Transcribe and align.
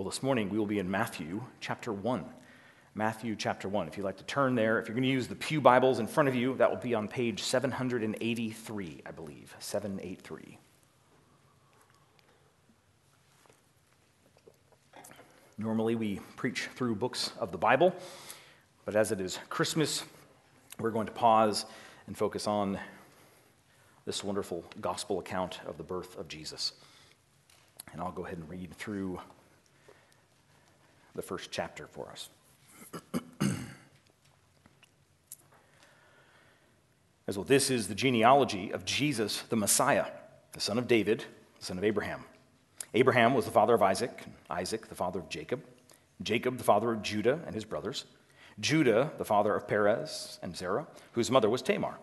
Well, 0.00 0.08
this 0.08 0.22
morning 0.22 0.48
we 0.48 0.56
will 0.56 0.64
be 0.64 0.78
in 0.78 0.90
Matthew 0.90 1.42
chapter 1.60 1.92
1. 1.92 2.24
Matthew 2.94 3.36
chapter 3.36 3.68
1. 3.68 3.86
If 3.86 3.98
you'd 3.98 4.04
like 4.04 4.16
to 4.16 4.24
turn 4.24 4.54
there, 4.54 4.80
if 4.80 4.88
you're 4.88 4.94
going 4.94 5.02
to 5.02 5.10
use 5.10 5.26
the 5.26 5.34
Pew 5.34 5.60
Bibles 5.60 5.98
in 5.98 6.06
front 6.06 6.26
of 6.26 6.34
you, 6.34 6.54
that 6.54 6.70
will 6.70 6.78
be 6.78 6.94
on 6.94 7.06
page 7.06 7.42
783, 7.42 9.02
I 9.04 9.10
believe. 9.10 9.54
783. 9.58 10.56
Normally 15.58 15.96
we 15.96 16.20
preach 16.34 16.70
through 16.74 16.94
books 16.94 17.32
of 17.38 17.52
the 17.52 17.58
Bible, 17.58 17.94
but 18.86 18.96
as 18.96 19.12
it 19.12 19.20
is 19.20 19.38
Christmas, 19.50 20.02
we're 20.78 20.92
going 20.92 21.08
to 21.08 21.12
pause 21.12 21.66
and 22.06 22.16
focus 22.16 22.46
on 22.46 22.78
this 24.06 24.24
wonderful 24.24 24.64
gospel 24.80 25.18
account 25.18 25.60
of 25.66 25.76
the 25.76 25.84
birth 25.84 26.18
of 26.18 26.26
Jesus. 26.26 26.72
And 27.92 28.00
I'll 28.00 28.12
go 28.12 28.24
ahead 28.24 28.38
and 28.38 28.48
read 28.48 28.72
through 28.72 29.20
the 31.14 31.22
first 31.22 31.50
chapter 31.50 31.86
for 31.86 32.10
us. 32.10 32.28
As 37.28 37.36
well, 37.36 37.44
this 37.44 37.70
is 37.70 37.88
the 37.88 37.94
genealogy 37.94 38.72
of 38.72 38.84
Jesus, 38.84 39.42
the 39.42 39.56
Messiah, 39.56 40.06
the 40.52 40.60
son 40.60 40.78
of 40.78 40.88
David, 40.88 41.24
the 41.58 41.64
son 41.64 41.78
of 41.78 41.84
Abraham. 41.84 42.24
Abraham 42.92 43.34
was 43.34 43.44
the 43.44 43.52
father 43.52 43.74
of 43.74 43.82
Isaac, 43.82 44.24
Isaac, 44.50 44.88
the 44.88 44.96
father 44.96 45.20
of 45.20 45.28
Jacob, 45.28 45.62
Jacob, 46.22 46.58
the 46.58 46.64
father 46.64 46.92
of 46.92 47.02
Judah 47.02 47.40
and 47.46 47.54
his 47.54 47.64
brothers, 47.64 48.04
Judah, 48.58 49.12
the 49.16 49.24
father 49.24 49.54
of 49.54 49.68
Perez 49.68 50.38
and 50.42 50.56
Zerah, 50.56 50.86
whose 51.12 51.30
mother 51.30 51.48
was 51.48 51.62
Tamar, 51.62 51.98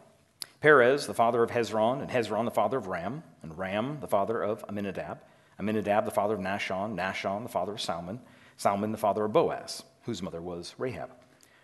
Perez, 0.61 1.05
the 1.07 1.13
father 1.13 1.43
of 1.43 1.51
Hezron, 1.51 2.01
and 2.01 2.09
Hezron, 2.09 2.45
the 2.45 2.51
father 2.51 2.77
of 2.77 2.87
Ram, 2.87 3.23
and 3.43 3.57
Ram, 3.57 3.99
the 3.99 4.07
father 4.07 4.41
of 4.41 4.63
Amminadab, 4.67 5.19
Amminadab, 5.59 6.05
the 6.05 6.11
father 6.11 6.35
of 6.35 6.39
Nahshon, 6.39 6.95
Nahshon, 6.95 7.43
the 7.43 7.49
father 7.49 7.73
of 7.73 7.81
Salmon, 7.81 8.19
Salmon, 8.57 8.91
the 8.91 8.97
father 8.97 9.25
of 9.25 9.33
Boaz, 9.33 9.83
whose 10.03 10.21
mother 10.21 10.41
was 10.41 10.73
Rahab, 10.77 11.11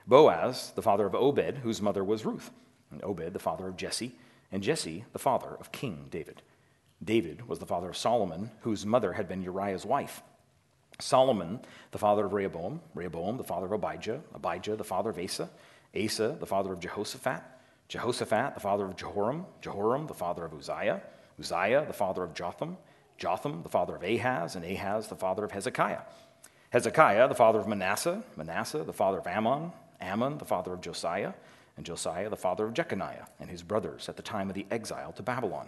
Boaz, 0.05 0.71
the 0.75 0.81
father 0.81 1.05
of 1.05 1.15
Obed, 1.15 1.57
whose 1.63 1.81
mother 1.81 2.03
was 2.03 2.25
Ruth, 2.25 2.51
and 2.91 3.03
Obed, 3.03 3.33
the 3.33 3.39
father 3.39 3.67
of 3.67 3.77
Jesse, 3.77 4.15
and 4.51 4.61
Jesse, 4.61 5.05
the 5.11 5.19
father 5.19 5.57
of 5.59 5.71
King 5.71 6.07
David. 6.11 6.43
David 7.03 7.47
was 7.47 7.59
the 7.59 7.65
father 7.65 7.89
of 7.89 7.97
Solomon, 7.97 8.51
whose 8.61 8.85
mother 8.85 9.13
had 9.13 9.27
been 9.27 9.41
Uriah's 9.41 9.85
wife. 9.85 10.21
Solomon, 10.99 11.59
the 11.91 11.97
father 11.97 12.25
of 12.25 12.33
Rehoboam, 12.33 12.81
Rehoboam, 12.93 13.37
the 13.37 13.43
father 13.43 13.65
of 13.65 13.71
Abijah, 13.71 14.21
Abijah, 14.35 14.75
the 14.75 14.83
father 14.83 15.09
of 15.09 15.17
Asa, 15.17 15.49
Asa, 15.95 16.37
the 16.39 16.45
father 16.45 16.71
of 16.71 16.79
Jehoshaphat, 16.79 17.41
Jehoshaphat, 17.87 18.53
the 18.53 18.59
father 18.59 18.85
of 18.85 18.95
Jehoram, 18.95 19.45
Jehoram, 19.61 20.07
the 20.07 20.13
father 20.13 20.45
of 20.45 20.53
Uzziah, 20.53 21.01
Uzziah, 21.39 21.85
the 21.87 21.93
father 21.93 22.23
of 22.23 22.33
Jotham, 22.33 22.77
Jotham, 23.17 23.63
the 23.63 23.69
father 23.69 23.95
of 23.95 24.03
Ahaz, 24.03 24.55
and 24.55 24.63
Ahaz, 24.63 25.07
the 25.07 25.15
father 25.15 25.43
of 25.43 25.51
Hezekiah. 25.51 26.01
Hezekiah, 26.73 27.27
the 27.27 27.35
father 27.35 27.59
of 27.59 27.67
Manasseh, 27.67 28.23
Manasseh, 28.35 28.83
the 28.83 28.91
father 28.91 29.19
of 29.19 29.27
Amon, 29.27 29.71
Amon, 30.01 30.39
the 30.39 30.45
father 30.45 30.73
of 30.73 30.81
Josiah, 30.81 31.33
and 31.77 31.85
Josiah, 31.85 32.31
the 32.31 32.35
father 32.35 32.65
of 32.65 32.73
Jeconiah, 32.73 33.27
and 33.39 33.47
his 33.47 33.61
brothers 33.61 34.09
at 34.09 34.17
the 34.17 34.23
time 34.23 34.49
of 34.49 34.55
the 34.55 34.65
exile 34.71 35.11
to 35.11 35.21
Babylon. 35.21 35.67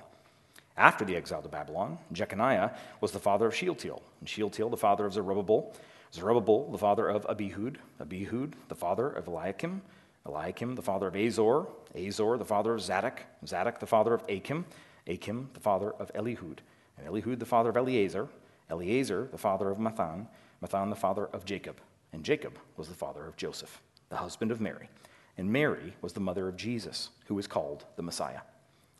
After 0.76 1.06
the 1.06 1.16
exile 1.16 1.44
to 1.44 1.48
Babylon, 1.48 2.00
Jeconiah 2.11 2.72
was 3.02 3.11
the 3.11 3.20
father 3.20 3.45
of 3.45 3.53
Shealtiel, 3.53 4.02
and 4.20 4.28
Shealtiel 4.28 4.72
the 4.72 4.78
father 4.78 5.06
of 5.06 5.14
Zerubbabel, 5.14 5.76
Zerubbabel 6.11 6.72
the 6.72 6.80
father 6.80 7.08
of 7.08 7.23
Abihud, 7.28 7.76
Abihud 8.02 8.53
the 8.67 8.73
father 8.73 9.08
of 9.08 9.28
Eliakim, 9.28 9.83
Eliakim 10.26 10.73
the 10.73 10.81
father 10.81 11.06
of 11.06 11.16
Azor, 11.16 11.67
Azor 11.94 12.36
the 12.39 12.45
father 12.45 12.73
of 12.73 12.81
Zadok, 12.81 13.22
Zadok 13.45 13.78
the 13.80 13.86
father 13.86 14.16
of 14.16 14.23
Achim, 14.28 14.66
Achim 15.06 15.52
the 15.53 15.59
father 15.59 15.92
of 15.92 16.11
Elihud, 16.14 16.58
and 16.98 17.08
Elihud 17.08 17.38
the 17.38 17.45
father 17.45 17.70
of 17.70 17.78
Eleazar, 17.78 18.28
Eleazar 18.72 19.28
the 19.31 19.38
father 19.38 19.70
of 19.70 19.78
Matthan, 19.78 20.26
Matthan 20.61 20.89
the 20.89 20.95
father 20.95 21.25
of 21.28 21.45
Jacob, 21.45 21.78
and 22.14 22.23
Jacob 22.23 22.58
was 22.78 22.88
the 22.88 22.94
father 22.94 23.25
of 23.25 23.38
Joseph, 23.38 23.81
the 24.09 24.17
husband 24.17 24.52
of 24.52 24.61
Mary, 24.61 24.89
and 25.38 25.52
Mary 25.52 25.94
was 26.02 26.14
the 26.14 26.20
mother 26.20 26.48
of 26.48 26.56
Jesus, 26.56 27.09
who 27.28 27.38
is 27.38 27.48
called 27.48 27.86
the 27.95 28.03
Messiah. 28.03 28.42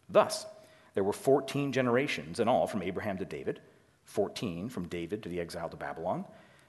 Thus, 0.10 0.46
there 0.94 1.04
were 1.04 1.14
14 1.14 1.72
generations 1.72 2.40
in 2.40 2.48
all 2.48 2.68
from 2.68 2.82
Abraham 2.82 3.18
to 3.18 3.26
David, 3.26 3.60
14 4.06 4.70
from 4.70 4.88
David 4.88 5.24
to 5.24 5.30
the 5.30 5.40
exile 5.40 5.70
to 5.70 5.78
Babylon, 5.78 6.26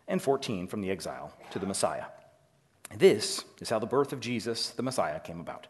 and 0.08 0.22
14 0.22 0.66
from 0.66 0.80
the 0.80 0.90
exile 0.90 1.32
to 1.50 1.58
the 1.58 1.66
Messiah. 1.66 2.06
This 2.96 3.44
is 3.60 3.70
how 3.70 3.78
the 3.78 3.86
birth 3.86 4.12
of 4.12 4.20
Jesus, 4.20 4.70
the 4.70 4.82
Messiah, 4.82 5.20
came 5.20 5.40
about. 5.40 5.66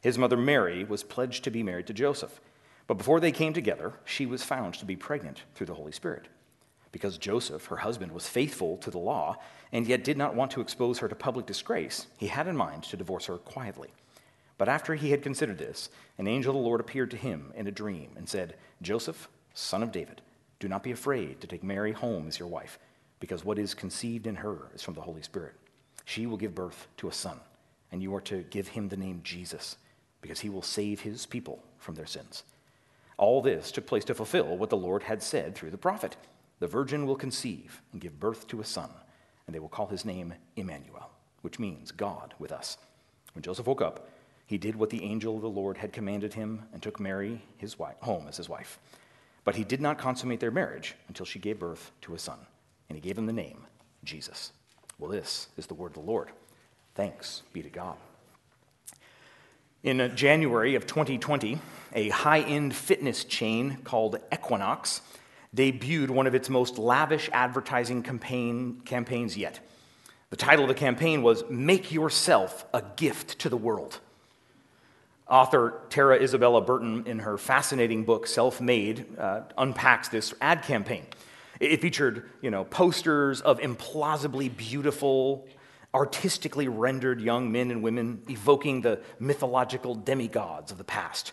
His 0.00 0.18
mother 0.18 0.36
Mary 0.36 0.84
was 0.84 1.02
pledged 1.02 1.44
to 1.44 1.50
be 1.50 1.62
married 1.62 1.86
to 1.88 1.92
Joseph, 1.92 2.40
but 2.86 2.98
before 2.98 3.20
they 3.20 3.32
came 3.32 3.52
together, 3.52 3.94
she 4.04 4.26
was 4.26 4.42
found 4.42 4.74
to 4.74 4.84
be 4.84 4.96
pregnant 4.96 5.42
through 5.54 5.66
the 5.66 5.74
Holy 5.74 5.92
Spirit. 5.92 6.28
Because 6.92 7.16
Joseph, 7.16 7.66
her 7.66 7.78
husband, 7.78 8.12
was 8.12 8.28
faithful 8.28 8.76
to 8.78 8.90
the 8.90 8.98
law 8.98 9.38
and 9.72 9.86
yet 9.86 10.04
did 10.04 10.18
not 10.18 10.34
want 10.34 10.50
to 10.52 10.60
expose 10.60 10.98
her 10.98 11.08
to 11.08 11.14
public 11.14 11.46
disgrace, 11.46 12.06
he 12.18 12.26
had 12.26 12.46
in 12.46 12.56
mind 12.56 12.84
to 12.84 12.96
divorce 12.96 13.26
her 13.26 13.38
quietly. 13.38 13.88
But 14.58 14.68
after 14.68 14.94
he 14.94 15.10
had 15.10 15.22
considered 15.22 15.58
this, 15.58 15.88
an 16.18 16.28
angel 16.28 16.54
of 16.54 16.62
the 16.62 16.68
Lord 16.68 16.80
appeared 16.80 17.10
to 17.12 17.16
him 17.16 17.52
in 17.56 17.66
a 17.66 17.72
dream 17.72 18.10
and 18.16 18.28
said, 18.28 18.54
Joseph, 18.82 19.28
son 19.54 19.82
of 19.82 19.90
David, 19.90 20.20
do 20.60 20.68
not 20.68 20.82
be 20.82 20.92
afraid 20.92 21.40
to 21.40 21.46
take 21.46 21.64
Mary 21.64 21.92
home 21.92 22.28
as 22.28 22.38
your 22.38 22.46
wife, 22.46 22.78
because 23.18 23.44
what 23.44 23.58
is 23.58 23.74
conceived 23.74 24.26
in 24.26 24.36
her 24.36 24.70
is 24.74 24.82
from 24.82 24.94
the 24.94 25.00
Holy 25.00 25.22
Spirit. 25.22 25.54
She 26.04 26.26
will 26.26 26.36
give 26.36 26.54
birth 26.54 26.86
to 26.98 27.08
a 27.08 27.12
son, 27.12 27.40
and 27.90 28.02
you 28.02 28.14
are 28.14 28.20
to 28.20 28.42
give 28.44 28.68
him 28.68 28.88
the 28.88 28.96
name 28.96 29.20
Jesus, 29.24 29.78
because 30.20 30.40
he 30.40 30.50
will 30.50 30.62
save 30.62 31.00
his 31.00 31.26
people 31.26 31.64
from 31.78 31.94
their 31.94 32.06
sins. 32.06 32.44
All 33.16 33.42
this 33.42 33.72
took 33.72 33.86
place 33.86 34.04
to 34.04 34.14
fulfill 34.14 34.56
what 34.56 34.70
the 34.70 34.76
Lord 34.76 35.02
had 35.04 35.22
said 35.22 35.54
through 35.54 35.70
the 35.70 35.78
prophet 35.78 36.16
The 36.62 36.68
virgin 36.68 37.06
will 37.08 37.16
conceive 37.16 37.82
and 37.90 38.00
give 38.00 38.20
birth 38.20 38.46
to 38.46 38.60
a 38.60 38.64
son, 38.64 38.88
and 39.48 39.52
they 39.52 39.58
will 39.58 39.68
call 39.68 39.88
his 39.88 40.04
name 40.04 40.32
Emmanuel, 40.54 41.10
which 41.40 41.58
means 41.58 41.90
God 41.90 42.34
with 42.38 42.52
us. 42.52 42.78
When 43.34 43.42
Joseph 43.42 43.66
woke 43.66 43.82
up, 43.82 44.08
he 44.46 44.58
did 44.58 44.76
what 44.76 44.90
the 44.90 45.02
angel 45.02 45.34
of 45.34 45.42
the 45.42 45.50
Lord 45.50 45.78
had 45.78 45.92
commanded 45.92 46.34
him 46.34 46.68
and 46.72 46.80
took 46.80 47.00
Mary, 47.00 47.42
his 47.56 47.80
wife, 47.80 47.96
home 48.02 48.26
as 48.28 48.36
his 48.36 48.48
wife. 48.48 48.78
But 49.42 49.56
he 49.56 49.64
did 49.64 49.80
not 49.80 49.98
consummate 49.98 50.38
their 50.38 50.52
marriage 50.52 50.94
until 51.08 51.26
she 51.26 51.40
gave 51.40 51.58
birth 51.58 51.90
to 52.02 52.14
a 52.14 52.18
son, 52.20 52.38
and 52.88 52.96
he 52.96 53.02
gave 53.02 53.18
him 53.18 53.26
the 53.26 53.32
name 53.32 53.66
Jesus. 54.04 54.52
Well, 55.00 55.10
this 55.10 55.48
is 55.56 55.66
the 55.66 55.74
word 55.74 55.88
of 55.88 55.94
the 55.94 56.00
Lord. 56.12 56.30
Thanks 56.94 57.42
be 57.52 57.62
to 57.62 57.70
God. 57.70 57.96
In 59.82 60.14
January 60.14 60.76
of 60.76 60.86
2020, 60.86 61.58
a 61.92 62.08
high 62.10 62.42
end 62.42 62.76
fitness 62.76 63.24
chain 63.24 63.78
called 63.82 64.20
Equinox 64.32 65.00
debuted 65.54 66.10
one 66.10 66.26
of 66.26 66.34
its 66.34 66.48
most 66.48 66.78
lavish 66.78 67.28
advertising 67.32 68.02
campaign, 68.02 68.80
campaigns 68.84 69.36
yet. 69.36 69.60
The 70.30 70.36
title 70.36 70.64
of 70.64 70.68
the 70.68 70.74
campaign 70.74 71.22
was 71.22 71.44
Make 71.50 71.92
Yourself 71.92 72.64
a 72.72 72.82
Gift 72.96 73.38
to 73.40 73.48
the 73.48 73.56
World. 73.56 74.00
Author 75.28 75.82
Tara 75.88 76.16
Isabella 76.16 76.60
Burton, 76.60 77.06
in 77.06 77.20
her 77.20 77.38
fascinating 77.38 78.04
book 78.04 78.26
Self 78.26 78.60
Made, 78.60 79.06
uh, 79.18 79.42
unpacks 79.56 80.08
this 80.08 80.34
ad 80.40 80.62
campaign. 80.62 81.06
It 81.60 81.80
featured 81.80 82.28
you 82.40 82.50
know, 82.50 82.64
posters 82.64 83.40
of 83.40 83.60
implausibly 83.60 84.54
beautiful, 84.54 85.46
artistically 85.94 86.68
rendered 86.68 87.20
young 87.20 87.52
men 87.52 87.70
and 87.70 87.82
women 87.82 88.22
evoking 88.28 88.80
the 88.80 89.00
mythological 89.20 89.94
demigods 89.94 90.72
of 90.72 90.78
the 90.78 90.84
past. 90.84 91.32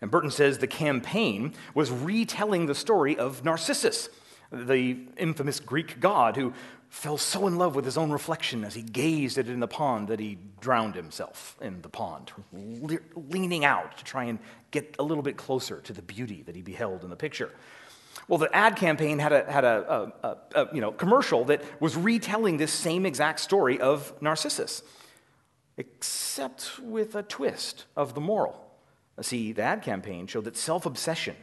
And 0.00 0.10
Burton 0.10 0.30
says 0.30 0.58
the 0.58 0.66
campaign 0.66 1.54
was 1.74 1.90
retelling 1.90 2.66
the 2.66 2.74
story 2.74 3.16
of 3.18 3.44
Narcissus, 3.44 4.08
the 4.50 4.98
infamous 5.16 5.60
Greek 5.60 6.00
god 6.00 6.36
who 6.36 6.54
fell 6.88 7.16
so 7.16 7.46
in 7.46 7.56
love 7.56 7.76
with 7.76 7.84
his 7.84 7.96
own 7.96 8.10
reflection 8.10 8.64
as 8.64 8.74
he 8.74 8.82
gazed 8.82 9.38
at 9.38 9.46
it 9.46 9.52
in 9.52 9.60
the 9.60 9.68
pond 9.68 10.08
that 10.08 10.18
he 10.18 10.36
drowned 10.60 10.96
himself 10.96 11.56
in 11.60 11.80
the 11.82 11.88
pond, 11.88 12.32
le- 12.52 12.98
leaning 13.14 13.64
out 13.64 13.96
to 13.96 14.04
try 14.04 14.24
and 14.24 14.40
get 14.72 14.96
a 14.98 15.02
little 15.02 15.22
bit 15.22 15.36
closer 15.36 15.80
to 15.82 15.92
the 15.92 16.02
beauty 16.02 16.42
that 16.42 16.56
he 16.56 16.62
beheld 16.62 17.04
in 17.04 17.10
the 17.10 17.16
picture. 17.16 17.50
Well, 18.26 18.38
the 18.38 18.54
ad 18.54 18.74
campaign 18.76 19.20
had 19.20 19.32
a, 19.32 19.50
had 19.50 19.64
a, 19.64 20.12
a, 20.22 20.36
a, 20.54 20.74
you 20.74 20.80
know, 20.80 20.90
commercial 20.90 21.44
that 21.44 21.62
was 21.80 21.96
retelling 21.96 22.56
this 22.56 22.72
same 22.72 23.06
exact 23.06 23.38
story 23.38 23.80
of 23.80 24.12
Narcissus, 24.20 24.82
except 25.76 26.80
with 26.80 27.14
a 27.14 27.22
twist 27.22 27.84
of 27.96 28.14
the 28.14 28.20
moral. 28.20 28.69
See, 29.22 29.52
the 29.52 29.62
ad 29.62 29.82
campaign 29.82 30.26
showed 30.26 30.44
that 30.44 30.56
self 30.56 30.86
obsession 30.86 31.36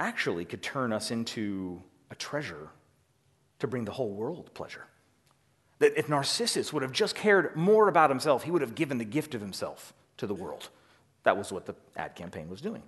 actually 0.00 0.44
could 0.44 0.62
turn 0.62 0.92
us 0.92 1.10
into 1.10 1.82
a 2.10 2.14
treasure 2.14 2.70
to 3.60 3.66
bring 3.68 3.84
the 3.84 3.92
whole 3.92 4.10
world 4.10 4.52
pleasure. 4.54 4.86
That 5.78 5.96
if 5.96 6.08
Narcissus 6.08 6.72
would 6.72 6.82
have 6.82 6.92
just 6.92 7.14
cared 7.14 7.54
more 7.54 7.88
about 7.88 8.10
himself, 8.10 8.42
he 8.42 8.50
would 8.50 8.62
have 8.62 8.74
given 8.74 8.98
the 8.98 9.04
gift 9.04 9.34
of 9.34 9.40
himself 9.40 9.92
to 10.16 10.26
the 10.26 10.34
world. 10.34 10.68
That 11.22 11.36
was 11.36 11.52
what 11.52 11.66
the 11.66 11.74
ad 11.96 12.16
campaign 12.16 12.48
was 12.48 12.60
doing. 12.60 12.82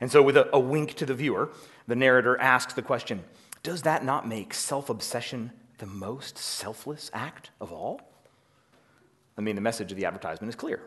And 0.00 0.10
so, 0.10 0.22
with 0.22 0.36
a, 0.36 0.54
a 0.54 0.60
wink 0.60 0.94
to 0.94 1.06
the 1.06 1.14
viewer, 1.14 1.50
the 1.86 1.96
narrator 1.96 2.38
asks 2.38 2.74
the 2.74 2.82
question 2.82 3.24
Does 3.62 3.82
that 3.82 4.04
not 4.04 4.28
make 4.28 4.52
self 4.52 4.90
obsession 4.90 5.52
the 5.78 5.86
most 5.86 6.36
selfless 6.36 7.10
act 7.14 7.50
of 7.60 7.72
all? 7.72 8.02
I 9.38 9.40
mean, 9.40 9.54
the 9.54 9.62
message 9.62 9.90
of 9.90 9.96
the 9.96 10.04
advertisement 10.04 10.50
is 10.50 10.56
clear. 10.56 10.82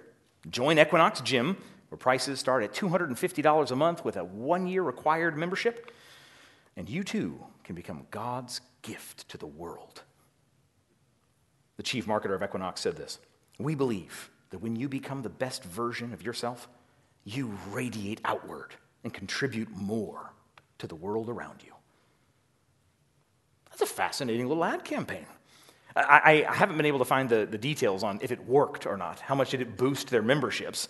Join 0.49 0.77
Equinox 0.77 1.21
Gym, 1.21 1.57
where 1.89 1.97
prices 1.97 2.39
start 2.39 2.63
at 2.63 2.73
$250 2.73 3.71
a 3.71 3.75
month 3.75 4.03
with 4.03 4.17
a 4.17 4.23
one 4.23 4.67
year 4.67 4.83
required 4.83 5.37
membership, 5.37 5.91
and 6.75 6.89
you 6.89 7.03
too 7.03 7.43
can 7.63 7.75
become 7.75 8.07
God's 8.11 8.61
gift 8.81 9.29
to 9.29 9.37
the 9.37 9.47
world. 9.47 10.03
The 11.77 11.83
chief 11.83 12.05
marketer 12.05 12.35
of 12.35 12.43
Equinox 12.43 12.81
said 12.81 12.95
this 12.95 13.19
We 13.57 13.75
believe 13.75 14.29
that 14.49 14.59
when 14.59 14.75
you 14.75 14.89
become 14.89 15.21
the 15.21 15.29
best 15.29 15.63
version 15.63 16.13
of 16.13 16.21
yourself, 16.21 16.67
you 17.23 17.57
radiate 17.71 18.21
outward 18.25 18.75
and 19.03 19.13
contribute 19.13 19.69
more 19.75 20.33
to 20.77 20.87
the 20.87 20.95
world 20.95 21.29
around 21.29 21.63
you. 21.65 21.73
That's 23.69 23.81
a 23.81 23.85
fascinating 23.85 24.47
little 24.47 24.63
ad 24.63 24.83
campaign. 24.83 25.25
I, 25.95 26.45
I, 26.47 26.55
haven't 26.55 26.77
been 26.77 26.85
able 26.85 26.99
to 26.99 27.05
find 27.05 27.29
the, 27.29 27.45
the 27.45 27.57
details 27.57 28.03
on 28.03 28.19
if 28.21 28.31
it 28.31 28.47
worked 28.47 28.87
or 28.87 28.97
not. 28.97 29.19
How 29.19 29.35
much 29.35 29.51
did 29.51 29.61
it 29.61 29.77
boost 29.77 30.09
their 30.09 30.23
memberships? 30.23 30.89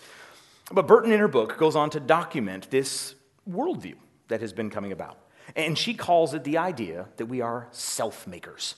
But 0.72 0.88
Burton, 0.88 1.12
in 1.12 1.20
her 1.20 1.28
book, 1.28 1.58
goes 1.58 1.76
on 1.76 1.90
to 1.92 2.00
document 2.00 2.70
this 2.70 3.16
worldview 3.50 3.96
that 4.30 4.42
has 4.42 4.54
been 4.54 4.70
coming 4.70 4.92
about. 4.92 5.18
And 5.56 5.78
she 5.78 5.94
calls 5.94 6.34
it 6.34 6.46
the 6.46 6.58
idea 6.58 7.10
that 7.18 7.26
we 7.26 7.42
are 7.42 7.68
self 7.72 8.26
makers. 8.26 8.76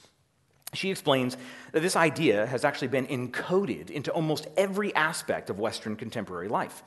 She 0.74 0.90
explains 0.90 1.38
that 1.72 1.82
this 1.82 1.96
idea 1.96 2.46
has 2.48 2.66
actually 2.66 2.90
been 2.90 3.08
encoded 3.08 3.92
into 3.92 4.12
almost 4.12 4.48
every 4.58 4.94
aspect 4.96 5.50
of 5.50 5.60
Western 5.60 5.96
contemporary 5.96 6.48
life. 6.48 6.84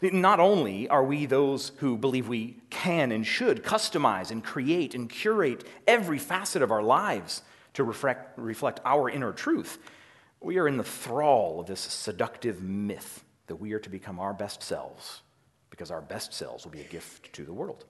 Not 0.00 0.40
only 0.40 0.88
are 0.88 1.04
we 1.04 1.26
those 1.26 1.70
who 1.76 1.96
believe 1.96 2.26
we 2.26 2.56
can 2.70 3.12
and 3.12 3.24
should 3.24 3.62
customize 3.62 4.32
and 4.32 4.42
create 4.42 4.96
and 4.96 5.08
curate 5.08 5.64
every 5.86 6.18
facet 6.18 6.62
of 6.62 6.72
our 6.72 6.82
lives 6.82 7.42
to 7.74 7.84
reflect, 7.84 8.38
reflect 8.38 8.80
our 8.84 9.08
inner 9.08 9.32
truth, 9.32 9.78
we 10.40 10.58
are 10.58 10.68
in 10.68 10.76
the 10.76 10.84
thrall 10.84 11.60
of 11.60 11.66
this 11.66 11.80
seductive 11.80 12.62
myth 12.62 13.24
that 13.46 13.56
we 13.56 13.72
are 13.72 13.78
to 13.78 13.90
become 13.90 14.18
our 14.18 14.32
best 14.32 14.62
selves 14.62 15.22
because 15.70 15.90
our 15.90 16.00
best 16.00 16.34
selves 16.34 16.64
will 16.64 16.72
be 16.72 16.80
a 16.80 16.88
gift 16.88 17.32
to 17.34 17.44
the 17.44 17.52
world. 17.52 17.84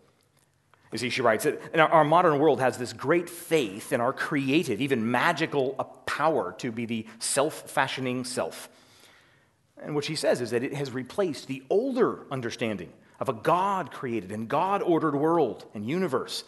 You 0.93 0.99
see, 0.99 1.09
she 1.09 1.23
writes 1.23 1.45
that 1.45 1.79
our 1.79 2.05
modern 2.05 2.39
world 2.39 2.61
has 2.61 2.77
this 2.77 2.93
great 2.93 3.31
faith 3.31 3.93
in 3.95 4.01
our 4.03 4.13
creative, 4.13 4.81
even 4.83 5.11
magical 5.11 5.75
uh, 5.79 5.85
power 5.85 6.55
to 6.59 6.71
be 6.71 6.85
the 6.85 7.07
self 7.19 7.71
fashioning 7.71 8.25
self. 8.25 8.69
And 9.83 9.95
what 9.95 10.05
she 10.05 10.17
says 10.17 10.43
is 10.43 10.51
that 10.51 10.63
it 10.63 10.75
has 10.75 10.93
replaced 10.93 11.49
the 11.49 11.63
older 11.71 12.21
understanding 12.31 12.93
of 13.19 13.31
a 13.31 13.33
God 13.33 13.91
created 13.91 14.33
and 14.33 14.49
God 14.49 14.83
ordered 14.83 15.15
world 15.15 15.65
and 15.75 15.89
universe, 15.89 16.45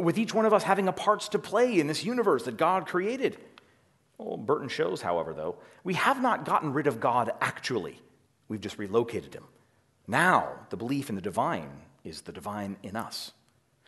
with 0.00 0.18
each 0.18 0.34
one 0.34 0.46
of 0.46 0.52
us 0.52 0.62
having 0.62 0.88
a 0.88 0.92
parts 0.92 1.28
to 1.30 1.38
play 1.38 1.78
in 1.78 1.86
this 1.86 2.04
universe 2.04 2.44
that 2.44 2.56
God 2.56 2.86
created. 2.86 3.38
Well, 4.18 4.36
Burton 4.36 4.68
shows, 4.68 5.02
however, 5.02 5.34
though, 5.34 5.56
we 5.82 5.94
have 5.94 6.22
not 6.22 6.44
gotten 6.44 6.72
rid 6.72 6.86
of 6.86 7.00
God 7.00 7.32
actually, 7.40 8.00
we've 8.48 8.60
just 8.60 8.78
relocated 8.78 9.34
him. 9.34 9.44
Now, 10.06 10.52
the 10.70 10.76
belief 10.76 11.08
in 11.08 11.14
the 11.14 11.20
divine 11.20 11.70
is 12.04 12.22
the 12.22 12.32
divine 12.32 12.76
in 12.82 12.96
us. 12.96 13.32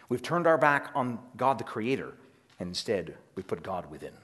We've 0.09 0.23
turned 0.23 0.47
our 0.47 0.59
back 0.59 0.91
on 0.95 1.19
God 1.37 1.59
the 1.59 1.65
Creator, 1.65 2.15
and 2.59 2.69
instead 2.69 3.17
we 3.35 3.43
put 3.43 3.63
God 3.63 3.91
within. 3.91 4.15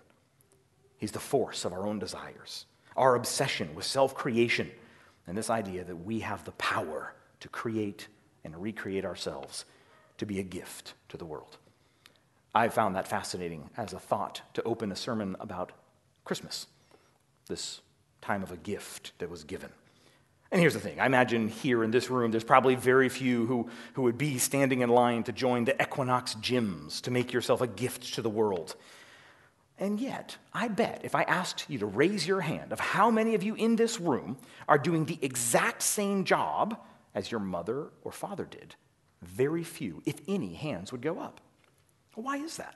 He's 0.96 1.12
the 1.12 1.18
force 1.18 1.64
of 1.64 1.72
our 1.72 1.86
own 1.86 1.98
desires, 1.98 2.66
our 2.96 3.16
obsession 3.16 3.74
with 3.74 3.84
self 3.84 4.14
creation, 4.14 4.70
and 5.26 5.36
this 5.36 5.50
idea 5.50 5.84
that 5.84 5.96
we 5.96 6.20
have 6.20 6.44
the 6.44 6.52
power 6.52 7.14
to 7.40 7.48
create 7.48 8.08
and 8.44 8.60
recreate 8.60 9.04
ourselves 9.04 9.64
to 10.18 10.26
be 10.26 10.38
a 10.38 10.44
gift 10.44 10.94
to 11.08 11.16
the 11.16 11.24
world. 11.24 11.58
I 12.54 12.68
found 12.68 12.96
that 12.96 13.08
fascinating 13.08 13.70
as 13.76 13.92
a 13.92 13.98
thought 13.98 14.42
to 14.54 14.62
open 14.64 14.92
a 14.92 14.96
sermon 14.96 15.36
about 15.40 15.72
Christmas, 16.24 16.66
this 17.48 17.80
time 18.20 18.42
of 18.42 18.52
a 18.52 18.56
gift 18.56 19.12
that 19.18 19.30
was 19.30 19.44
given. 19.44 19.70
And 20.50 20.60
here's 20.60 20.74
the 20.74 20.80
thing 20.80 21.00
I 21.00 21.06
imagine 21.06 21.48
here 21.48 21.82
in 21.82 21.90
this 21.90 22.10
room, 22.10 22.30
there's 22.30 22.44
probably 22.44 22.74
very 22.74 23.08
few 23.08 23.46
who, 23.46 23.70
who 23.94 24.02
would 24.02 24.18
be 24.18 24.36
standing 24.36 24.82
in 24.82 24.90
line 24.90 25.22
to 25.24 25.32
join 25.32 25.64
the 25.64 25.80
Equinox 25.82 26.34
gyms 26.34 27.00
to 27.02 27.10
make 27.10 27.32
yourself 27.32 27.62
a 27.62 27.66
gift 27.66 28.14
to 28.14 28.22
the 28.22 28.30
world. 28.30 28.76
And 29.78 29.98
yet, 29.98 30.36
I 30.52 30.68
bet 30.68 31.00
if 31.04 31.14
I 31.14 31.22
asked 31.22 31.64
you 31.70 31.78
to 31.78 31.86
raise 31.86 32.26
your 32.26 32.42
hand 32.42 32.70
of 32.70 32.78
how 32.78 33.10
many 33.10 33.34
of 33.34 33.42
you 33.42 33.54
in 33.54 33.76
this 33.76 33.98
room 33.98 34.36
are 34.68 34.78
doing 34.78 35.06
the 35.06 35.18
exact 35.22 35.82
same 35.82 36.24
job 36.24 36.78
as 37.14 37.30
your 37.30 37.40
mother 37.40 37.88
or 38.04 38.12
father 38.12 38.44
did, 38.44 38.74
very 39.22 39.64
few, 39.64 40.02
if 40.04 40.16
any, 40.28 40.52
hands 40.52 40.92
would 40.92 41.00
go 41.00 41.18
up. 41.18 41.40
Why 42.14 42.36
is 42.36 42.56
that? 42.56 42.74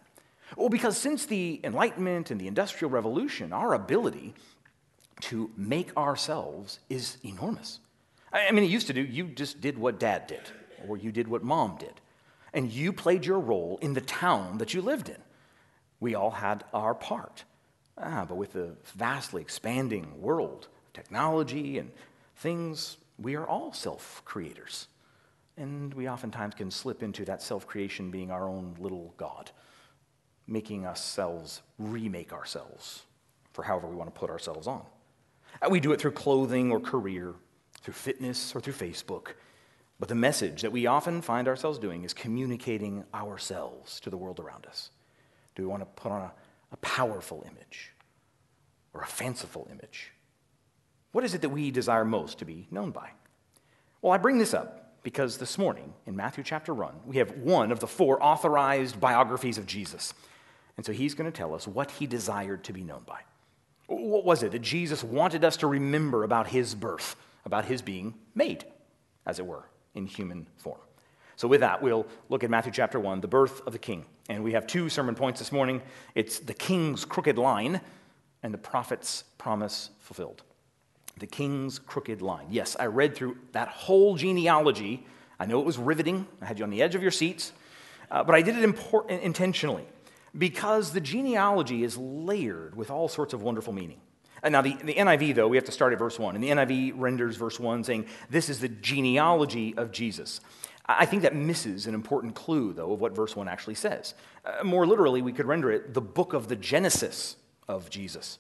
Well, 0.57 0.69
because 0.69 0.97
since 0.97 1.27
the 1.27 1.61
Enlightenment 1.65 2.31
and 2.31 2.41
the 2.41 2.47
Industrial 2.47 2.91
Revolution, 2.91 3.53
our 3.53 3.75
ability 3.75 4.35
to 5.23 5.51
make 5.57 5.97
ourselves 5.97 6.79
is 6.89 7.19
enormous. 7.25 7.81
I 8.33 8.51
mean, 8.53 8.65
it 8.65 8.71
used 8.71 8.87
to 8.89 8.93
do, 8.93 9.03
you 9.03 9.29
just 9.29 9.61
did 9.61 9.79
what 9.79 9.99
dad 9.99 10.27
did, 10.27 10.43
or 10.87 10.97
you 10.97 11.11
did 11.11 11.27
what 11.27 11.43
mom 11.43 11.77
did, 11.79 11.95
and 12.53 12.71
you 12.71 12.93
played 12.93 13.25
your 13.25 13.41
role 13.41 13.79
in 13.81 13.95
the 13.95 14.01
town 14.01 14.59
that 14.59 14.75
you 14.75 14.83
lived 14.83 15.09
in. 15.09 15.17
We 16.01 16.15
all 16.15 16.31
had 16.31 16.65
our 16.75 16.95
part. 16.95 17.45
Ah, 17.99 18.27
but 18.29 18.37
with 18.37 18.53
the 18.53 18.77
vastly 18.95 19.41
expanding 19.41 20.21
world 20.21 20.69
of 20.87 20.93
technology 20.93 21.79
and 21.79 21.91
things, 22.37 22.99
we 23.19 23.35
are 23.37 23.47
all 23.47 23.73
self 23.73 24.23
creators. 24.25 24.89
And 25.57 25.95
we 25.95 26.09
oftentimes 26.09 26.55
can 26.55 26.71
slip 26.71 27.03
into 27.03 27.25
that 27.25 27.43
self 27.43 27.67
creation 27.67 28.11
being 28.11 28.31
our 28.31 28.49
own 28.49 28.77
little 28.79 29.15
God, 29.17 29.51
making 30.47 30.87
ourselves 30.87 31.63
remake 31.79 32.33
ourselves 32.33 33.05
for 33.53 33.63
however 33.63 33.89
we 33.89 33.97
want 33.97 34.15
to 34.15 34.19
put 34.19 34.31
ourselves 34.31 34.67
on. 34.67 34.85
Uh, 35.63 35.69
we 35.71 35.81
do 35.81 35.93
it 35.93 36.01
through 36.01 36.13
clothing 36.13 36.71
or 36.71 36.79
career, 36.79 37.35
through 37.81 37.95
fitness 37.95 38.55
or 38.55 38.61
through 38.61 38.75
Facebook. 38.75 39.29
But 39.99 40.11
the 40.11 40.15
message 40.15 40.61
that 40.61 40.73
we 40.73 40.87
often 40.87 41.23
find 41.23 41.49
ourselves 41.49 41.79
doing 41.79 42.05
is 42.05 42.13
communicating 42.13 43.05
ourselves 43.15 43.99
to 44.01 44.11
the 44.11 44.17
world 44.19 44.39
around 44.39 44.67
us. 44.67 44.91
Do 45.55 45.63
we 45.63 45.69
want 45.69 45.81
to 45.81 45.87
put 45.87 46.13
on 46.13 46.21
a, 46.21 46.33
a 46.73 46.77
powerful 46.79 47.43
image 47.51 47.93
or 48.93 49.01
a 49.01 49.07
fanciful 49.07 49.67
image? 49.71 50.13
What 51.13 51.25
is 51.25 51.33
it 51.33 51.41
that 51.41 51.49
we 51.49 51.71
desire 51.71 52.05
most 52.05 52.39
to 52.41 52.45
be 52.45 52.69
known 52.71 52.91
by? 52.91 53.09
Well, 54.03 54.13
I 54.13 54.19
bring 54.19 54.37
this 54.37 54.53
up 54.53 54.86
because 55.07 55.39
this 55.39 55.57
morning 55.57 55.95
in 56.07 56.17
Matthew 56.17 56.43
chapter 56.43 56.75
1, 56.75 56.93
we 57.07 57.19
have 57.19 57.31
one 57.39 57.71
of 57.71 57.79
the 57.79 57.87
four 57.87 58.21
authorized 58.21 58.99
biographies 58.99 59.57
of 59.57 59.65
Jesus. 59.65 60.13
And 60.77 60.85
so 60.85 60.91
he's 60.91 61.15
going 61.15 61.31
to 61.31 61.39
tell 61.39 61.55
us 61.55 61.69
what 61.69 61.93
he 61.93 62.09
desired 62.09 62.65
to 62.65 62.73
be 62.73 62.83
known 62.83 63.03
by. 63.07 63.21
What 63.87 64.25
was 64.25 64.43
it 64.43 64.51
that 64.51 64.63
Jesus 64.63 65.05
wanted 65.05 65.45
us 65.45 65.59
to 65.59 65.69
remember 65.69 66.25
about 66.25 66.49
his 66.49 66.75
birth, 66.75 67.15
about 67.45 67.67
his 67.67 67.83
being 67.83 68.15
made, 68.35 68.65
as 69.25 69.39
it 69.39 69.47
were, 69.47 69.69
in 69.95 70.07
human 70.07 70.49
form? 70.57 70.81
So, 71.37 71.47
with 71.47 71.61
that, 71.61 71.81
we'll 71.81 72.09
look 72.29 72.43
at 72.43 72.51
Matthew 72.51 72.73
chapter 72.73 72.99
1, 72.99 73.21
the 73.21 73.29
birth 73.29 73.65
of 73.65 73.73
the 73.73 73.79
king. 73.79 74.07
And 74.29 74.43
we 74.43 74.55
have 74.55 74.67
two 74.67 74.89
sermon 74.89 75.15
points 75.15 75.39
this 75.39 75.53
morning 75.53 75.83
it's 76.17 76.41
the 76.41 76.53
king's 76.53 77.05
crooked 77.05 77.39
line 77.39 77.81
and 78.43 78.53
the 78.53 78.59
prophet's 78.59 79.23
promise 79.39 79.91
fulfilled. 80.01 80.43
The 81.19 81.27
king's 81.27 81.79
crooked 81.79 82.21
line. 82.23 82.47
Yes, 82.51 82.77
I 82.79 82.87
read 82.87 83.15
through 83.15 83.39
that 83.53 83.69
whole 83.69 84.17
genealogy. 84.17 85.07
I 85.41 85.47
know 85.47 85.61
it 85.61 85.67
was 85.67 85.79
riveting, 85.79 86.27
I 86.43 86.47
had 86.47 86.59
you 86.59 86.65
on 86.65 86.71
the 86.71 86.83
edge 86.83 86.95
of 86.95 87.03
your 87.03 87.11
seats, 87.11 87.53
uh, 88.11 88.23
but 88.25 88.35
I 88.35 88.43
did 88.43 88.57
it 88.57 88.65
import- 88.65 89.11
intentionally 89.11 89.87
because 90.37 90.93
the 90.93 91.01
genealogy 91.01 91.83
is 91.83 91.97
layered 91.97 92.77
with 92.77 92.91
all 92.91 93.09
sorts 93.09 93.33
of 93.33 93.43
wonderful 93.43 93.73
meaning. 93.73 94.01
And 94.43 94.53
now, 94.53 94.63
the, 94.63 94.75
the 94.75 94.95
NIV, 94.95 95.35
though, 95.35 95.49
we 95.49 95.57
have 95.57 95.65
to 95.65 95.73
start 95.73 95.93
at 95.93 95.99
verse 95.99 96.19
1. 96.19 96.35
And 96.35 96.45
the 96.45 96.51
NIV 96.51 96.93
renders 96.97 97.37
verse 97.37 97.59
1 97.59 97.85
saying, 97.85 98.07
This 98.31 98.49
is 98.49 98.61
the 98.61 98.69
genealogy 98.69 99.75
of 99.77 99.91
Jesus. 99.91 100.41
I 100.85 101.05
think 101.05 101.23
that 101.23 101.35
misses 101.35 101.87
an 101.87 101.95
important 101.95 102.35
clue, 102.35 102.73
though, 102.73 102.93
of 102.93 103.01
what 103.01 103.17
verse 103.17 103.35
1 103.35 103.49
actually 103.49 103.75
says. 103.75 104.15
Uh, 104.45 104.63
more 104.63 104.87
literally, 104.87 105.21
we 105.21 105.33
could 105.33 105.47
render 105.47 105.73
it 105.73 105.95
the 105.95 106.01
book 106.01 106.33
of 106.33 106.49
the 106.49 106.55
Genesis 106.55 107.37
of 107.67 107.91
Jesus. 107.91 108.39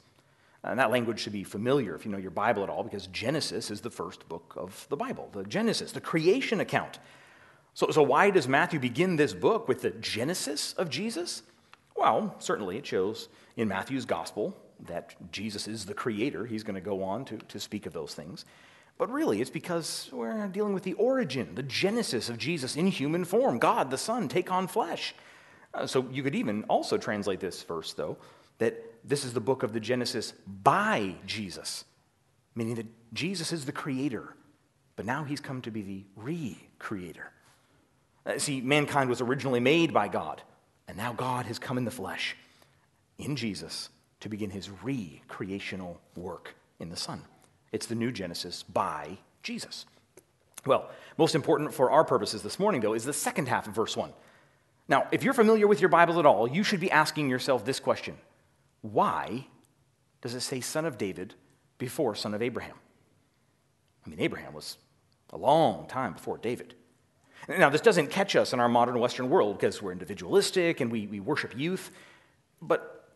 And 0.66 0.78
that 0.78 0.90
language 0.90 1.20
should 1.20 1.32
be 1.32 1.44
familiar 1.44 1.94
if 1.94 2.04
you 2.04 2.10
know 2.10 2.18
your 2.18 2.30
Bible 2.30 2.62
at 2.62 2.68
all, 2.68 2.82
because 2.82 3.06
Genesis 3.08 3.70
is 3.70 3.80
the 3.80 3.90
first 3.90 4.28
book 4.28 4.54
of 4.56 4.86
the 4.88 4.96
Bible, 4.96 5.28
the 5.32 5.44
Genesis, 5.44 5.92
the 5.92 6.00
creation 6.00 6.60
account. 6.60 6.98
So, 7.74 7.90
so 7.90 8.02
why 8.02 8.30
does 8.30 8.48
Matthew 8.48 8.80
begin 8.80 9.16
this 9.16 9.34
book 9.34 9.68
with 9.68 9.82
the 9.82 9.90
Genesis 9.90 10.72
of 10.74 10.88
Jesus? 10.88 11.42
Well, 11.94 12.34
certainly 12.38 12.78
it 12.78 12.86
shows 12.86 13.28
in 13.56 13.68
Matthew's 13.68 14.04
gospel 14.04 14.56
that 14.86 15.14
Jesus 15.32 15.68
is 15.68 15.86
the 15.86 15.94
creator. 15.94 16.46
He's 16.46 16.62
going 16.62 16.74
to 16.74 16.80
go 16.80 17.02
on 17.02 17.24
to, 17.26 17.38
to 17.38 17.60
speak 17.60 17.86
of 17.86 17.92
those 17.92 18.14
things. 18.14 18.44
But 18.98 19.10
really, 19.10 19.40
it's 19.40 19.50
because 19.50 20.08
we're 20.12 20.46
dealing 20.48 20.72
with 20.72 20.82
the 20.82 20.94
origin, 20.94 21.54
the 21.54 21.62
genesis 21.62 22.28
of 22.28 22.38
Jesus 22.38 22.76
in 22.76 22.86
human 22.86 23.24
form. 23.24 23.58
God, 23.58 23.90
the 23.90 23.98
Son, 23.98 24.28
take 24.28 24.50
on 24.50 24.66
flesh. 24.66 25.14
Uh, 25.74 25.86
so 25.86 26.06
you 26.10 26.22
could 26.22 26.34
even 26.34 26.64
also 26.64 26.96
translate 26.96 27.40
this 27.40 27.62
verse, 27.62 27.92
though, 27.92 28.16
that 28.58 28.82
this 29.06 29.24
is 29.24 29.32
the 29.32 29.40
book 29.40 29.62
of 29.62 29.72
the 29.72 29.80
Genesis 29.80 30.32
by 30.62 31.14
Jesus, 31.24 31.84
meaning 32.54 32.74
that 32.74 32.86
Jesus 33.12 33.52
is 33.52 33.64
the 33.64 33.72
creator, 33.72 34.34
but 34.96 35.06
now 35.06 35.24
he's 35.24 35.40
come 35.40 35.62
to 35.62 35.70
be 35.70 35.82
the 35.82 36.04
re 36.16 36.58
creator. 36.78 37.30
Uh, 38.26 38.38
see, 38.38 38.60
mankind 38.60 39.08
was 39.08 39.20
originally 39.20 39.60
made 39.60 39.94
by 39.94 40.08
God. 40.08 40.42
And 40.88 40.96
now 40.96 41.12
God 41.12 41.46
has 41.46 41.58
come 41.58 41.78
in 41.78 41.84
the 41.84 41.90
flesh 41.90 42.36
in 43.18 43.36
Jesus 43.36 43.88
to 44.20 44.28
begin 44.28 44.50
his 44.50 44.70
re 44.82 45.22
creational 45.28 46.00
work 46.16 46.54
in 46.78 46.90
the 46.90 46.96
Son. 46.96 47.22
It's 47.72 47.86
the 47.86 47.94
new 47.94 48.12
Genesis 48.12 48.62
by 48.62 49.18
Jesus. 49.42 49.86
Well, 50.64 50.90
most 51.16 51.34
important 51.34 51.72
for 51.72 51.90
our 51.90 52.04
purposes 52.04 52.42
this 52.42 52.58
morning, 52.58 52.80
though, 52.80 52.94
is 52.94 53.04
the 53.04 53.12
second 53.12 53.48
half 53.48 53.68
of 53.68 53.74
verse 53.74 53.96
1. 53.96 54.12
Now, 54.88 55.06
if 55.10 55.22
you're 55.22 55.34
familiar 55.34 55.66
with 55.66 55.80
your 55.80 55.88
Bible 55.88 56.18
at 56.18 56.26
all, 56.26 56.48
you 56.48 56.62
should 56.62 56.80
be 56.80 56.90
asking 56.90 57.28
yourself 57.28 57.64
this 57.64 57.80
question 57.80 58.16
Why 58.92 59.46
does 60.20 60.34
it 60.34 60.40
say 60.40 60.60
son 60.60 60.84
of 60.84 60.98
David 60.98 61.34
before 61.78 62.14
son 62.14 62.34
of 62.34 62.42
Abraham? 62.42 62.76
I 64.04 64.10
mean, 64.10 64.20
Abraham 64.20 64.54
was 64.54 64.78
a 65.30 65.36
long 65.36 65.86
time 65.86 66.12
before 66.12 66.38
David. 66.38 66.74
Now, 67.48 67.70
this 67.70 67.80
doesn't 67.80 68.08
catch 68.08 68.34
us 68.34 68.52
in 68.52 68.60
our 68.60 68.68
modern 68.68 68.98
Western 68.98 69.28
world 69.28 69.58
because 69.58 69.80
we're 69.80 69.92
individualistic 69.92 70.80
and 70.80 70.90
we, 70.90 71.06
we 71.06 71.20
worship 71.20 71.56
youth, 71.56 71.90
but 72.60 73.08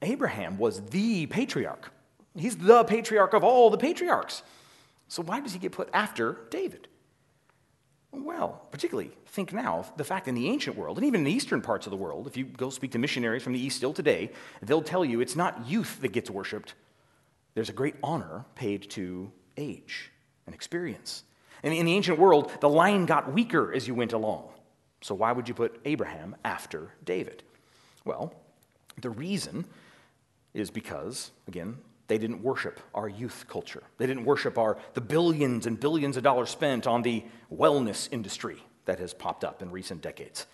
Abraham 0.00 0.58
was 0.58 0.80
the 0.86 1.26
patriarch. 1.26 1.90
He's 2.36 2.56
the 2.56 2.84
patriarch 2.84 3.34
of 3.34 3.44
all 3.44 3.70
the 3.70 3.78
patriarchs. 3.78 4.42
So, 5.08 5.22
why 5.22 5.40
does 5.40 5.52
he 5.52 5.58
get 5.58 5.72
put 5.72 5.88
after 5.92 6.40
David? 6.50 6.88
Well, 8.16 8.62
particularly 8.70 9.10
think 9.26 9.52
now 9.52 9.80
of 9.80 9.96
the 9.96 10.04
fact 10.04 10.28
in 10.28 10.34
the 10.34 10.48
ancient 10.48 10.76
world, 10.76 10.98
and 10.98 11.06
even 11.06 11.20
in 11.20 11.24
the 11.24 11.32
eastern 11.32 11.60
parts 11.60 11.86
of 11.86 11.90
the 11.90 11.96
world, 11.96 12.26
if 12.26 12.36
you 12.36 12.44
go 12.44 12.70
speak 12.70 12.92
to 12.92 12.98
missionaries 12.98 13.42
from 13.42 13.52
the 13.52 13.60
east 13.60 13.76
still 13.76 13.92
today, 13.92 14.30
they'll 14.62 14.82
tell 14.82 15.04
you 15.04 15.20
it's 15.20 15.36
not 15.36 15.66
youth 15.66 16.00
that 16.00 16.12
gets 16.12 16.30
worshiped. 16.30 16.74
There's 17.54 17.68
a 17.68 17.72
great 17.72 17.96
honor 18.02 18.44
paid 18.54 18.88
to 18.90 19.32
age 19.56 20.10
and 20.46 20.54
experience. 20.54 21.24
And 21.62 21.74
in 21.74 21.86
the 21.86 21.94
ancient 21.94 22.18
world, 22.18 22.52
the 22.60 22.68
line 22.68 23.06
got 23.06 23.32
weaker 23.32 23.72
as 23.72 23.88
you 23.88 23.94
went 23.94 24.12
along. 24.12 24.48
So 25.00 25.14
why 25.14 25.32
would 25.32 25.48
you 25.48 25.54
put 25.54 25.80
Abraham 25.84 26.36
after 26.44 26.94
David? 27.04 27.42
Well, 28.04 28.32
the 29.00 29.10
reason 29.10 29.64
is 30.52 30.70
because, 30.70 31.30
again, 31.48 31.78
they 32.06 32.18
didn't 32.18 32.42
worship 32.42 32.80
our 32.94 33.08
youth 33.08 33.46
culture. 33.48 33.82
They 33.98 34.06
didn't 34.06 34.24
worship 34.24 34.58
our, 34.58 34.76
the 34.92 35.00
billions 35.00 35.66
and 35.66 35.78
billions 35.78 36.16
of 36.16 36.22
dollars 36.22 36.50
spent 36.50 36.86
on 36.86 37.02
the 37.02 37.24
wellness 37.52 38.08
industry 38.12 38.62
that 38.84 38.98
has 38.98 39.14
popped 39.14 39.44
up 39.44 39.62
in 39.62 39.70
recent 39.70 40.02
decades. 40.02 40.46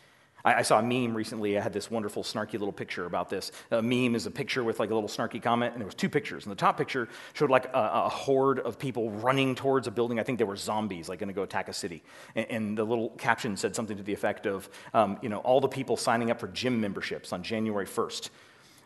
I, 0.45 0.63
saw 0.63 0.79
a 0.79 0.83
meme 0.83 1.15
recently. 1.15 1.59
I 1.59 1.61
had 1.61 1.73
this 1.73 1.91
wonderful, 1.91 2.23
snarky 2.23 2.53
little 2.53 2.73
picture 2.73 3.05
about 3.05 3.29
this. 3.29 3.53
A 3.71 3.83
meme 3.83 4.15
is 4.15 4.27
a 4.27 4.31
picture 4.31 4.65
with 4.65 4.81
like 4.81 4.91
a 4.91 4.95
little 4.95 5.09
snarky 5.09 5.43
comment, 5.43 5.73
and 5.73 5.81
there 5.81 5.87
was 5.87 5.95
two 5.95 6.09
pictures. 6.09 6.45
And 6.45 6.53
the 6.53 6.57
top 6.57 6.79
picture 6.79 7.09
showed 7.35 7.51
like 7.51 7.67
a, 7.67 7.91
a 8.05 8.09
horde 8.09 8.61
of 8.61 8.79
people 8.79 9.11
running 9.11 9.55
towards 9.55 9.87
a 9.87 9.91
building. 9.91 10.19
I 10.19 10.23
think 10.23 10.39
they 10.39 10.45
were 10.45 10.57
zombies, 10.57 11.09
like 11.09 11.19
going 11.19 11.29
to 11.29 11.35
go 11.35 11.43
attack 11.43 11.69
a 11.69 11.73
city. 11.73 12.03
And, 12.35 12.47
and, 12.51 12.79
the 12.79 12.85
little 12.85 13.11
caption 13.11 13.57
said 13.57 13.75
something 13.77 13.97
to 13.97 14.03
the 14.03 14.13
effect 14.13 14.47
of, 14.47 14.69
um, 14.95 15.19
you 15.23 15.29
know, 15.29 15.39
all 15.39 15.61
the 15.61 15.69
people 15.69 15.97
signing 15.97 16.31
up 16.31 16.41
for 16.41 16.49
gym 16.49 16.81
memberships 16.81 17.33
on 17.33 17.43
January 17.43 17.87
1st. 17.87 18.31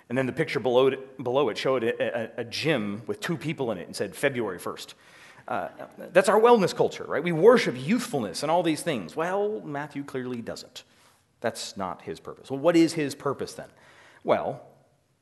And 0.08 0.18
then 0.18 0.26
the 0.26 0.32
picture 0.32 0.60
below 0.60 0.88
it, 0.88 1.22
below 1.22 1.48
it 1.48 1.56
showed 1.56 1.82
a, 1.82 2.38
a, 2.38 2.42
a 2.42 2.44
gym 2.44 3.02
with 3.06 3.20
two 3.20 3.36
people 3.36 3.70
in 3.72 3.78
it 3.78 3.86
and 3.86 3.96
said 3.96 4.14
February 4.14 4.58
1st. 4.58 4.94
Uh, 5.46 5.68
that's 6.12 6.28
our 6.28 6.40
wellness 6.40 6.74
culture, 6.74 7.04
right? 7.04 7.22
We 7.22 7.32
worship 7.32 7.74
youthfulness 7.78 8.42
and 8.42 8.50
all 8.50 8.62
these 8.62 8.82
things. 8.82 9.14
Well, 9.14 9.60
Matthew 9.64 10.02
clearly 10.04 10.40
doesn't. 10.40 10.84
That's 11.40 11.76
not 11.76 12.02
his 12.02 12.20
purpose. 12.20 12.50
Well, 12.50 12.60
what 12.60 12.76
is 12.76 12.94
his 12.94 13.14
purpose 13.14 13.52
then? 13.52 13.68
Well, 14.22 14.62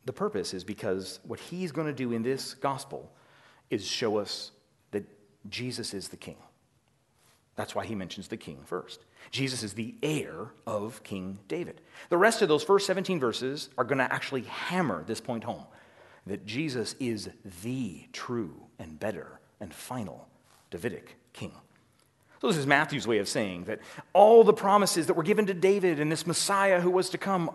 the 0.05 0.13
purpose 0.13 0.55
is 0.55 0.63
because 0.63 1.19
what 1.25 1.41
he's 1.41 1.73
going 1.73 1.89
to 1.89 1.93
do 1.93 2.13
in 2.13 2.23
this 2.23 2.55
gospel 2.55 3.13
is 3.71 3.87
show 3.87 4.19
us 4.19 4.53
that 4.93 5.05
Jesus 5.49 5.95
is 5.95 6.09
the 6.09 6.17
king. 6.17 6.37
That's 7.55 7.75
why 7.75 7.85
he 7.85 7.95
mentions 7.95 8.29
the 8.29 8.37
king 8.37 8.59
first. 8.65 9.05
Jesus 9.31 9.63
is 9.63 9.75
the 9.75 9.95
heir 10.03 10.53
of 10.67 11.03
King 11.03 11.39
David. 11.49 11.81
The 12.09 12.17
rest 12.17 12.43
of 12.43 12.49
those 12.49 12.65
first 12.65 12.87
17 12.87 13.21
verses 13.21 13.69
are 13.77 13.85
going 13.85 13.99
to 13.99 14.13
actually 14.13 14.43
hammer 14.43 15.05
this 15.05 15.21
point 15.21 15.45
home 15.45 15.65
that 16.27 16.47
Jesus 16.47 16.95
is 16.99 17.29
the 17.63 18.07
true 18.13 18.55
and 18.79 18.99
better 18.99 19.41
and 19.61 19.73
final 19.75 20.29
Davidic 20.71 21.17
king. 21.33 21.53
So, 22.41 22.49
this 22.49 22.57
is 22.57 22.67
Matthew's 22.67 23.07
way 23.07 23.19
of 23.19 23.29
saying 23.29 23.65
that 23.65 23.81
all 24.13 24.43
the 24.43 24.53
promises 24.53 25.07
that 25.07 25.15
were 25.15 25.23
given 25.23 25.47
to 25.47 25.55
David 25.55 26.01
and 26.01 26.11
this 26.11 26.27
Messiah 26.27 26.81
who 26.81 26.91
was 26.91 27.11
to 27.11 27.19
come 27.19 27.51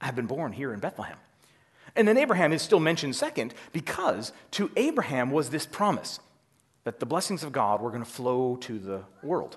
have 0.00 0.16
been 0.16 0.26
born 0.26 0.52
here 0.52 0.72
in 0.72 0.80
Bethlehem. 0.80 1.18
And 1.94 2.06
then 2.06 2.18
Abraham 2.18 2.52
is 2.52 2.60
still 2.60 2.80
mentioned 2.80 3.16
second 3.16 3.54
because 3.72 4.32
to 4.52 4.70
Abraham 4.76 5.30
was 5.30 5.50
this 5.50 5.64
promise 5.64 6.20
that 6.86 7.00
the 7.00 7.06
blessings 7.06 7.42
of 7.42 7.50
God 7.50 7.82
were 7.82 7.90
going 7.90 8.04
to 8.04 8.08
flow 8.08 8.54
to 8.60 8.78
the 8.78 9.02
world. 9.20 9.56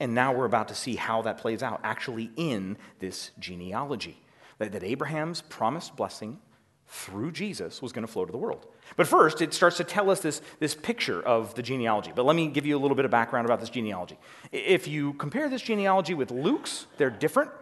And 0.00 0.12
now 0.12 0.34
we're 0.34 0.44
about 0.44 0.66
to 0.68 0.74
see 0.74 0.96
how 0.96 1.22
that 1.22 1.38
plays 1.38 1.62
out 1.62 1.78
actually 1.84 2.32
in 2.34 2.76
this 2.98 3.30
genealogy. 3.38 4.20
That, 4.58 4.72
that 4.72 4.82
Abraham's 4.82 5.40
promised 5.40 5.94
blessing 5.94 6.40
through 6.88 7.30
Jesus 7.30 7.80
was 7.80 7.92
going 7.92 8.04
to 8.04 8.12
flow 8.12 8.24
to 8.24 8.32
the 8.32 8.38
world. 8.38 8.66
But 8.96 9.06
first, 9.06 9.40
it 9.40 9.54
starts 9.54 9.76
to 9.76 9.84
tell 9.84 10.10
us 10.10 10.18
this, 10.18 10.42
this 10.58 10.74
picture 10.74 11.22
of 11.22 11.54
the 11.54 11.62
genealogy. 11.62 12.10
But 12.12 12.24
let 12.26 12.34
me 12.34 12.48
give 12.48 12.66
you 12.66 12.76
a 12.76 12.80
little 12.80 12.96
bit 12.96 13.04
of 13.04 13.10
background 13.12 13.46
about 13.46 13.60
this 13.60 13.70
genealogy. 13.70 14.18
If 14.50 14.88
you 14.88 15.12
compare 15.12 15.48
this 15.48 15.62
genealogy 15.62 16.14
with 16.14 16.32
Luke's, 16.32 16.88
they're 16.96 17.08
different. 17.08 17.52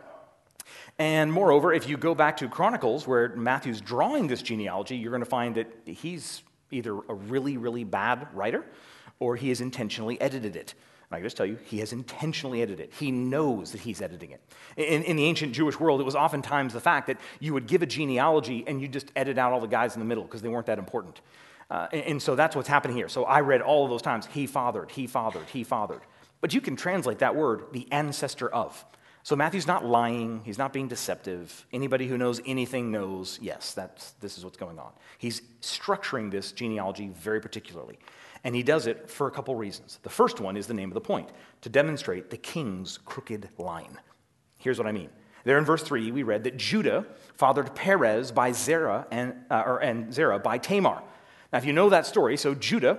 And 0.98 1.30
moreover, 1.30 1.70
if 1.74 1.86
you 1.86 1.98
go 1.98 2.14
back 2.14 2.38
to 2.38 2.48
Chronicles, 2.48 3.06
where 3.06 3.36
Matthew's 3.36 3.82
drawing 3.82 4.28
this 4.28 4.40
genealogy, 4.40 4.96
you're 4.96 5.10
going 5.10 5.20
to 5.20 5.28
find 5.28 5.56
that 5.56 5.70
he's 5.84 6.42
either 6.70 6.94
a 6.94 7.12
really, 7.12 7.58
really 7.58 7.84
bad 7.84 8.26
writer 8.32 8.64
or 9.22 9.36
he 9.36 9.50
has 9.50 9.60
intentionally 9.60 10.20
edited 10.20 10.56
it. 10.56 10.74
And 11.08 11.16
I 11.16 11.18
can 11.18 11.24
just 11.24 11.36
tell 11.36 11.46
you, 11.46 11.58
he 11.64 11.78
has 11.78 11.92
intentionally 11.92 12.60
edited 12.60 12.80
it. 12.80 12.92
He 12.98 13.12
knows 13.12 13.70
that 13.70 13.80
he's 13.82 14.02
editing 14.02 14.32
it. 14.32 14.40
In, 14.76 15.04
in, 15.04 15.16
the 15.16 15.24
ancient 15.24 15.52
Jewish 15.52 15.78
world, 15.78 16.00
it 16.00 16.04
was 16.04 16.16
oftentimes 16.16 16.72
the 16.72 16.80
fact 16.80 17.06
that 17.06 17.18
you 17.38 17.52
would 17.54 17.68
give 17.68 17.82
a 17.82 17.86
genealogy 17.86 18.64
and 18.66 18.80
you 18.80 18.88
just 18.88 19.12
edit 19.14 19.38
out 19.38 19.52
all 19.52 19.60
the 19.60 19.68
guys 19.68 19.94
in 19.94 20.00
the 20.00 20.06
middle 20.06 20.24
because 20.24 20.42
they 20.42 20.48
weren't 20.48 20.66
that 20.66 20.78
important. 20.78 21.20
Uh, 21.70 21.86
and, 21.92 22.02
and 22.02 22.22
so 22.22 22.34
that's 22.34 22.56
what's 22.56 22.68
happening 22.68 22.96
here. 22.96 23.08
So 23.08 23.24
I 23.24 23.42
read 23.42 23.62
all 23.62 23.84
of 23.84 23.90
those 23.90 24.02
times, 24.02 24.26
he 24.26 24.46
fathered, 24.46 24.90
he 24.90 25.06
fathered, 25.06 25.48
he 25.50 25.62
fathered. 25.62 26.00
But 26.40 26.52
you 26.52 26.60
can 26.60 26.74
translate 26.74 27.20
that 27.20 27.36
word, 27.36 27.66
the 27.72 27.86
ancestor 27.92 28.52
of. 28.52 28.84
So 29.22 29.36
Matthew's 29.36 29.68
not 29.68 29.84
lying, 29.84 30.40
he's 30.44 30.58
not 30.58 30.72
being 30.72 30.88
deceptive. 30.88 31.64
Anybody 31.72 32.08
who 32.08 32.18
knows 32.18 32.40
anything 32.44 32.90
knows, 32.90 33.38
yes, 33.40 33.72
that's, 33.72 34.12
this 34.20 34.36
is 34.36 34.44
what's 34.44 34.56
going 34.56 34.80
on. 34.80 34.90
He's 35.18 35.42
structuring 35.60 36.30
this 36.30 36.50
genealogy 36.50 37.08
very 37.08 37.40
particularly. 37.40 38.00
And 38.44 38.54
he 38.54 38.62
does 38.62 38.86
it 38.86 39.08
for 39.08 39.26
a 39.26 39.30
couple 39.30 39.54
reasons. 39.54 39.98
The 40.02 40.10
first 40.10 40.40
one 40.40 40.56
is 40.56 40.66
the 40.66 40.74
name 40.74 40.90
of 40.90 40.94
the 40.94 41.00
point 41.00 41.30
to 41.60 41.68
demonstrate 41.68 42.30
the 42.30 42.36
king's 42.36 42.98
crooked 42.98 43.48
line. 43.58 43.98
Here's 44.58 44.78
what 44.78 44.86
I 44.86 44.92
mean. 44.92 45.10
There 45.44 45.58
in 45.58 45.64
verse 45.64 45.82
3, 45.82 46.10
we 46.12 46.22
read 46.22 46.44
that 46.44 46.56
Judah 46.56 47.04
fathered 47.34 47.74
Perez 47.74 48.30
by 48.30 48.52
Zerah 48.52 49.06
and, 49.10 49.34
uh, 49.50 49.62
or, 49.66 49.78
and 49.78 50.12
Zerah 50.12 50.38
by 50.38 50.58
Tamar. 50.58 51.02
Now, 51.52 51.58
if 51.58 51.64
you 51.64 51.72
know 51.72 51.90
that 51.90 52.06
story, 52.06 52.36
so 52.36 52.54
Judah, 52.54 52.98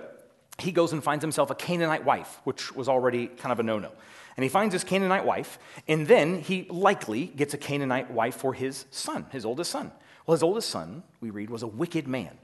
he 0.58 0.72
goes 0.72 0.92
and 0.92 1.02
finds 1.02 1.22
himself 1.22 1.50
a 1.50 1.54
Canaanite 1.54 2.04
wife, 2.04 2.40
which 2.44 2.74
was 2.74 2.88
already 2.88 3.28
kind 3.28 3.52
of 3.52 3.60
a 3.60 3.62
no 3.62 3.78
no. 3.78 3.92
And 4.36 4.42
he 4.42 4.48
finds 4.48 4.72
his 4.72 4.84
Canaanite 4.84 5.24
wife, 5.24 5.58
and 5.88 6.06
then 6.06 6.40
he 6.40 6.66
likely 6.68 7.26
gets 7.26 7.54
a 7.54 7.58
Canaanite 7.58 8.10
wife 8.10 8.36
for 8.36 8.52
his 8.52 8.84
son, 8.90 9.26
his 9.30 9.44
oldest 9.44 9.70
son. 9.70 9.92
Well, 10.26 10.34
his 10.34 10.42
oldest 10.42 10.70
son, 10.70 11.02
we 11.20 11.30
read, 11.30 11.50
was 11.50 11.62
a 11.62 11.68
wicked 11.68 12.08
man. 12.08 12.38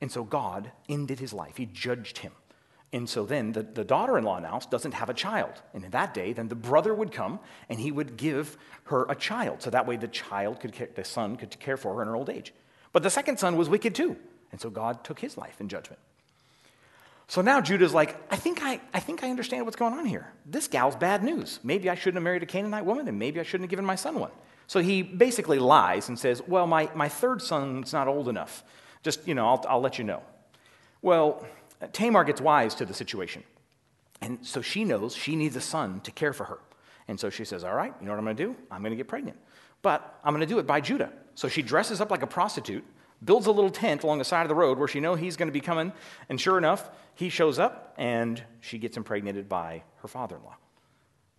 And 0.00 0.10
so 0.10 0.24
God 0.24 0.72
ended 0.88 1.20
his 1.20 1.32
life, 1.32 1.56
he 1.56 1.66
judged 1.66 2.18
him. 2.18 2.32
And 2.92 3.08
so 3.08 3.26
then 3.26 3.52
the, 3.52 3.62
the 3.62 3.84
daughter 3.84 4.16
in 4.16 4.24
law 4.24 4.38
now 4.38 4.60
doesn't 4.70 4.94
have 4.94 5.10
a 5.10 5.14
child. 5.14 5.62
And 5.74 5.84
in 5.84 5.90
that 5.90 6.14
day, 6.14 6.32
then 6.32 6.48
the 6.48 6.54
brother 6.54 6.94
would 6.94 7.12
come 7.12 7.40
and 7.68 7.80
he 7.80 7.90
would 7.90 8.16
give 8.16 8.56
her 8.84 9.04
a 9.08 9.14
child. 9.14 9.62
So 9.62 9.70
that 9.70 9.86
way 9.86 9.96
the 9.96 10.08
child 10.08 10.60
could, 10.60 10.72
care, 10.72 10.88
the 10.94 11.04
son 11.04 11.36
could 11.36 11.58
care 11.58 11.76
for 11.76 11.94
her 11.96 12.02
in 12.02 12.08
her 12.08 12.16
old 12.16 12.30
age. 12.30 12.54
But 12.92 13.02
the 13.02 13.10
second 13.10 13.38
son 13.38 13.56
was 13.56 13.68
wicked 13.68 13.94
too. 13.94 14.16
And 14.52 14.60
so 14.60 14.70
God 14.70 15.04
took 15.04 15.18
his 15.18 15.36
life 15.36 15.60
in 15.60 15.68
judgment. 15.68 16.00
So 17.28 17.42
now 17.42 17.60
Judah's 17.60 17.92
like, 17.92 18.16
I 18.32 18.36
think 18.36 18.62
I, 18.62 18.80
I 18.94 19.00
think 19.00 19.24
I 19.24 19.30
understand 19.30 19.64
what's 19.64 19.76
going 19.76 19.94
on 19.94 20.06
here. 20.06 20.32
This 20.46 20.68
gal's 20.68 20.94
bad 20.94 21.24
news. 21.24 21.58
Maybe 21.64 21.90
I 21.90 21.96
shouldn't 21.96 22.14
have 22.14 22.22
married 22.22 22.44
a 22.44 22.46
Canaanite 22.46 22.84
woman, 22.84 23.08
and 23.08 23.18
maybe 23.18 23.40
I 23.40 23.42
shouldn't 23.42 23.64
have 23.64 23.70
given 23.70 23.84
my 23.84 23.96
son 23.96 24.20
one. 24.20 24.30
So 24.68 24.80
he 24.80 25.02
basically 25.02 25.58
lies 25.58 26.08
and 26.08 26.18
says, 26.18 26.40
Well, 26.46 26.66
my, 26.66 26.88
my 26.94 27.08
third 27.08 27.42
son's 27.42 27.92
not 27.92 28.06
old 28.06 28.28
enough. 28.28 28.62
Just, 29.02 29.26
you 29.26 29.34
know, 29.34 29.46
I'll, 29.46 29.64
I'll 29.68 29.80
let 29.80 29.98
you 29.98 30.04
know. 30.04 30.22
Well, 31.02 31.44
Tamar 31.92 32.24
gets 32.24 32.40
wise 32.40 32.74
to 32.76 32.86
the 32.86 32.94
situation. 32.94 33.42
And 34.20 34.38
so 34.42 34.62
she 34.62 34.84
knows 34.84 35.14
she 35.14 35.36
needs 35.36 35.56
a 35.56 35.60
son 35.60 36.00
to 36.00 36.10
care 36.10 36.32
for 36.32 36.44
her. 36.44 36.58
And 37.08 37.20
so 37.20 37.30
she 37.30 37.44
says, 37.44 37.64
All 37.64 37.74
right, 37.74 37.92
you 38.00 38.06
know 38.06 38.12
what 38.12 38.18
I'm 38.18 38.24
going 38.24 38.36
to 38.36 38.44
do? 38.44 38.56
I'm 38.70 38.80
going 38.80 38.90
to 38.90 38.96
get 38.96 39.08
pregnant. 39.08 39.36
But 39.82 40.18
I'm 40.24 40.32
going 40.32 40.46
to 40.46 40.52
do 40.52 40.58
it 40.58 40.66
by 40.66 40.80
Judah. 40.80 41.12
So 41.34 41.48
she 41.48 41.62
dresses 41.62 42.00
up 42.00 42.10
like 42.10 42.22
a 42.22 42.26
prostitute, 42.26 42.84
builds 43.24 43.46
a 43.46 43.52
little 43.52 43.70
tent 43.70 44.02
along 44.02 44.18
the 44.18 44.24
side 44.24 44.42
of 44.42 44.48
the 44.48 44.54
road 44.54 44.78
where 44.78 44.88
she 44.88 45.00
knows 45.00 45.20
he's 45.20 45.36
going 45.36 45.48
to 45.48 45.52
be 45.52 45.60
coming. 45.60 45.92
And 46.28 46.40
sure 46.40 46.58
enough, 46.58 46.90
he 47.14 47.28
shows 47.28 47.58
up 47.58 47.94
and 47.98 48.42
she 48.60 48.78
gets 48.78 48.96
impregnated 48.96 49.48
by 49.48 49.82
her 49.98 50.08
father 50.08 50.36
in 50.36 50.42
law. 50.42 50.56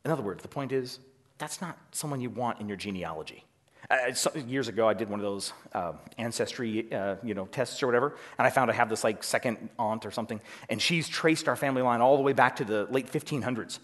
In 0.06 0.12
other 0.12 0.24
words, 0.24 0.42
the 0.42 0.48
point 0.48 0.72
is, 0.72 1.00
that's 1.38 1.62
not 1.62 1.78
someone 1.92 2.22
you 2.22 2.30
want 2.30 2.62
in 2.62 2.68
your 2.68 2.78
genealogy. 2.78 3.44
Uh, 3.90 4.12
years 4.46 4.68
ago, 4.68 4.88
I 4.88 4.94
did 4.94 5.10
one 5.10 5.22
of 5.22 5.24
those 5.24 5.54
uh, 5.74 5.94
ancestry, 6.18 6.92
uh, 6.92 7.16
you 7.24 7.34
know, 7.34 7.46
tests 7.46 7.82
or 7.82 7.86
whatever, 7.86 8.18
and 8.38 8.46
I 8.46 8.50
found 8.50 8.70
I 8.70 8.74
have 8.74 8.90
this 8.90 9.04
like 9.04 9.24
second 9.24 9.70
aunt 9.80 10.06
or 10.06 10.12
something, 10.12 10.42
and 10.70 10.82
she's 10.82 11.08
traced 11.08 11.48
our 11.48 11.56
family 11.56 11.82
line 11.82 12.02
all 12.02 12.18
the 12.18 12.24
way 12.24 12.34
back 12.34 12.58
to 12.58 12.66
the 12.66 12.86
late 12.92 13.10
1500s. 13.10 13.80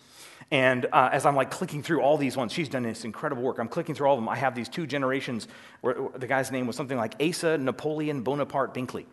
And 0.51 0.87
uh, 0.91 1.09
as 1.11 1.25
I'm 1.25 1.37
like 1.37 1.51
clicking 1.51 1.81
through 1.81 2.01
all 2.01 2.17
these 2.17 2.35
ones, 2.35 2.51
she's 2.51 2.67
done 2.67 2.83
this 2.83 3.05
incredible 3.05 3.43
work. 3.43 3.59
I'm 3.59 3.69
clicking 3.69 3.95
through 3.95 4.07
all 4.07 4.15
of 4.15 4.19
them. 4.19 4.27
I 4.27 4.35
have 4.35 4.55
these 4.55 4.67
two 4.67 4.85
generations 4.85 5.47
where 5.79 5.95
the 6.15 6.27
guy's 6.27 6.51
name 6.51 6.67
was 6.67 6.75
something 6.75 6.97
like 6.97 7.15
Asa 7.21 7.57
Napoleon 7.57 8.23
Bonaparte 8.23 8.73
Binkley. 8.73 9.05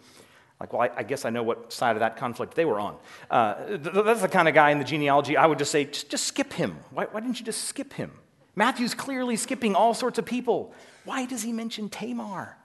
Like, 0.59 0.73
well, 0.73 0.82
I, 0.82 0.90
I, 0.97 1.02
guess 1.04 1.25
I 1.25 1.30
know 1.30 1.42
what 1.42 1.73
side 1.73 1.97
of 1.97 2.00
that 2.00 2.16
conflict 2.16 2.54
they 2.54 2.66
were 2.66 2.78
on. 2.78 2.97
Uh, 3.30 3.54
th- 3.66 4.04
that's 4.04 4.20
the 4.20 4.28
kind 4.28 4.49
of 4.49 4.54
guy 4.54 4.70
in 4.70 4.78
the 4.78 4.85
genealogy 4.85 5.37
I 5.37 5.47
would 5.47 5.59
just 5.59 5.70
say, 5.70 5.87
just, 5.87 6.11
just 6.11 6.25
skip 6.25 6.52
him. 6.52 6.76
Why, 6.90 7.06
why 7.06 7.20
didn't 7.20 7.38
you 7.38 7.47
just 7.47 7.64
skip 7.64 7.94
him? 7.94 8.12
Matthew's 8.57 8.95
clearly 8.95 9.37
skipping 9.37 9.75
all 9.75 9.95
sorts 9.95 10.19
of 10.19 10.26
people. 10.26 10.75
Why 11.04 11.26
does 11.26 11.42
he 11.42 11.52
mention 11.52 11.88
Tamar? 11.88 12.57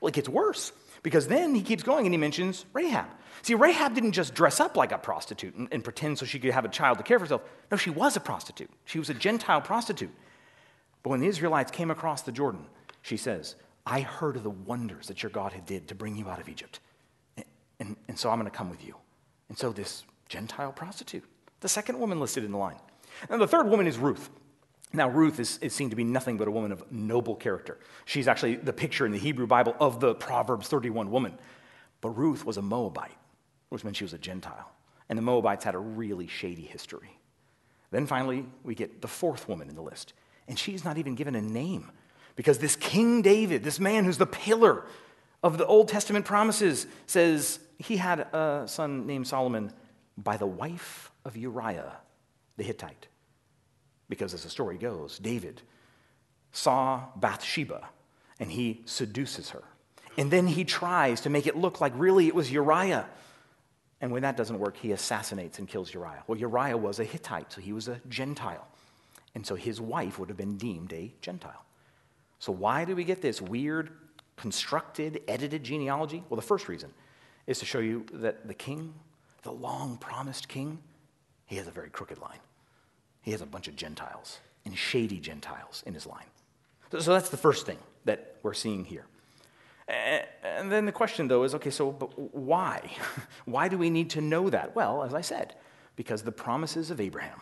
Well, 0.00 0.08
it 0.08 0.14
gets 0.14 0.28
worse 0.28 0.72
because 1.02 1.28
then 1.28 1.54
he 1.54 1.62
keeps 1.62 1.82
going 1.82 2.06
and 2.06 2.14
he 2.14 2.18
mentions 2.18 2.64
Rahab. 2.72 3.06
See, 3.42 3.54
Rahab 3.54 3.94
didn't 3.94 4.12
just 4.12 4.34
dress 4.34 4.58
up 4.58 4.76
like 4.76 4.90
a 4.90 4.98
prostitute 4.98 5.54
and, 5.54 5.68
and, 5.70 5.84
pretend 5.84 6.18
so 6.18 6.24
she 6.24 6.38
could 6.38 6.52
have 6.52 6.64
a 6.64 6.68
child 6.68 6.98
to 6.98 7.04
care 7.04 7.18
for 7.18 7.24
herself. 7.24 7.42
No, 7.70 7.76
she 7.76 7.90
was 7.90 8.16
a 8.16 8.20
prostitute. 8.20 8.70
She 8.86 8.98
was 8.98 9.10
a 9.10 9.14
Gentile 9.14 9.60
prostitute. 9.60 10.10
But 11.02 11.10
when 11.10 11.20
the 11.20 11.26
Israelites 11.26 11.70
came 11.70 11.90
across 11.90 12.22
the 12.22 12.32
Jordan, 12.32 12.64
she 13.02 13.18
says, 13.18 13.56
I 13.84 14.00
heard 14.00 14.36
of 14.36 14.44
the 14.44 14.50
wonders 14.50 15.08
that 15.08 15.22
your 15.22 15.28
God 15.28 15.52
had 15.52 15.66
did 15.66 15.88
to 15.88 15.94
bring 15.94 16.16
you 16.16 16.28
out 16.28 16.40
of 16.40 16.48
Egypt. 16.48 16.80
And, 17.36 17.44
and, 17.80 17.96
and 18.08 18.18
so 18.18 18.30
I'm 18.30 18.38
going 18.38 18.50
to 18.50 18.56
come 18.56 18.70
with 18.70 18.82
you. 18.82 18.96
And 19.50 19.58
so 19.58 19.72
this 19.72 20.04
Gentile 20.28 20.72
prostitute, 20.72 21.24
the 21.60 21.68
second 21.68 21.98
woman 21.98 22.20
listed 22.20 22.44
in 22.44 22.52
the 22.52 22.58
line. 22.58 22.78
And 23.28 23.40
the 23.40 23.46
third 23.46 23.68
woman 23.68 23.86
is 23.86 23.98
Ruth. 23.98 24.30
Now, 24.94 25.08
Ruth 25.08 25.40
is, 25.40 25.58
is, 25.58 25.72
seen 25.72 25.90
to 25.90 25.96
be 25.96 26.04
nothing 26.04 26.36
but 26.36 26.46
a 26.46 26.50
woman 26.50 26.70
of 26.70 26.90
noble 26.92 27.34
character. 27.34 27.78
She's 28.04 28.28
actually 28.28 28.56
the 28.56 28.72
picture 28.72 29.04
in 29.04 29.12
the 29.12 29.18
Hebrew 29.18 29.46
Bible 29.46 29.74
of 29.80 29.98
the 29.98 30.14
Proverbs 30.14 30.68
31 30.68 31.10
woman. 31.10 31.38
But 32.00 32.10
Ruth 32.10 32.44
was 32.44 32.56
a 32.56 32.62
Moabite, 32.62 33.16
which 33.70 33.82
meant 33.82 33.96
she 33.96 34.04
was 34.04 34.12
a 34.12 34.18
Gentile. 34.18 34.70
And 35.08 35.18
the 35.18 35.22
Moabites 35.22 35.64
had 35.64 35.74
a 35.74 35.78
really 35.78 36.28
shady 36.28 36.62
history. 36.62 37.18
Then 37.90 38.06
finally, 38.06 38.46
we 38.62 38.74
get 38.74 39.02
the 39.02 39.08
fourth 39.08 39.48
woman 39.48 39.68
in 39.68 39.74
the 39.74 39.82
list. 39.82 40.12
And 40.46 40.58
she's 40.58 40.84
not 40.84 40.96
even 40.96 41.14
given 41.14 41.34
a 41.34 41.42
name 41.42 41.90
because 42.36 42.58
this 42.58 42.76
King 42.76 43.22
David, 43.22 43.64
this 43.64 43.80
man 43.80 44.04
who's 44.04 44.18
the 44.18 44.26
pillar 44.26 44.84
of 45.42 45.58
the 45.58 45.66
Old 45.66 45.88
Testament 45.88 46.24
promises, 46.24 46.86
says 47.06 47.58
he 47.78 47.96
had 47.96 48.20
a 48.20 48.64
son 48.66 49.06
named 49.06 49.26
Solomon 49.26 49.72
by 50.16 50.36
the 50.36 50.46
wife 50.46 51.10
of 51.24 51.36
Uriah 51.36 51.96
the 52.56 52.62
Hittite. 52.62 53.08
Because 54.08 54.34
as 54.34 54.42
the 54.42 54.50
story 54.50 54.76
goes, 54.76 55.18
David 55.18 55.62
saw 56.52 57.04
Bathsheba 57.16 57.88
and 58.38 58.50
he 58.50 58.82
seduces 58.84 59.50
her. 59.50 59.62
And 60.16 60.30
then 60.30 60.46
he 60.46 60.64
tries 60.64 61.22
to 61.22 61.30
make 61.30 61.46
it 61.46 61.56
look 61.56 61.80
like 61.80 61.92
really 61.96 62.28
it 62.28 62.34
was 62.34 62.50
Uriah. 62.50 63.06
And 64.00 64.12
when 64.12 64.22
that 64.22 64.36
doesn't 64.36 64.58
work, 64.58 64.76
he 64.76 64.92
assassinates 64.92 65.58
and 65.58 65.66
kills 65.66 65.92
Uriah. 65.92 66.22
Well, 66.26 66.38
Uriah 66.38 66.76
was 66.76 67.00
a 67.00 67.04
Hittite, 67.04 67.52
so 67.52 67.60
he 67.60 67.72
was 67.72 67.88
a 67.88 68.00
Gentile. 68.08 68.66
And 69.34 69.44
so 69.46 69.54
his 69.54 69.80
wife 69.80 70.18
would 70.18 70.28
have 70.28 70.36
been 70.36 70.56
deemed 70.56 70.92
a 70.92 71.12
Gentile. 71.20 71.64
So, 72.38 72.52
why 72.52 72.84
do 72.84 72.94
we 72.94 73.04
get 73.04 73.22
this 73.22 73.40
weird, 73.40 73.90
constructed, 74.36 75.22
edited 75.26 75.64
genealogy? 75.64 76.22
Well, 76.28 76.36
the 76.36 76.46
first 76.46 76.68
reason 76.68 76.92
is 77.46 77.58
to 77.60 77.64
show 77.64 77.78
you 77.78 78.06
that 78.12 78.46
the 78.46 78.54
king, 78.54 78.94
the 79.42 79.52
long 79.52 79.96
promised 79.96 80.48
king, 80.48 80.78
he 81.46 81.56
has 81.56 81.66
a 81.66 81.70
very 81.70 81.90
crooked 81.90 82.18
line. 82.18 82.38
He 83.24 83.30
has 83.30 83.40
a 83.40 83.46
bunch 83.46 83.68
of 83.68 83.74
Gentiles 83.74 84.38
and 84.64 84.76
shady 84.76 85.18
Gentiles 85.18 85.82
in 85.86 85.94
his 85.94 86.06
line. 86.06 86.26
So 87.00 87.12
that's 87.12 87.30
the 87.30 87.36
first 87.36 87.66
thing 87.66 87.78
that 88.04 88.36
we're 88.42 88.54
seeing 88.54 88.84
here. 88.84 89.06
And 89.88 90.70
then 90.70 90.86
the 90.86 90.92
question, 90.92 91.26
though, 91.26 91.42
is 91.42 91.54
okay, 91.54 91.70
so 91.70 91.90
but 91.90 92.34
why? 92.34 92.90
why 93.46 93.68
do 93.68 93.76
we 93.76 93.90
need 93.90 94.10
to 94.10 94.20
know 94.20 94.48
that? 94.50 94.76
Well, 94.76 95.02
as 95.02 95.14
I 95.14 95.22
said, 95.22 95.54
because 95.96 96.22
the 96.22 96.32
promises 96.32 96.90
of 96.90 97.00
Abraham 97.00 97.40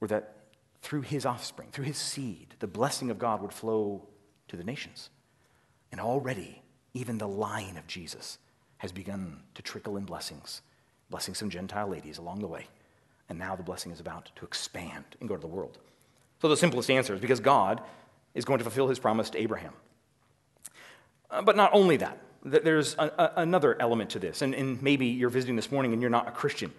were 0.00 0.08
that 0.08 0.34
through 0.82 1.02
his 1.02 1.26
offspring, 1.26 1.70
through 1.72 1.86
his 1.86 1.96
seed, 1.96 2.54
the 2.60 2.66
blessing 2.66 3.10
of 3.10 3.18
God 3.18 3.42
would 3.42 3.52
flow 3.52 4.06
to 4.48 4.56
the 4.56 4.64
nations. 4.64 5.10
And 5.90 6.00
already, 6.00 6.62
even 6.94 7.18
the 7.18 7.28
line 7.28 7.76
of 7.76 7.86
Jesus 7.86 8.38
has 8.78 8.92
begun 8.92 9.40
to 9.54 9.62
trickle 9.62 9.96
in 9.96 10.04
blessings, 10.04 10.62
blessing 11.10 11.34
some 11.34 11.50
Gentile 11.50 11.88
ladies 11.88 12.18
along 12.18 12.40
the 12.40 12.46
way. 12.46 12.66
And 13.28 13.38
now 13.38 13.56
the 13.56 13.62
blessing 13.62 13.92
is 13.92 14.00
about 14.00 14.30
to 14.36 14.44
expand 14.44 15.04
and 15.20 15.28
go 15.28 15.34
to 15.34 15.40
the 15.40 15.46
world. 15.46 15.78
So 16.40 16.48
the 16.48 16.56
simplest 16.56 16.90
answer 16.90 17.14
is 17.14 17.20
because 17.20 17.40
God 17.40 17.82
is 18.34 18.44
going 18.44 18.58
to 18.58 18.64
fulfill 18.64 18.88
his 18.88 18.98
promise 18.98 19.30
to 19.30 19.38
Abraham. 19.38 19.72
Uh, 21.30 21.42
but 21.42 21.56
not 21.56 21.70
only 21.74 21.96
that, 21.98 22.18
there's 22.42 22.94
a, 22.98 23.06
a, 23.18 23.32
another 23.42 23.76
element 23.80 24.10
to 24.10 24.18
this. 24.18 24.42
And, 24.42 24.54
and 24.54 24.80
maybe 24.82 25.06
you're 25.06 25.30
visiting 25.30 25.56
this 25.56 25.70
morning 25.70 25.92
and 25.92 26.00
you're 26.00 26.10
not 26.10 26.28
a 26.28 26.30
Christian. 26.30 26.72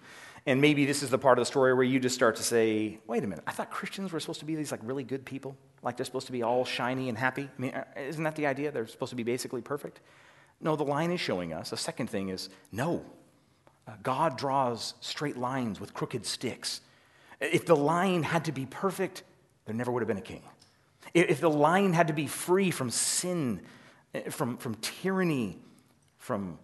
And 0.46 0.60
maybe 0.60 0.86
this 0.86 1.02
is 1.02 1.10
the 1.10 1.18
part 1.18 1.38
of 1.38 1.42
the 1.42 1.46
story 1.46 1.74
where 1.74 1.84
you 1.84 2.00
just 2.00 2.14
start 2.14 2.36
to 2.36 2.42
say, 2.42 2.98
wait 3.06 3.22
a 3.22 3.26
minute, 3.26 3.44
I 3.46 3.52
thought 3.52 3.70
Christians 3.70 4.10
were 4.10 4.20
supposed 4.20 4.40
to 4.40 4.46
be 4.46 4.54
these 4.54 4.70
like 4.70 4.80
really 4.82 5.04
good 5.04 5.24
people. 5.24 5.54
Like 5.82 5.96
they're 5.96 6.06
supposed 6.06 6.26
to 6.26 6.32
be 6.32 6.42
all 6.42 6.64
shiny 6.64 7.08
and 7.10 7.18
happy. 7.18 7.42
I 7.42 7.60
mean, 7.60 7.74
uh, 7.74 7.84
isn't 7.96 8.24
that 8.24 8.36
the 8.36 8.46
idea? 8.46 8.70
They're 8.70 8.86
supposed 8.86 9.10
to 9.10 9.16
be 9.16 9.22
basically 9.22 9.60
perfect? 9.60 10.00
No, 10.60 10.76
the 10.76 10.84
line 10.84 11.10
is 11.10 11.20
showing 11.20 11.52
us. 11.52 11.70
The 11.70 11.76
second 11.76 12.08
thing 12.08 12.30
is 12.30 12.48
no, 12.72 13.04
God 14.02 14.36
draws 14.36 14.94
straight 15.00 15.36
lines 15.36 15.80
with 15.80 15.94
crooked 15.94 16.26
sticks. 16.26 16.80
If 17.40 17.66
the 17.66 17.76
line 17.76 18.22
had 18.22 18.44
to 18.46 18.52
be 18.52 18.66
perfect, 18.66 19.22
there 19.64 19.74
never 19.74 19.90
would 19.90 20.00
have 20.00 20.08
been 20.08 20.18
a 20.18 20.22
king. 20.22 20.42
If 21.14 21.40
the 21.40 21.50
line 21.50 21.92
had 21.92 22.08
to 22.08 22.12
be 22.12 22.26
free 22.26 22.70
from 22.70 22.90
sin, 22.90 23.62
eh, 24.14 24.28
from, 24.30 24.56
from 24.58 24.74
tyranny, 24.76 25.58
from 26.18 26.58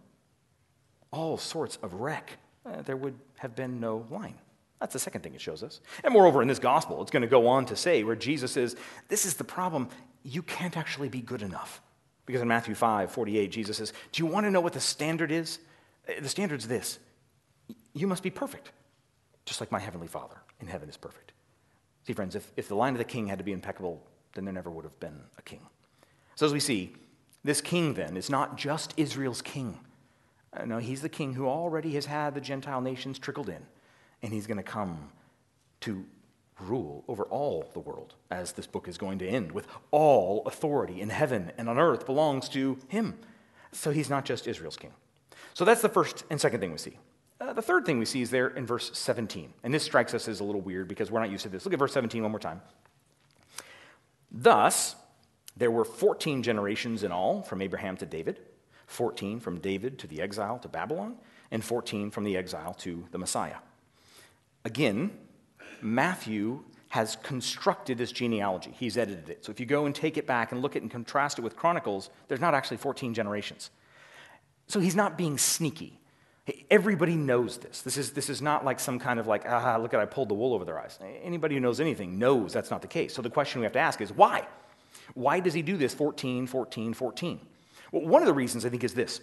all 1.11 1.37
sorts 1.39 1.79
of 1.83 1.95
wreck, 1.95 2.33
uh, 2.65 2.83
there 2.83 2.97
would 2.97 3.19
have 3.39 3.57
been 3.57 3.81
no 3.81 4.07
line. 4.11 4.35
That's 4.81 4.93
the 4.93 4.99
second 4.99 5.23
thing 5.23 5.35
it 5.35 5.41
shows 5.41 5.63
us. 5.63 5.81
And 6.05 6.13
moreover, 6.13 6.43
in 6.43 6.49
this 6.49 6.59
gospel, 6.59 7.01
it's 7.01 7.11
going 7.11 7.23
to 7.23 7.29
go 7.29 7.47
on 7.49 7.65
to 7.67 7.77
say 7.77 8.05
where 8.05 8.15
Jesus 8.15 8.53
says, 8.53 8.77
This 9.09 9.25
is 9.25 9.35
the 9.35 9.45
problem. 9.45 9.89
You 10.23 10.43
can't 10.43 10.77
actually 10.77 11.09
be 11.09 11.21
good 11.21 11.43
enough. 11.43 11.81
Because 12.27 12.43
in 12.43 12.49
Matthew 12.49 12.75
5 12.75 13.11
48, 13.11 13.51
Jesus 13.51 13.79
says, 13.79 13.93
Do 14.13 14.23
you 14.23 14.27
want 14.27 14.45
to 14.45 14.51
know 14.51 14.61
what 14.61 14.75
the 14.75 14.81
standard 14.81 15.33
is? 15.33 15.61
Eh, 16.09 16.21
the 16.21 16.29
standard's 16.29 16.69
this 16.69 16.99
you 17.97 18.07
must 18.07 18.23
be 18.23 18.31
perfect, 18.31 18.73
just 19.47 19.61
like 19.61 19.73
my 19.73 19.79
heavenly 19.79 20.07
Father 20.07 20.37
in 20.61 20.67
heaven 20.67 20.89
is 20.89 20.97
perfect. 20.97 21.33
See, 22.07 22.13
friends, 22.13 22.35
if, 22.35 22.53
if 22.57 22.69
the 22.69 22.77
line 22.77 22.93
of 22.93 22.99
the 22.99 23.05
king 23.05 23.27
had 23.27 23.39
to 23.39 23.45
be 23.45 23.53
impeccable, 23.53 24.03
then 24.35 24.45
there 24.45 24.55
never 24.55 24.71
would 24.71 24.85
have 24.85 24.99
been 25.01 25.21
a 25.39 25.43
king. 25.43 25.61
So, 26.35 26.47
as 26.47 26.53
we 26.53 26.61
see, 26.61 26.93
this 27.43 27.61
king 27.61 27.95
then 27.95 28.17
is 28.17 28.29
not 28.29 28.59
just 28.59 28.93
Israel's 28.97 29.43
king. 29.43 29.81
Uh, 30.53 30.67
no, 30.67 30.79
he's 30.79 31.01
the 31.01 31.09
king 31.09 31.35
who 31.35 31.47
already 31.47 31.95
has 31.95 32.07
had 32.07 32.35
the 32.35 32.41
Gentile 32.41 32.81
nations 32.81 33.19
trickled 33.19 33.49
in, 33.49 33.65
and 34.23 34.33
he's 34.33 34.47
going 34.47 34.59
to 34.59 34.63
come 34.63 35.11
to 35.81 36.05
rule 36.61 37.05
over 37.09 37.25
all 37.25 37.71
the 37.73 37.81
world, 37.81 38.15
as 38.31 38.53
this 38.53 38.67
book 38.67 38.89
is 38.89 38.99
going 38.99 39.19
to 39.19 39.27
end, 39.27 39.53
with 39.53 39.67
all 39.91 40.43
authority 40.47 41.01
in 41.01 41.09
heaven 41.09 41.53
and 41.59 41.69
on 41.69 41.79
earth 41.79 42.07
belongs 42.07 42.49
to 42.51 42.79
him. 42.89 43.19
So 43.73 43.91
he's 43.91 44.09
not 44.09 44.25
just 44.25 44.47
Israel's 44.47 44.77
king. 44.77 44.93
So 45.55 45.65
that's 45.65 45.83
the 45.83 45.89
first 45.89 46.25
and 46.31 46.41
second 46.41 46.61
thing 46.61 46.73
we 46.73 46.79
see. 46.79 46.99
Uh, 47.41 47.53
the 47.53 47.63
third 47.63 47.85
thing 47.85 47.99
we 47.99 48.05
see 48.05 48.23
is 48.23 48.31
there 48.31 48.49
in 48.49 48.67
verse 48.67 48.91
17. 48.95 49.53
And 49.63 49.73
this 49.73 49.83
strikes 49.83 50.15
us 50.15 50.27
as 50.27 50.41
a 50.41 50.45
little 50.45 50.61
weird 50.61 50.89
because 50.89 51.11
we're 51.11 51.21
not 51.21 51.31
used 51.31 51.43
to 51.43 51.49
this. 51.49 51.65
Look 51.65 51.75
at 51.75 51.79
verse 51.79 51.93
17 51.93 52.23
one 52.23 52.31
more 52.31 52.41
time. 52.41 52.63
Thus, 54.31 54.97
there 55.57 55.71
were 55.71 55.85
14 55.85 56.43
generations 56.43 57.03
in 57.03 57.13
all 57.13 57.43
from 57.43 57.63
Abraham 57.63 57.97
to 57.99 58.07
David, 58.07 58.41
14 58.87 59.41
from 59.41 59.59
David 59.61 59.99
to 59.99 60.07
the 60.07 60.23
exile 60.23 60.59
to 60.61 60.69
Babylon, 60.69 61.17
and 61.51 61.65
14 61.65 62.11
from 62.11 62.25
the 62.25 62.37
exile 62.37 62.75
to 62.75 63.05
the 63.11 63.19
Messiah. 63.19 63.57
Again, 64.65 65.13
Matthew 65.81 66.65
has 66.89 67.17
constructed 67.17 67.99
this 67.99 68.13
genealogy. 68.13 68.75
He's 68.79 68.97
edited 68.97 69.29
it. 69.29 69.45
So 69.45 69.51
if 69.51 69.61
you 69.61 69.67
go 69.67 69.87
and 69.87 69.95
take 69.95 70.17
it 70.17 70.27
back 70.27 70.53
and 70.53 70.63
look 70.63 70.73
at 70.73 70.79
it 70.79 70.83
and 70.83 70.91
contrast 70.91 71.39
it 71.39 71.43
with 71.43 71.57
Chronicles, 71.57 72.11
there's 72.29 72.41
not 72.41 72.55
actually 72.55 72.79
14 72.79 73.13
generations. 73.13 73.71
So 74.69 74.81
he's 74.81 74.97
not 74.97 75.19
being 75.19 75.39
sneaky. 75.39 76.01
Everybody 76.71 77.17
knows 77.17 77.59
this. 77.59 77.83
This 77.83 77.97
is, 77.97 78.13
this 78.13 78.31
is 78.31 78.41
not 78.41 78.65
like 78.65 78.79
some 78.79 78.99
kind 79.01 79.19
of 79.19 79.27
like, 79.27 79.45
ah, 79.49 79.79
look 79.81 79.93
at 79.95 80.01
I 80.01 80.05
pulled 80.05 80.29
the 80.29 80.35
wool 80.35 80.55
over 80.55 80.65
their 80.65 80.79
eyes. 80.79 80.99
Anybody 81.23 81.57
who 81.57 81.61
knows 81.61 81.81
anything 81.81 82.19
knows 82.19 82.53
that's 82.53 82.71
not 82.71 82.83
the 82.83 82.89
case. 82.89 83.15
So 83.15 83.23
the 83.23 83.31
question 83.31 83.61
we 83.61 83.65
have 83.65 83.73
to 83.73 83.81
ask 83.81 84.01
is 84.01 84.13
why? 84.13 84.47
Why 85.15 85.41
does 85.41 85.55
he 85.55 85.63
do 85.63 85.77
this 85.77 85.93
14, 85.95 86.47
14, 86.47 86.95
14? 86.95 87.41
Well, 87.91 88.07
one 88.07 88.23
of 88.23 88.27
the 88.27 88.35
reasons 88.35 88.65
I 88.65 88.69
think 88.69 88.85
is 88.85 88.95
this 88.95 89.21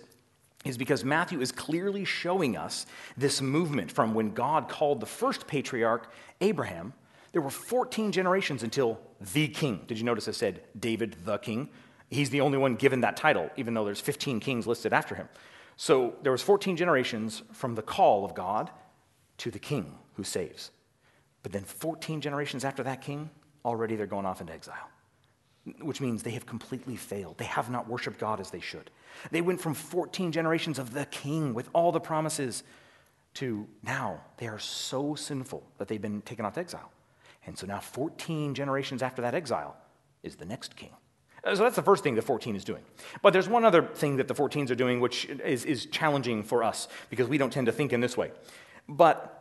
is 0.65 0.77
because 0.77 1.03
Matthew 1.03 1.41
is 1.41 1.51
clearly 1.51 2.05
showing 2.05 2.55
us 2.57 2.85
this 3.17 3.41
movement 3.41 3.91
from 3.91 4.13
when 4.13 4.33
God 4.33 4.69
called 4.69 4.99
the 4.99 5.05
first 5.05 5.47
patriarch, 5.47 6.11
Abraham. 6.41 6.93
There 7.31 7.41
were 7.41 7.49
14 7.49 8.11
generations 8.11 8.63
until 8.63 8.99
the 9.33 9.47
king. 9.47 9.81
Did 9.87 9.97
you 9.97 10.03
notice 10.03 10.27
I 10.27 10.31
said 10.31 10.61
David 10.79 11.17
the 11.25 11.37
king? 11.37 11.69
He's 12.09 12.29
the 12.29 12.41
only 12.41 12.57
one 12.57 12.75
given 12.75 13.01
that 13.01 13.17
title, 13.17 13.49
even 13.57 13.73
though 13.73 13.85
there's 13.85 13.99
15 13.99 14.39
kings 14.39 14.67
listed 14.67 14.93
after 14.93 15.15
him. 15.15 15.27
So 15.83 16.13
there 16.21 16.31
was 16.31 16.41
14 16.41 16.77
generations 16.77 17.43
from 17.51 17.75
the 17.75 17.81
call 17.81 18.23
of 18.23 18.33
God 18.33 18.71
to 19.39 19.51
the 19.51 19.59
king 19.59 19.97
who 20.13 20.23
saves. 20.23 20.71
But 21.41 21.51
then 21.51 21.65
14 21.65 22.21
generations 22.21 22.63
after 22.63 22.83
that 22.83 23.01
king, 23.01 23.29
already 23.65 23.97
they're 23.97 24.07
going 24.07 24.25
off 24.25 24.39
into 24.39 24.53
exile, 24.53 24.89
which 25.81 25.99
means 25.99 26.23
they 26.23 26.31
have 26.31 26.45
completely 26.45 26.95
failed. 26.95 27.37
They 27.37 27.43
have 27.43 27.69
not 27.69 27.89
worshiped 27.89 28.17
God 28.17 28.39
as 28.39 28.49
they 28.49 28.61
should. 28.61 28.91
They 29.31 29.41
went 29.41 29.59
from 29.59 29.73
14 29.73 30.31
generations 30.31 30.79
of 30.79 30.93
the 30.93 31.05
king 31.07 31.53
with 31.53 31.67
all 31.73 31.91
the 31.91 31.99
promises 31.99 32.63
to 33.33 33.67
now 33.83 34.21
they 34.37 34.47
are 34.47 34.59
so 34.59 35.15
sinful 35.15 35.67
that 35.79 35.89
they've 35.89 36.01
been 36.01 36.21
taken 36.21 36.45
off 36.45 36.53
to 36.53 36.61
exile. 36.61 36.93
And 37.45 37.57
so 37.57 37.67
now, 37.67 37.81
14 37.81 38.53
generations 38.53 39.03
after 39.03 39.21
that 39.21 39.35
exile, 39.35 39.75
is 40.23 40.37
the 40.37 40.45
next 40.45 40.77
king. 40.77 40.91
Uh, 41.43 41.55
so 41.55 41.63
that's 41.63 41.75
the 41.75 41.83
first 41.83 42.03
thing 42.03 42.15
that 42.15 42.23
14 42.23 42.55
is 42.55 42.63
doing. 42.63 42.83
But 43.21 43.33
there's 43.33 43.49
one 43.49 43.65
other 43.65 43.83
thing 43.83 44.17
that 44.17 44.27
the 44.27 44.35
14s 44.35 44.69
are 44.69 44.75
doing 44.75 44.99
which 44.99 45.25
is, 45.25 45.65
is 45.65 45.85
challenging 45.87 46.43
for 46.43 46.63
us 46.63 46.87
because 47.09 47.27
we 47.27 47.37
don't 47.37 47.51
tend 47.51 47.65
to 47.67 47.73
think 47.73 47.93
in 47.93 48.01
this 48.01 48.17
way. 48.17 48.31
But 48.87 49.39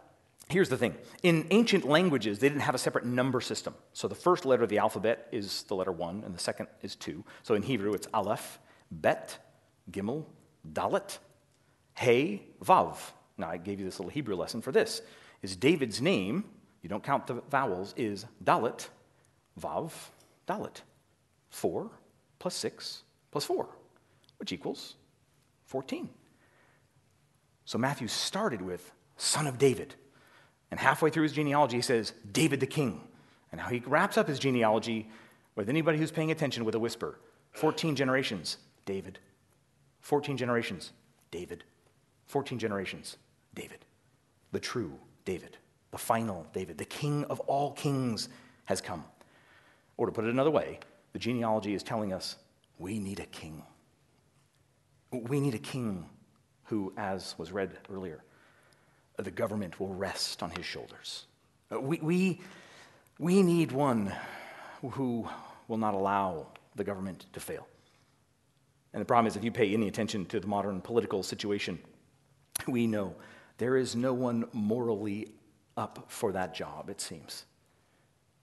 Here's 0.49 0.69
the 0.69 0.77
thing 0.77 0.97
in 1.23 1.47
ancient 1.51 1.87
languages, 1.87 2.39
they 2.39 2.49
didn't 2.49 2.63
have 2.63 2.75
a 2.75 2.79
separate 2.79 3.07
number 3.07 3.41
system. 3.41 3.75
So 3.95 4.07
the 4.07 4.15
first 4.15 4.45
letter 4.45 4.63
of 4.63 4.69
the 4.69 4.79
alphabet 4.79 5.29
is 5.33 5.63
the 5.63 5.75
letter 5.75 5.93
one, 5.93 6.23
and 6.27 6.35
the 6.35 6.39
second 6.39 6.67
is 6.83 6.95
two. 6.95 7.25
So 7.43 7.55
in 7.55 7.63
Hebrew, 7.63 7.95
it's 7.95 8.07
Aleph, 8.13 8.59
Bet, 8.91 9.39
Gimel, 9.91 10.27
Dalet, 10.71 11.19
Hey, 11.95 12.43
Vav. 12.63 12.97
Now, 13.39 13.49
I 13.49 13.57
gave 13.57 13.79
you 13.79 13.85
this 13.85 13.99
little 13.99 14.11
Hebrew 14.11 14.37
lesson 14.37 14.61
for 14.61 14.73
this. 14.73 15.03
Is 15.43 15.57
David's 15.57 16.01
name, 16.01 16.45
you 16.83 16.89
don't 16.89 17.03
count 17.03 17.27
the 17.27 17.43
vowels, 17.51 17.95
is 17.97 18.27
Dalet, 18.45 18.89
Vav, 19.61 19.93
Dalet. 20.47 20.83
Four 21.53 21.91
plus 22.39 22.57
six 22.57 23.03
plus 23.31 23.45
four, 23.45 23.69
which 24.39 24.53
equals 24.53 24.97
14. 25.67 26.09
So 27.67 27.79
Matthew 27.79 28.09
started 28.09 28.61
with 28.61 28.91
son 29.17 29.47
of 29.47 29.59
David. 29.59 29.95
And 30.71 30.81
halfway 30.81 31.11
through 31.11 31.25
his 31.25 31.33
genealogy, 31.33 31.77
he 31.77 31.83
says, 31.83 32.15
David 32.33 32.59
the 32.59 32.67
king. 32.67 33.03
And 33.53 33.61
now 33.61 33.69
he 33.69 33.83
wraps 33.87 34.17
up 34.17 34.27
his 34.27 34.39
genealogy 34.39 35.09
with 35.55 35.69
anybody 35.69 35.99
who's 35.99 36.11
paying 36.11 36.31
attention 36.31 36.65
with 36.65 36.75
a 36.75 36.79
whisper 36.79 37.19
14 37.53 37.95
generations, 37.95 38.57
David. 38.87 39.19
14 40.01 40.37
generations, 40.37 40.93
David. 41.31 41.65
14 42.27 42.59
generations, 42.59 43.19
David. 43.55 43.85
The 44.53 44.61
true 44.61 44.99
David, 45.27 45.59
the 45.91 45.99
final 45.99 46.47
David, 46.55 46.79
the 46.79 46.87
king 46.87 47.25
of 47.25 47.41
all 47.41 47.73
kings 47.73 48.31
has 48.65 48.81
come. 48.81 49.05
Or 49.99 50.07
to 50.07 50.13
put 50.13 50.25
it 50.25 50.31
another 50.31 50.51
way, 50.51 50.81
the 51.13 51.19
genealogy 51.19 51.75
is 51.75 51.83
telling 51.83 52.13
us 52.13 52.37
we 52.79 52.99
need 52.99 53.21
a 53.21 53.27
king. 53.27 53.63
We 55.11 55.41
need 55.41 55.55
a 55.55 55.59
king 55.59 56.09
who, 56.65 56.93
as 56.97 57.35
was 57.39 57.53
read 57.53 57.77
earlier, 57.91 58.25
the 59.19 59.31
government 59.31 59.79
will 59.79 59.95
rest 59.95 60.43
on 60.43 60.51
his 60.51 60.65
shoulders. 60.65 61.27
We, 61.71 61.99
we, 61.99 62.41
we 63.19 63.43
need 63.43 63.73
one 63.73 64.13
who 64.81 65.29
will 65.69 65.77
not 65.77 65.95
allow 65.95 66.49
the 66.75 66.85
government 66.85 67.27
to 67.33 67.41
fail. 67.41 67.67
And 68.93 69.01
the 69.01 69.07
problem 69.07 69.27
is, 69.27 69.37
if 69.37 69.45
you 69.45 69.53
pay 69.53 69.73
any 69.73 69.89
attention 69.89 70.27
to 70.27 70.41
the 70.41 70.47
modern 70.47 70.81
political 70.81 71.23
situation, 71.23 71.79
we 72.67 72.87
know 72.87 73.15
there 73.59 73.77
is 73.77 73.97
no 73.97 74.13
one 74.13 74.45
morally 74.53 75.29
up 75.77 76.07
for 76.09 76.33
that 76.33 76.55
job, 76.55 76.91
it 76.91 77.01
seems. 77.01 77.45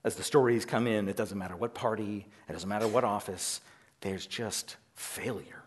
As 0.04 0.16
the 0.16 0.24
stories 0.24 0.66
come 0.66 0.88
in, 0.88 1.10
it 1.10 1.18
doesn't 1.18 1.38
matter 1.38 1.56
what 1.56 1.74
party, 1.74 2.28
it 2.48 2.54
doesn't 2.54 2.70
matter 2.70 2.88
what 2.88 3.04
office, 3.04 3.62
there's 4.02 4.26
just 4.26 4.78
failure, 4.96 5.64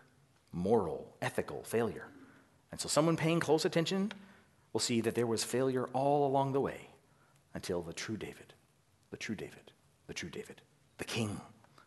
moral, 0.51 1.15
ethical 1.21 1.63
failure. 1.63 2.07
And 2.71 2.79
so, 2.79 2.89
someone 2.89 3.15
paying 3.15 3.39
close 3.39 3.65
attention 3.65 4.11
will 4.71 4.79
see 4.79 5.01
that 5.01 5.13
there 5.13 5.27
was 5.27 5.43
failure 5.43 5.87
all 5.93 6.25
along 6.25 6.53
the 6.53 6.61
way 6.61 6.89
until 7.53 7.83
the 7.83 7.93
true 7.93 8.17
David, 8.17 8.53
the 9.11 9.17
true 9.17 9.35
David, 9.35 9.71
the 10.07 10.13
true 10.13 10.29
David, 10.29 10.61
the 10.97 11.03
king 11.03 11.39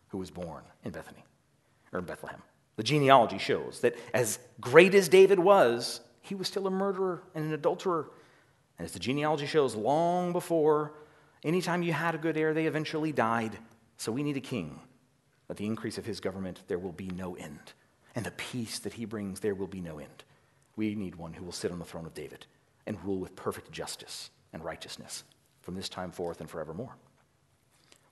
who 0.09 0.19
was 0.19 0.31
born 0.31 0.63
in 0.85 0.93
Bethany 0.93 1.25
or 1.93 2.01
Bethlehem. 2.01 2.41
The 2.77 2.85
genealogy 2.85 3.39
shows 3.39 3.81
that 3.81 3.97
as 4.15 4.39
great 4.61 4.95
as 4.95 5.09
David 5.09 5.41
was, 5.41 6.01
he 6.21 6.35
was 6.35 6.47
still 6.47 6.67
a 6.67 6.71
murderer 6.71 7.23
and 7.35 7.47
an 7.47 7.53
adulterer. 7.53 8.11
And 8.79 8.85
as 8.85 8.93
the 8.93 8.99
genealogy 8.99 9.47
shows, 9.47 9.75
long 9.75 10.33
before 10.33 10.93
anytime 11.45 11.83
you 11.83 11.93
had 11.93 12.15
a 12.15 12.19
good 12.19 12.37
heir, 12.37 12.55
they 12.55 12.67
eventually 12.67 13.13
died. 13.13 13.59
So 13.97 14.13
we 14.13 14.23
need 14.23 14.37
a 14.37 14.41
king. 14.41 14.81
At 15.49 15.57
the 15.57 15.67
increase 15.67 15.99
of 15.99 16.07
his 16.07 16.21
government, 16.21 16.63
there 16.67 16.79
will 16.79 16.93
be 16.93 17.09
no 17.09 17.37
end. 17.37 17.73
And 18.15 18.25
the 18.25 18.33
peace 18.33 18.79
that 18.81 18.95
he 18.95 19.05
brings, 19.05 19.41
there 19.41 19.55
will 19.55 19.67
be 19.67 19.81
no 19.81 19.99
end. 19.99 20.25
We 20.75 20.95
need 20.95 21.15
one 21.15 21.33
who 21.33 21.45
will 21.45 21.53
sit 21.53 21.71
on 21.71 21.79
the 21.79 21.85
throne 21.85 22.07
of 22.07 22.15
David 22.15 22.47
and 22.87 23.03
rule 23.05 23.19
with 23.19 23.37
perfect 23.37 23.71
justice 23.71 24.31
and 24.53 24.65
righteousness 24.65 25.25
from 25.63 25.75
this 25.75 25.89
time 25.89 26.11
forth 26.11 26.41
and 26.41 26.49
forevermore. 26.49 26.97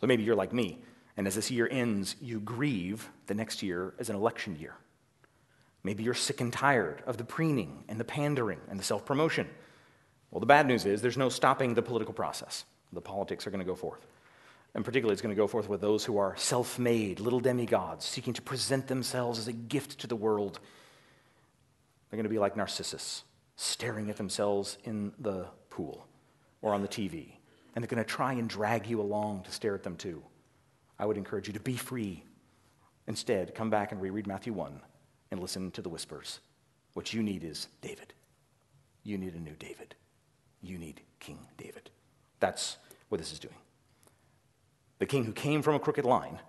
So 0.01 0.07
maybe 0.07 0.23
you're 0.23 0.35
like 0.35 0.53
me, 0.53 0.79
and 1.17 1.27
as 1.27 1.35
this 1.35 1.51
year 1.51 1.69
ends, 1.71 2.17
you 2.21 2.41
grieve 2.41 3.09
the 3.27 3.35
next 3.35 3.63
year 3.63 3.95
as 3.99 4.11
an 4.11 4.17
election 4.17 4.57
year. 4.57 4.75
Maybe 5.83 6.03
you're 6.03 6.15
sick 6.15 6.41
and 6.41 6.53
tired 6.53 7.03
of 7.07 7.19
the 7.19 7.25
preening 7.25 7.85
and 7.89 8.01
the 8.01 8.05
pandering 8.05 8.61
and 8.69 8.79
the 8.79 8.85
self 8.85 9.05
promotion. 9.05 9.49
Well, 10.31 10.41
the 10.41 10.47
bad 10.47 10.67
news 10.67 10.87
is 10.87 11.01
there's 11.01 11.17
no 11.17 11.29
stopping 11.29 11.75
the 11.75 11.83
political 11.83 12.15
process. 12.15 12.65
The 12.95 13.01
politics 13.01 13.47
are 13.47 13.51
going 13.51 13.61
to 13.61 13.67
go 13.67 13.75
forth. 13.75 14.07
And 14.75 14.85
particularly, 14.85 15.13
it's 15.13 15.23
going 15.23 15.35
to 15.35 15.41
go 15.41 15.47
forth 15.47 15.69
with 15.69 15.81
those 15.81 16.05
who 16.05 16.19
are 16.19 16.37
self 16.37 16.79
made, 16.79 17.21
little 17.21 17.41
demigods, 17.41 18.05
seeking 18.05 18.33
to 18.35 18.43
present 18.43 18.89
themselves 18.89 19.39
as 19.39 19.47
a 19.49 19.53
gift 19.53 20.01
to 20.01 20.07
the 20.07 20.17
world. 20.17 20.59
They're 22.11 22.17
going 22.17 22.25
to 22.25 22.31
be 22.31 22.39
like 22.39 22.57
Narcissus, 22.57 23.25
staring 23.57 24.11
at 24.11 24.17
themselves 24.17 24.79
in 24.85 25.13
the 25.19 25.47
pool 25.71 26.07
or 26.61 26.75
on 26.75 26.83
the 26.83 26.89
TV. 26.89 27.33
And 27.75 27.83
they're 27.83 27.89
going 27.89 28.03
to 28.03 28.09
try 28.09 28.33
and 28.33 28.49
drag 28.49 28.87
you 28.87 29.01
along 29.01 29.43
to 29.45 29.53
stare 29.53 29.75
at 29.75 29.83
them 29.83 29.97
too. 29.97 30.23
I 30.99 31.07
would 31.07 31.17
encourage 31.17 31.47
you 31.47 31.53
to 31.55 31.61
be 31.61 31.77
free. 31.77 32.25
Instead, 33.07 33.55
come 33.55 33.71
back 33.71 33.93
and 33.93 34.01
reread 34.01 34.27
Matthew 34.27 34.53
1 34.53 34.81
and 35.31 35.41
listen 35.41 35.71
to 35.73 35.83
the 35.83 35.89
whispers. 35.89 36.41
What 36.95 37.13
you 37.13 37.23
need 37.23 37.45
is 37.45 37.69
David. 37.81 38.13
You 39.03 39.19
need 39.19 39.35
a 39.35 39.41
new 39.41 39.55
David. 39.59 39.95
You 40.63 40.79
need 40.79 41.03
King 41.21 41.39
David. 41.59 41.91
That's 42.41 42.79
what 43.15 43.21
this 43.21 43.33
is 43.33 43.39
doing. 43.39 43.55
The 44.99 45.07
king 45.07 45.23
who 45.23 45.31
came 45.31 45.63
from 45.63 45.77
a 45.77 45.79
crooked 45.79 46.05
line, 46.05 46.41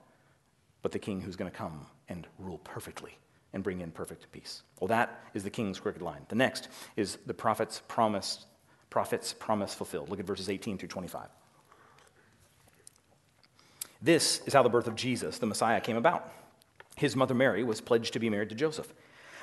but 0.82 0.92
the 0.92 0.98
king 0.98 1.22
who's 1.22 1.36
going 1.36 1.52
to 1.52 1.56
come 1.56 1.86
and 2.10 2.26
rule 2.40 2.58
perfectly 2.64 3.20
and 3.54 3.64
bring 3.64 3.82
in 3.82 3.92
perfect 3.92 4.32
peace. 4.32 4.64
Well, 4.80 4.88
that 4.88 5.20
is 5.36 5.44
the 5.44 5.52
king's 5.52 5.80
crooked 5.80 6.02
line. 6.02 6.26
The 6.28 6.36
next 6.36 6.70
is 6.96 7.20
the 7.28 7.36
prophet's 7.36 7.84
promise, 7.88 8.48
prophet's 8.90 9.32
promise 9.32 9.76
fulfilled. 9.76 10.10
Look 10.10 10.20
at 10.20 10.26
verses 10.26 10.50
18 10.50 10.80
through 10.80 10.88
25. 10.88 11.28
This 14.02 14.42
is 14.48 14.54
how 14.54 14.64
the 14.64 14.70
birth 14.70 14.88
of 14.88 14.96
Jesus, 14.96 15.38
the 15.38 15.46
Messiah, 15.46 15.80
came 15.80 15.98
about. 15.98 16.34
His 16.96 17.16
mother 17.16 17.36
Mary 17.36 17.64
was 17.64 17.80
pledged 17.80 18.14
to 18.14 18.20
be 18.20 18.32
married 18.32 18.50
to 18.50 18.56
Joseph. 18.56 18.92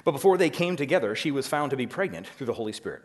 But 0.05 0.11
before 0.11 0.37
they 0.37 0.51
came 0.51 0.75
together, 0.75 1.15
she 1.15 1.31
was 1.31 1.47
found 1.47 1.71
to 1.71 1.77
be 1.77 1.87
pregnant 1.87 2.27
through 2.27 2.49
the 2.49 2.55
Holy 2.55 2.73
Spirit. 2.73 3.03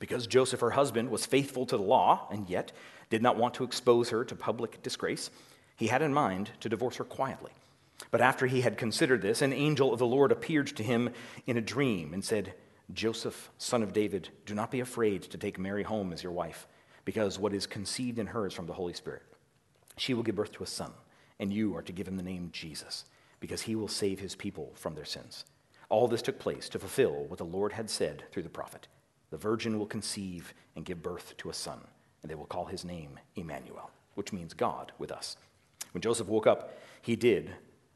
Because 0.00 0.26
Joseph, 0.26 0.60
her 0.60 0.70
husband, 0.70 1.10
was 1.10 1.26
faithful 1.26 1.66
to 1.66 1.76
the 1.76 1.82
law 1.82 2.26
and 2.32 2.50
yet 2.50 2.72
did 3.10 3.22
not 3.22 3.36
want 3.36 3.54
to 3.54 3.64
expose 3.64 4.08
her 4.08 4.24
to 4.24 4.34
public 4.34 4.82
disgrace, 4.82 5.30
he 5.76 5.86
had 5.86 6.02
in 6.02 6.12
mind 6.12 6.50
to 6.60 6.68
divorce 6.68 6.96
her 6.96 7.04
quietly. 7.04 7.52
But 8.10 8.22
after 8.22 8.46
he 8.46 8.62
had 8.62 8.78
considered 8.78 9.20
this, 9.20 9.42
an 9.42 9.52
angel 9.52 9.92
of 9.92 9.98
the 9.98 10.06
Lord 10.06 10.32
appeared 10.32 10.68
to 10.68 10.82
him 10.82 11.10
in 11.46 11.58
a 11.58 11.62
dream 11.62 12.14
and 12.14 12.24
said, 12.24 12.54
Joseph, 12.92 13.50
son 13.58 13.82
of 13.82 13.92
David, 13.92 14.30
do 14.46 14.54
not 14.54 14.70
be 14.70 14.80
afraid 14.80 15.22
to 15.22 15.38
take 15.38 15.58
Mary 15.58 15.82
home 15.82 16.12
as 16.12 16.22
your 16.22 16.32
wife, 16.32 16.66
because 17.04 17.38
what 17.38 17.52
is 17.52 17.66
conceived 17.66 18.18
in 18.18 18.28
her 18.28 18.46
is 18.46 18.54
from 18.54 18.66
the 18.66 18.72
Holy 18.72 18.94
Spirit. 18.94 19.22
She 19.98 20.14
will 20.14 20.22
give 20.22 20.34
birth 20.34 20.52
to 20.52 20.64
a 20.64 20.66
son, 20.66 20.92
and 21.38 21.52
you 21.52 21.76
are 21.76 21.82
to 21.82 21.92
give 21.92 22.08
him 22.08 22.16
the 22.16 22.22
name 22.22 22.48
Jesus, 22.52 23.04
because 23.38 23.62
he 23.62 23.76
will 23.76 23.86
save 23.86 24.18
his 24.18 24.34
people 24.34 24.72
from 24.74 24.94
their 24.94 25.04
sins. 25.04 25.44
All 25.90 26.08
this 26.08 26.22
took 26.22 26.38
place 26.38 26.68
to 26.70 26.78
fulfill 26.78 27.24
what 27.26 27.38
the 27.38 27.44
Lord 27.44 27.72
had 27.72 27.90
said 27.90 28.24
through 28.32 28.44
the 28.44 28.48
prophet 28.48 28.88
The 29.30 29.36
virgin 29.36 29.78
will 29.78 29.86
conceive 29.86 30.54
and 30.76 30.84
give 30.84 31.02
birth 31.02 31.36
to 31.38 31.50
a 31.50 31.54
son, 31.54 31.80
and 32.22 32.30
they 32.30 32.34
will 32.34 32.46
call 32.46 32.66
his 32.66 32.84
name 32.84 33.18
Emmanuel, 33.36 33.90
which 34.14 34.32
means 34.32 34.54
God 34.54 34.92
with 34.98 35.12
us. 35.12 35.36
When 35.92 36.02
Joseph 36.02 36.28
woke 36.28 36.46
up, 36.46 36.78
he 37.02 37.16
did 37.16 37.52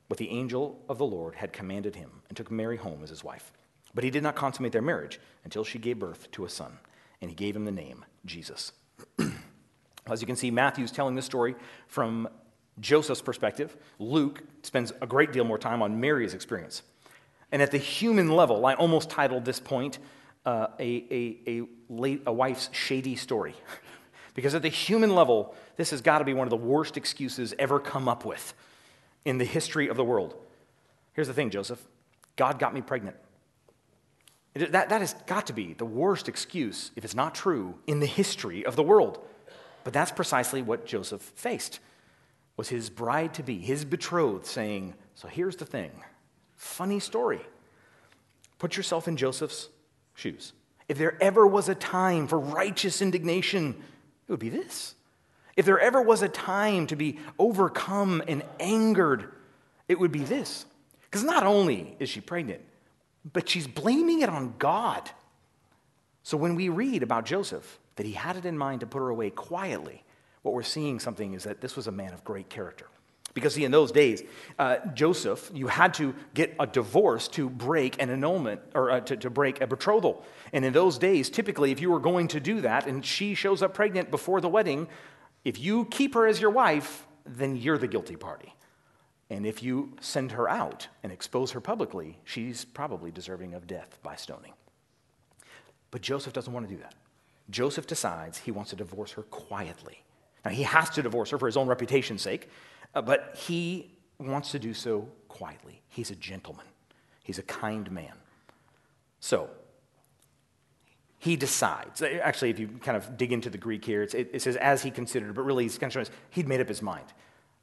what 0.09 0.19
the 0.19 0.31
angel 0.31 0.81
of 0.89 0.99
the 0.99 1.07
Lord 1.07 1.35
had 1.37 1.53
commanded 1.53 1.97
him 1.97 2.11
and 2.29 2.37
took 2.37 2.51
Mary 2.51 2.77
home 2.77 3.01
as 3.03 3.11
his 3.11 3.25
wife. 3.25 3.53
But 3.95 4.05
he 4.05 4.11
did 4.11 4.23
not 4.23 4.35
consummate 4.35 4.73
their 4.73 4.83
marriage 4.83 5.21
until 5.45 5.65
she 5.65 5.79
gave 5.79 5.99
birth 5.99 6.31
to 6.33 6.45
a 6.45 6.51
son, 6.51 6.79
and 7.21 7.31
he 7.31 7.35
gave 7.35 7.57
him 7.57 7.65
the 7.65 7.73
name 7.73 8.05
Jesus. 8.25 8.73
as 10.07 10.21
you 10.21 10.27
can 10.27 10.37
see, 10.37 10.51
Matthew's 10.51 10.93
telling 10.93 11.15
this 11.15 11.25
story 11.25 11.55
from 11.87 12.29
Joseph's 12.81 13.23
perspective. 13.23 13.77
Luke 13.99 14.43
spends 14.63 14.93
a 15.01 15.07
great 15.07 15.33
deal 15.33 15.45
more 15.45 15.59
time 15.59 15.83
on 15.83 16.01
Mary's 16.01 16.35
experience. 16.35 16.83
And 17.53 17.63
at 17.63 17.71
the 17.71 17.79
human 17.79 18.31
level, 18.31 18.67
I 18.67 18.75
almost 18.75 19.11
titled 19.11 19.45
this 19.45 19.61
point 19.61 19.99
uh, 20.45 20.69
a, 20.79 21.05
a, 21.11 21.39
a, 21.47 21.63
late, 21.89 22.23
a 22.27 22.33
wife's 22.33 22.71
shady 22.73 23.17
story. 23.17 23.55
because 24.35 24.55
at 24.55 24.63
the 24.63 24.69
human 24.69 25.15
level, 25.15 25.55
this 25.77 25.91
has 25.91 26.01
got 26.01 26.19
to 26.19 26.25
be 26.25 26.35
one 26.35 26.47
of 26.47 26.51
the 26.51 26.57
worst 26.57 26.97
excuses 26.97 27.55
ever 27.59 27.81
come 27.81 28.09
up 28.09 28.25
with 28.25 28.55
in 29.25 29.39
the 29.39 29.45
history 29.45 29.89
of 29.89 29.97
the 29.97 30.05
world. 30.05 30.35
Here's 31.13 31.29
the 31.29 31.35
thing, 31.35 31.51
Joseph 31.51 31.85
God 32.37 32.59
got 32.59 32.75
me 32.75 32.83
pregnant. 32.83 33.17
That, 34.55 34.89
that 34.91 35.01
has 35.01 35.15
got 35.27 35.49
to 35.49 35.53
be 35.53 35.75
the 35.75 35.85
worst 35.85 36.29
excuse, 36.29 36.93
if 36.95 37.05
it's 37.05 37.15
not 37.15 37.35
true, 37.35 37.75
in 37.87 37.99
the 37.99 38.07
history 38.07 38.65
of 38.65 38.77
the 38.77 38.85
world. 38.85 39.19
But 39.83 39.93
that's 39.93 40.13
precisely 40.13 40.63
what 40.63 40.87
Joseph 40.87 41.23
faced 41.23 41.81
was 42.57 42.69
his 42.69 42.89
bride 42.89 43.35
to 43.35 43.43
be, 43.43 43.59
his 43.59 43.85
betrothed, 43.85 44.47
saying, 44.47 44.95
So 45.15 45.27
here's 45.27 45.57
the 45.57 45.65
thing. 45.65 45.91
Funny 46.57 47.01
story. 47.01 47.41
Put 48.59 48.77
yourself 48.77 49.09
in 49.09 49.17
Joseph's 49.17 49.69
shoes. 50.15 50.53
If 50.89 50.99
there 50.99 51.23
ever 51.23 51.47
was 51.47 51.69
a 51.69 51.75
time 51.75 52.27
for 52.27 52.39
righteous 52.39 53.01
indignation, 53.01 53.75
it 54.27 54.31
would 54.33 54.41
be 54.41 54.51
this. 54.51 54.95
If 55.57 55.67
there 55.67 55.79
ever 55.79 56.03
was 56.03 56.23
a 56.23 56.29
time 56.29 56.87
to 56.89 56.97
be 56.97 57.19
overcome 57.39 58.23
and 58.27 58.43
angered, 58.59 59.31
it 59.89 59.99
would 59.99 60.13
be 60.13 60.25
this. 60.25 60.67
Because 61.03 61.25
not 61.25 61.45
only 61.45 61.97
is 62.01 62.09
she 62.09 62.21
pregnant, 62.21 62.61
but 63.33 63.49
she's 63.49 63.67
blaming 63.67 64.21
it 64.21 64.29
on 64.29 64.55
God. 64.59 65.11
So 66.23 66.37
when 66.37 66.55
we 66.55 66.69
read 66.69 67.03
about 67.03 67.25
Joseph 67.25 67.79
that 67.97 68.05
he 68.05 68.13
had 68.13 68.37
it 68.37 68.45
in 68.45 68.59
mind 68.59 68.81
to 68.81 68.87
put 68.87 68.99
her 68.99 69.11
away 69.11 69.31
quietly, 69.31 70.03
what 70.43 70.55
we're 70.55 70.63
seeing 70.63 70.99
something 70.99 71.35
is 71.35 71.45
that 71.45 71.61
this 71.61 71.77
was 71.77 71.87
a 71.87 71.93
man 71.93 72.13
of 72.13 72.25
great 72.25 72.49
character. 72.49 72.87
Because, 73.35 73.55
see, 73.55 73.65
in 73.65 73.73
those 73.73 73.91
days, 73.91 74.23
uh, 74.61 74.77
Joseph, 74.95 75.51
you 75.53 75.67
had 75.67 75.93
to 75.95 76.15
get 76.35 76.55
a 76.61 76.67
divorce 76.69 77.27
to 77.29 77.51
break 77.51 78.01
an 78.01 78.09
annulment 78.09 78.61
or 78.75 78.93
uh, 78.93 79.01
to, 79.01 79.17
to 79.17 79.29
break 79.29 79.61
a 79.61 79.67
betrothal. 79.67 80.25
And 80.53 80.65
in 80.65 80.73
those 80.73 80.99
days, 80.99 81.29
typically, 81.31 81.73
if 81.73 81.81
you 81.81 81.91
were 81.91 81.99
going 81.99 82.29
to 82.29 82.39
do 82.39 82.61
that 82.61 82.87
and 82.87 83.05
she 83.05 83.35
shows 83.35 83.61
up 83.61 83.75
pregnant 83.75 84.13
before 84.13 84.41
the 84.41 84.49
wedding, 84.49 84.87
if 85.45 85.59
you 85.59 85.87
keep 85.87 86.15
her 86.15 86.29
as 86.29 86.41
your 86.41 86.51
wife, 86.51 87.07
then 87.27 87.57
you're 87.57 87.79
the 87.79 87.89
guilty 87.89 88.15
party. 88.15 88.55
And 89.31 89.45
if 89.45 89.65
you 89.65 89.97
send 90.01 90.33
her 90.33 90.49
out 90.49 90.87
and 91.03 91.11
expose 91.11 91.51
her 91.53 91.61
publicly, 91.61 92.19
she's 92.25 92.65
probably 92.65 93.11
deserving 93.11 93.55
of 93.55 93.67
death 93.67 93.99
by 94.03 94.15
stoning. 94.15 94.53
But 95.91 96.03
Joseph 96.03 96.33
doesn't 96.33 96.53
want 96.53 96.69
to 96.69 96.75
do 96.75 96.81
that. 96.81 96.95
Joseph 97.51 97.87
decides 97.87 98.39
he 98.39 98.53
wants 98.53 98.71
to 98.71 98.77
divorce 98.77 99.13
her 99.13 99.23
quietly. 99.23 100.05
Now, 100.45 100.51
he 100.51 100.63
has 100.63 100.91
to 100.91 101.03
divorce 101.03 101.31
her 101.31 101.39
for 101.39 101.47
his 101.47 101.57
own 101.57 101.67
reputation's 101.67 102.23
sake, 102.23 102.49
uh, 102.95 103.03
but 103.03 103.35
he 103.37 103.91
wants 104.19 104.51
to 104.53 104.59
do 104.59 104.75
so 104.75 105.09
quietly. 105.29 105.81
He's 105.89 106.11
a 106.11 106.17
gentleman, 106.17 106.67
he's 107.23 107.39
a 107.39 107.43
kind 107.43 107.91
man. 107.91 108.13
So, 109.21 109.49
he 111.25 111.37
decides. 111.37 112.03
Actually, 112.03 112.51
if 112.51 112.59
you 112.59 112.69
kind 112.83 112.99
of 112.99 113.17
dig 113.17 113.33
into 113.33 113.49
the 113.49 113.57
Greek 113.57 113.83
here, 113.83 114.03
it, 114.03 114.15
it 114.15 114.43
says 114.43 114.57
as 114.57 114.83
he 114.83 114.91
considered, 114.91 115.35
but 115.35 115.41
really 115.41 115.63
he's 115.63 115.79
kind 115.79 115.89
of 115.89 115.95
showing 115.95 116.07
us 116.07 116.13
he'd 116.29 116.47
made 116.47 116.61
up 116.61 116.69
his 116.69 116.83
mind. 116.83 117.07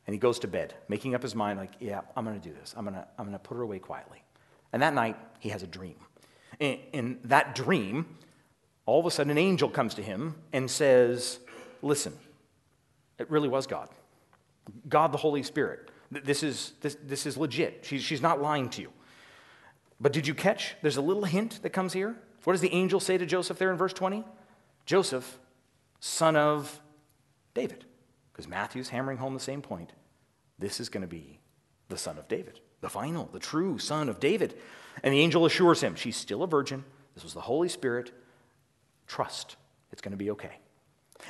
And 0.08 0.15
he 0.15 0.20
goes 0.20 0.39
to 0.39 0.48
bed, 0.48 0.74
making 0.88 1.13
up 1.13 1.22
his 1.22 1.36
mind, 1.36 1.60
like, 1.60 1.74
yeah, 1.80 2.02
I'm 2.17 2.26
going 2.26 2.39
to 2.39 2.50
do 2.50 2.56
this. 2.60 2.74
I'm 2.76 2.86
going 2.86 2.96
to 2.96 3.08
I'm 3.20 3.32
to 3.32 3.38
put 3.38 3.56
her 3.56 3.62
away 3.62 3.78
quietly. 3.78 4.24
And 4.74 4.82
that 4.82 4.96
night, 4.96 5.15
he 5.38 5.50
has 5.50 5.62
a 5.62 5.67
dream. 5.67 5.94
In, 6.60 6.80
in 6.91 7.20
that 7.26 7.54
dream, 7.54 8.08
all 8.88 9.00
of 9.00 9.06
a 9.06 9.12
sudden, 9.12 9.30
an 9.30 9.38
angel 9.38 9.70
comes 9.70 9.94
to 9.94 10.02
him 10.02 10.34
and 10.52 10.70
says, 10.70 11.39
Listen, 11.84 12.13
it 13.21 13.29
really 13.29 13.49
was 13.49 13.67
God. 13.67 13.89
God 14.89 15.12
the 15.12 15.17
Holy 15.17 15.43
Spirit. 15.43 15.89
This 16.12 16.43
is, 16.43 16.73
this, 16.81 16.97
this 17.03 17.25
is 17.25 17.38
legit. 17.38 17.86
She's, 17.86 18.03
she's 18.03 18.21
not 18.21 18.41
lying 18.41 18.69
to 18.71 18.81
you. 18.81 18.91
But 19.99 20.13
did 20.13 20.27
you 20.27 20.34
catch? 20.34 20.75
There's 20.81 20.97
a 20.97 21.01
little 21.01 21.23
hint 21.23 21.62
that 21.62 21.69
comes 21.69 21.93
here. 21.93 22.15
What 22.43 22.53
does 22.53 22.62
the 22.62 22.73
angel 22.73 22.99
say 22.99 23.17
to 23.17 23.25
Joseph 23.25 23.57
there 23.60 23.71
in 23.71 23.77
verse 23.77 23.93
20? 23.93 24.25
Joseph, 24.86 25.39
son 25.99 26.36
of 26.36 26.81
David. 27.53 27.86
Because 28.34 28.47
Matthew's 28.47 28.89
hammering 28.89 29.19
home 29.19 29.34
the 29.34 29.39
same 29.39 29.62
point. 29.62 29.93
This 30.57 30.79
is 30.79 30.89
going 30.89 31.01
to 31.01 31.07
be 31.07 31.39
the 31.89 31.97
son 31.97 32.17
of 32.17 32.27
David, 32.27 32.60
the 32.81 32.89
final, 32.89 33.29
the 33.31 33.39
true 33.39 33.77
son 33.77 34.10
of 34.10 34.19
David. 34.19 34.57
And 35.03 35.13
the 35.13 35.19
angel 35.19 35.45
assures 35.45 35.81
him 35.81 35.95
she's 35.95 36.17
still 36.17 36.43
a 36.43 36.47
virgin. 36.47 36.84
This 37.13 37.23
was 37.23 37.34
the 37.34 37.41
Holy 37.41 37.69
Spirit. 37.69 38.12
Trust. 39.07 39.55
It's 39.91 40.01
going 40.01 40.12
to 40.12 40.17
be 40.17 40.31
okay. 40.31 40.61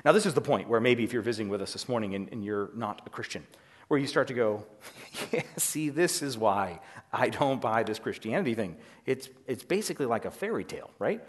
Now, 0.03 0.11
this 0.11 0.25
is 0.25 0.33
the 0.33 0.41
point 0.41 0.69
where 0.69 0.79
maybe 0.79 1.03
if 1.03 1.13
you're 1.13 1.21
visiting 1.21 1.49
with 1.49 1.61
us 1.61 1.73
this 1.73 1.87
morning 1.87 2.15
and, 2.15 2.29
and 2.31 2.43
you're 2.43 2.69
not 2.75 3.01
a 3.05 3.09
Christian, 3.09 3.45
where 3.87 3.99
you 3.99 4.07
start 4.07 4.27
to 4.29 4.33
go, 4.33 4.65
yeah, 5.31 5.43
see, 5.57 5.89
this 5.89 6.21
is 6.21 6.37
why 6.37 6.79
I 7.11 7.29
don't 7.29 7.61
buy 7.61 7.83
this 7.83 7.99
Christianity 7.99 8.55
thing. 8.55 8.77
It's, 9.05 9.29
it's 9.47 9.63
basically 9.63 10.05
like 10.05 10.25
a 10.25 10.31
fairy 10.31 10.63
tale, 10.63 10.89
right? 10.97 11.21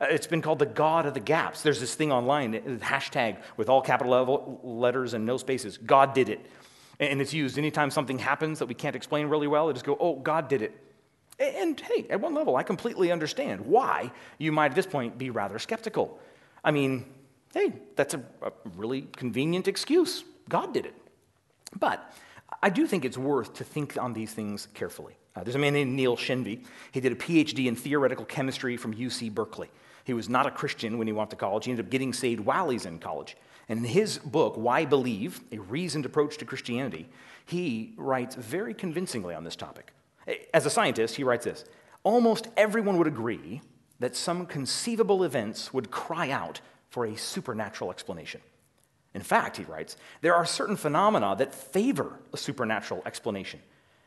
Uh, 0.00 0.06
it's 0.10 0.26
been 0.26 0.42
called 0.42 0.58
the 0.58 0.66
God 0.66 1.06
of 1.06 1.14
the 1.14 1.20
gaps. 1.20 1.62
There's 1.62 1.80
this 1.80 1.94
thing 1.94 2.12
online, 2.12 2.54
hashtag 2.80 3.38
with 3.56 3.68
all 3.68 3.82
capital 3.82 4.60
letters 4.62 5.14
and 5.14 5.24
no 5.24 5.36
spaces. 5.36 5.78
God 5.78 6.14
did 6.14 6.28
it. 6.28 6.44
And 7.00 7.20
it's 7.20 7.32
used 7.32 7.56
anytime 7.58 7.90
something 7.90 8.18
happens 8.18 8.58
that 8.58 8.66
we 8.66 8.74
can't 8.74 8.96
explain 8.96 9.28
really 9.28 9.46
well, 9.46 9.70
it 9.70 9.74
just 9.74 9.86
go, 9.86 9.96
oh, 9.98 10.16
God 10.16 10.48
did 10.48 10.62
it. 10.62 10.74
And 11.38 11.78
hey, 11.78 12.06
at 12.10 12.20
one 12.20 12.34
level, 12.34 12.56
I 12.56 12.64
completely 12.64 13.12
understand 13.12 13.60
why 13.60 14.10
you 14.38 14.50
might 14.50 14.72
at 14.72 14.74
this 14.74 14.86
point 14.86 15.16
be 15.16 15.30
rather 15.30 15.60
skeptical. 15.60 16.18
I 16.64 16.72
mean, 16.72 17.06
hey, 17.54 17.72
that's 17.96 18.14
a, 18.14 18.22
a 18.42 18.52
really 18.76 19.02
convenient 19.02 19.68
excuse. 19.68 20.24
God 20.48 20.74
did 20.74 20.86
it. 20.86 20.94
But 21.78 22.12
I 22.62 22.70
do 22.70 22.86
think 22.86 23.04
it's 23.04 23.18
worth 23.18 23.54
to 23.54 23.64
think 23.64 23.96
on 23.96 24.12
these 24.12 24.32
things 24.32 24.68
carefully. 24.74 25.16
Uh, 25.36 25.44
there's 25.44 25.54
a 25.54 25.58
man 25.58 25.74
named 25.74 25.92
Neil 25.92 26.16
Shenvi. 26.16 26.64
He 26.92 27.00
did 27.00 27.12
a 27.12 27.16
PhD 27.16 27.66
in 27.66 27.76
theoretical 27.76 28.24
chemistry 28.24 28.76
from 28.76 28.94
UC 28.94 29.32
Berkeley. 29.32 29.70
He 30.04 30.14
was 30.14 30.28
not 30.28 30.46
a 30.46 30.50
Christian 30.50 30.98
when 30.98 31.06
he 31.06 31.12
went 31.12 31.30
to 31.30 31.36
college. 31.36 31.66
He 31.66 31.70
ended 31.70 31.86
up 31.86 31.90
getting 31.90 32.12
saved 32.12 32.40
while 32.40 32.70
he's 32.70 32.86
in 32.86 32.98
college. 32.98 33.36
And 33.68 33.80
in 33.80 33.84
his 33.84 34.18
book, 34.18 34.56
Why 34.56 34.84
Believe? 34.84 35.40
A 35.52 35.58
Reasoned 35.58 36.06
Approach 36.06 36.38
to 36.38 36.44
Christianity, 36.44 37.08
he 37.44 37.92
writes 37.96 38.34
very 38.34 38.74
convincingly 38.74 39.34
on 39.34 39.44
this 39.44 39.56
topic. 39.56 39.92
As 40.54 40.66
a 40.66 40.70
scientist, 40.70 41.16
he 41.16 41.24
writes 41.24 41.44
this 41.44 41.64
Almost 42.02 42.48
everyone 42.56 42.96
would 42.98 43.06
agree 43.06 43.60
that 44.00 44.16
some 44.16 44.46
conceivable 44.46 45.24
events 45.24 45.74
would 45.74 45.90
cry 45.90 46.30
out 46.30 46.60
for 46.90 47.06
a 47.06 47.16
supernatural 47.16 47.90
explanation. 47.90 48.40
In 49.14 49.22
fact, 49.22 49.56
he 49.56 49.64
writes, 49.64 49.96
there 50.20 50.34
are 50.34 50.44
certain 50.44 50.76
phenomena 50.76 51.34
that 51.36 51.54
favor 51.54 52.18
a 52.32 52.36
supernatural 52.36 53.02
explanation 53.06 53.60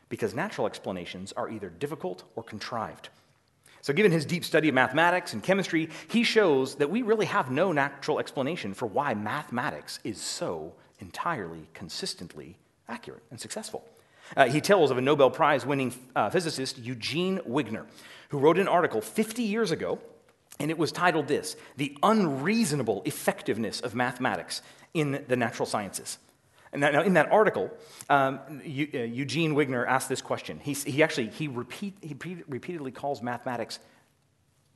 because 0.08 0.34
natural 0.34 0.66
explanations 0.66 1.32
are 1.32 1.50
either 1.50 1.68
difficult 1.68 2.24
or 2.36 2.42
contrived. 2.42 3.08
So, 3.80 3.92
given 3.92 4.12
his 4.12 4.24
deep 4.24 4.44
study 4.44 4.68
of 4.68 4.74
mathematics 4.74 5.32
and 5.32 5.42
chemistry, 5.42 5.88
he 6.06 6.22
shows 6.22 6.76
that 6.76 6.88
we 6.88 7.02
really 7.02 7.26
have 7.26 7.50
no 7.50 7.72
natural 7.72 8.20
explanation 8.20 8.74
for 8.74 8.86
why 8.86 9.14
mathematics 9.14 9.98
is 10.04 10.20
so 10.20 10.74
entirely, 11.00 11.66
consistently 11.74 12.56
accurate 12.88 13.24
and 13.30 13.40
successful. 13.40 13.84
Uh, 14.36 14.48
he 14.48 14.60
tells 14.60 14.92
of 14.92 14.98
a 14.98 15.00
Nobel 15.00 15.30
Prize 15.30 15.66
winning 15.66 15.92
uh, 16.14 16.30
physicist, 16.30 16.78
Eugene 16.78 17.38
Wigner, 17.38 17.86
who 18.28 18.38
wrote 18.38 18.56
an 18.56 18.68
article 18.68 19.00
50 19.00 19.42
years 19.42 19.72
ago 19.72 19.98
and 20.62 20.70
it 20.70 20.78
was 20.78 20.92
titled 20.92 21.26
this 21.26 21.56
The 21.76 21.98
Unreasonable 22.02 23.02
Effectiveness 23.04 23.80
of 23.80 23.94
Mathematics 23.94 24.62
in 24.94 25.24
the 25.26 25.36
Natural 25.36 25.66
Sciences. 25.66 26.18
And 26.72 26.80
now, 26.80 27.02
in 27.02 27.14
that 27.14 27.30
article, 27.30 27.70
um, 28.08 28.38
uh, 28.48 28.62
Eugene 28.64 29.54
Wigner 29.54 29.86
asked 29.86 30.08
this 30.08 30.22
question. 30.22 30.58
He, 30.62 30.72
he 30.72 31.02
actually 31.02 31.28
he, 31.28 31.48
repeat, 31.48 31.94
he 32.00 32.16
repeatedly 32.48 32.92
calls 32.92 33.20
mathematics 33.20 33.80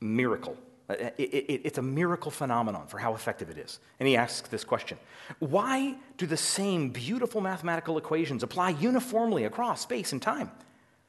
miracle. 0.00 0.58
Uh, 0.90 0.94
it, 1.16 1.22
it, 1.22 1.60
it's 1.64 1.78
a 1.78 1.82
miracle 1.82 2.30
phenomenon 2.30 2.86
for 2.86 2.98
how 2.98 3.14
effective 3.14 3.48
it 3.48 3.56
is. 3.56 3.78
And 3.98 4.06
he 4.08 4.16
asks 4.16 4.48
this 4.48 4.64
question 4.64 4.98
Why 5.38 5.96
do 6.18 6.26
the 6.26 6.36
same 6.36 6.90
beautiful 6.90 7.40
mathematical 7.40 7.96
equations 7.96 8.42
apply 8.42 8.70
uniformly 8.70 9.44
across 9.44 9.82
space 9.82 10.12
and 10.12 10.20
time? 10.20 10.50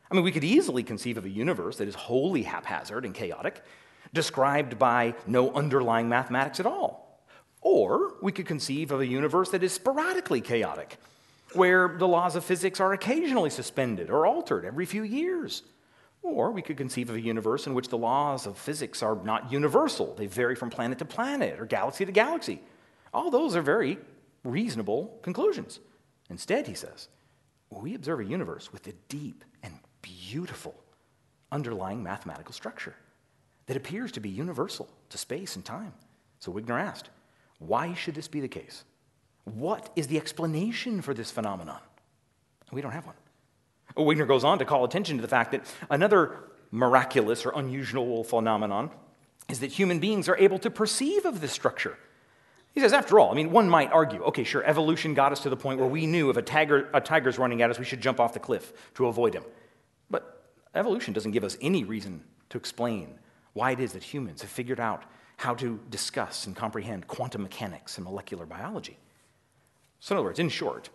I 0.10 0.16
mean, 0.16 0.24
we 0.24 0.32
could 0.32 0.46
easily 0.46 0.84
conceive 0.84 1.18
of 1.18 1.26
a 1.26 1.30
universe 1.30 1.78
that 1.78 1.88
is 1.88 1.96
wholly 1.96 2.44
haphazard 2.44 3.04
and 3.04 3.14
chaotic, 3.14 3.62
described 4.14 4.80
by 4.80 5.16
no 5.26 5.52
underlying 5.54 6.10
mathematics 6.10 6.60
at 6.60 6.66
all. 6.66 7.22
Or 7.62 8.14
we 8.22 8.32
could 8.32 8.46
conceive 8.46 8.92
of 8.92 9.02
a 9.02 9.08
universe 9.08 9.50
that 9.50 9.64
is 9.64 9.74
sporadically 9.74 10.42
chaotic, 10.42 10.98
where 11.54 11.96
the 11.98 12.08
laws 12.08 12.36
of 12.36 12.44
physics 12.44 12.80
are 12.80 12.94
occasionally 12.94 13.50
suspended 13.50 14.10
or 14.10 14.26
altered 14.26 14.66
every 14.66 14.86
few 14.86 15.04
years. 15.04 15.64
Or 16.22 16.52
we 16.52 16.62
could 16.62 16.78
conceive 16.78 17.10
of 17.10 17.16
a 17.16 17.22
universe 17.22 17.68
in 17.68 17.74
which 17.74 17.90
the 17.90 17.98
laws 17.98 18.46
of 18.46 18.58
physics 18.58 19.02
are 19.02 19.16
not 19.24 19.52
universal, 19.52 20.14
they 20.16 20.28
vary 20.28 20.56
from 20.56 20.70
planet 20.70 21.00
to 21.00 21.06
planet 21.06 21.60
or 21.60 21.66
galaxy 21.66 22.06
to 22.06 22.12
galaxy. 22.12 22.62
All 23.14 23.32
those 23.32 23.56
are 23.56 23.62
very 23.62 23.98
reasonable 24.44 25.20
conclusions. 25.22 25.80
Instead, 26.30 26.68
he 26.68 26.74
says, 26.74 27.08
we 27.70 27.96
observe 27.96 28.20
a 28.20 28.26
universe 28.26 28.72
with 28.72 28.88
a 28.88 28.94
deep 29.10 29.44
and 29.64 29.74
beautiful 30.02 30.76
underlying 31.52 32.04
mathematical 32.04 32.54
structure 32.54 32.96
that 33.68 33.78
appears 33.78 34.12
to 34.14 34.20
be 34.20 34.30
universal 34.30 34.90
to 35.10 35.18
space 35.18 35.56
and 35.56 35.64
time. 35.64 35.94
So 36.40 36.52
Wigner 36.52 36.80
asked, 36.80 37.10
why 37.60 37.94
should 37.94 38.16
this 38.16 38.28
be 38.28 38.40
the 38.40 38.48
case? 38.48 38.84
What 39.44 39.92
is 39.96 40.08
the 40.08 40.18
explanation 40.18 41.02
for 41.02 41.14
this 41.14 41.32
phenomenon? 41.32 41.80
We 42.72 42.82
don't 42.82 42.92
have 42.92 43.06
one. 43.06 43.16
Wigner 43.96 44.28
goes 44.28 44.44
on 44.44 44.60
to 44.60 44.66
call 44.66 44.84
attention 44.84 45.18
to 45.18 45.22
the 45.22 45.28
fact 45.28 45.52
that 45.52 45.66
another 45.90 46.38
miraculous 46.72 47.46
or 47.46 47.52
unusual 47.56 48.24
phenomenon 48.24 48.92
is 49.50 49.62
that 49.62 49.72
human 49.72 50.00
beings 50.00 50.28
are 50.28 50.38
able 50.38 50.60
to 50.60 50.70
perceive 50.70 51.26
of 51.26 51.40
this 51.40 51.52
structure. 51.52 51.98
He 52.74 52.82
says, 52.82 52.94
after 52.94 53.20
all, 53.20 53.32
I 53.32 53.34
mean, 53.34 53.52
one 53.52 53.70
might 53.70 53.92
argue, 53.92 54.22
okay, 54.26 54.44
sure, 54.44 54.64
evolution 54.64 55.14
got 55.14 55.32
us 55.32 55.40
to 55.42 55.50
the 55.50 55.58
point 55.58 55.80
where 55.80 55.88
we 55.88 56.06
knew 56.06 56.30
if 56.30 56.38
a, 56.38 56.42
tiger, 56.42 56.90
a 56.94 57.02
tiger's 57.02 57.40
running 57.40 57.62
at 57.62 57.72
us, 57.72 57.80
we 57.80 57.86
should 57.86 58.02
jump 58.02 58.20
off 58.20 58.34
the 58.34 58.40
cliff 58.40 58.72
to 58.96 59.08
avoid 59.08 59.34
him. 59.34 59.44
But 60.12 60.44
evolution 60.76 61.14
doesn't 61.14 61.32
give 61.32 61.44
us 61.44 61.58
any 61.60 61.84
reason 61.84 62.24
to 62.50 62.58
explain 62.58 63.18
why 63.58 63.72
it 63.72 63.80
is 63.80 63.94
that 63.94 64.04
humans 64.04 64.42
have 64.42 64.52
figured 64.52 64.80
out 64.80 65.04
how 65.38 65.56
to 65.56 65.80
discuss 65.90 66.46
and 66.46 66.56
comprehend 66.56 67.08
quantum 67.08 67.42
mechanics 67.42 67.98
and 67.98 68.06
molecular 68.06 68.46
biology. 68.46 68.98
So, 70.00 70.14
in 70.14 70.20
other 70.20 70.28
words, 70.28 70.40
in 70.40 70.50
short, 70.50 70.90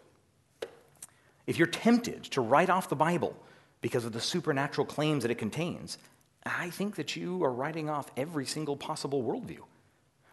if 1.46 1.58
you're 1.58 1.66
tempted 1.66 2.22
to 2.24 2.40
write 2.40 2.70
off 2.70 2.88
the 2.88 2.96
Bible 2.96 3.36
because 3.80 4.04
of 4.04 4.12
the 4.12 4.20
supernatural 4.20 4.86
claims 4.86 5.24
that 5.24 5.30
it 5.32 5.38
contains, 5.38 5.98
I 6.46 6.70
think 6.70 6.94
that 6.96 7.16
you 7.16 7.42
are 7.42 7.52
writing 7.52 7.90
off 7.90 8.10
every 8.16 8.46
single 8.46 8.76
possible 8.76 9.24
worldview. 9.24 9.60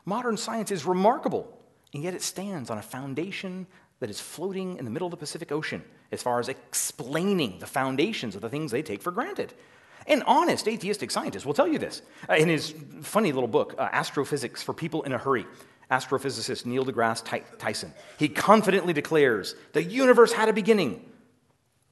Modern 0.06 0.38
science 0.38 0.70
is 0.72 0.86
remarkable, 0.86 1.52
and 1.94 2.04
yet 2.04 2.13
it 2.13 2.22
stands 2.22 2.70
on 2.70 2.78
a 2.78 2.84
foundation 2.84 3.65
that 4.00 4.10
is 4.10 4.20
floating 4.20 4.78
in 4.78 4.86
the 4.86 4.92
middle 4.92 5.08
of 5.08 5.12
the 5.12 5.18
Pacific 5.18 5.52
Ocean 5.52 5.84
as 6.12 6.22
far 6.22 6.39
as 6.39 6.48
explaining 6.48 7.60
the 7.60 7.68
foundations 7.68 8.36
of 8.36 8.42
the 8.42 8.50
things 8.50 8.72
they 8.72 8.84
take 8.84 9.02
for 9.02 9.12
granted. 9.12 9.54
An 10.10 10.24
honest 10.24 10.67
atheistic 10.67 11.12
scientist 11.12 11.45
will 11.45 11.54
tell 11.54 11.67
you 11.67 11.78
this. 11.78 12.02
Uh, 12.28 12.34
in 12.34 12.50
his 12.50 12.74
funny 13.02 13.32
little 13.32 13.48
book, 13.48 13.76
uh, 13.78 13.89
Astrophysics 13.91 14.63
for 14.63 14.74
People 14.74 15.04
in 15.04 15.13
a 15.13 15.17
Hurry, 15.17 15.45
astrophysicist 15.91 16.65
Neil 16.65 16.84
deGrasse 16.84 17.43
Tyson. 17.60 17.93
He 18.17 18.28
confidently 18.28 18.91
declares 18.91 19.56
the 19.74 19.84
universe 19.84 20.34
had 20.34 20.50
a 20.50 20.54
beginning. 20.54 21.06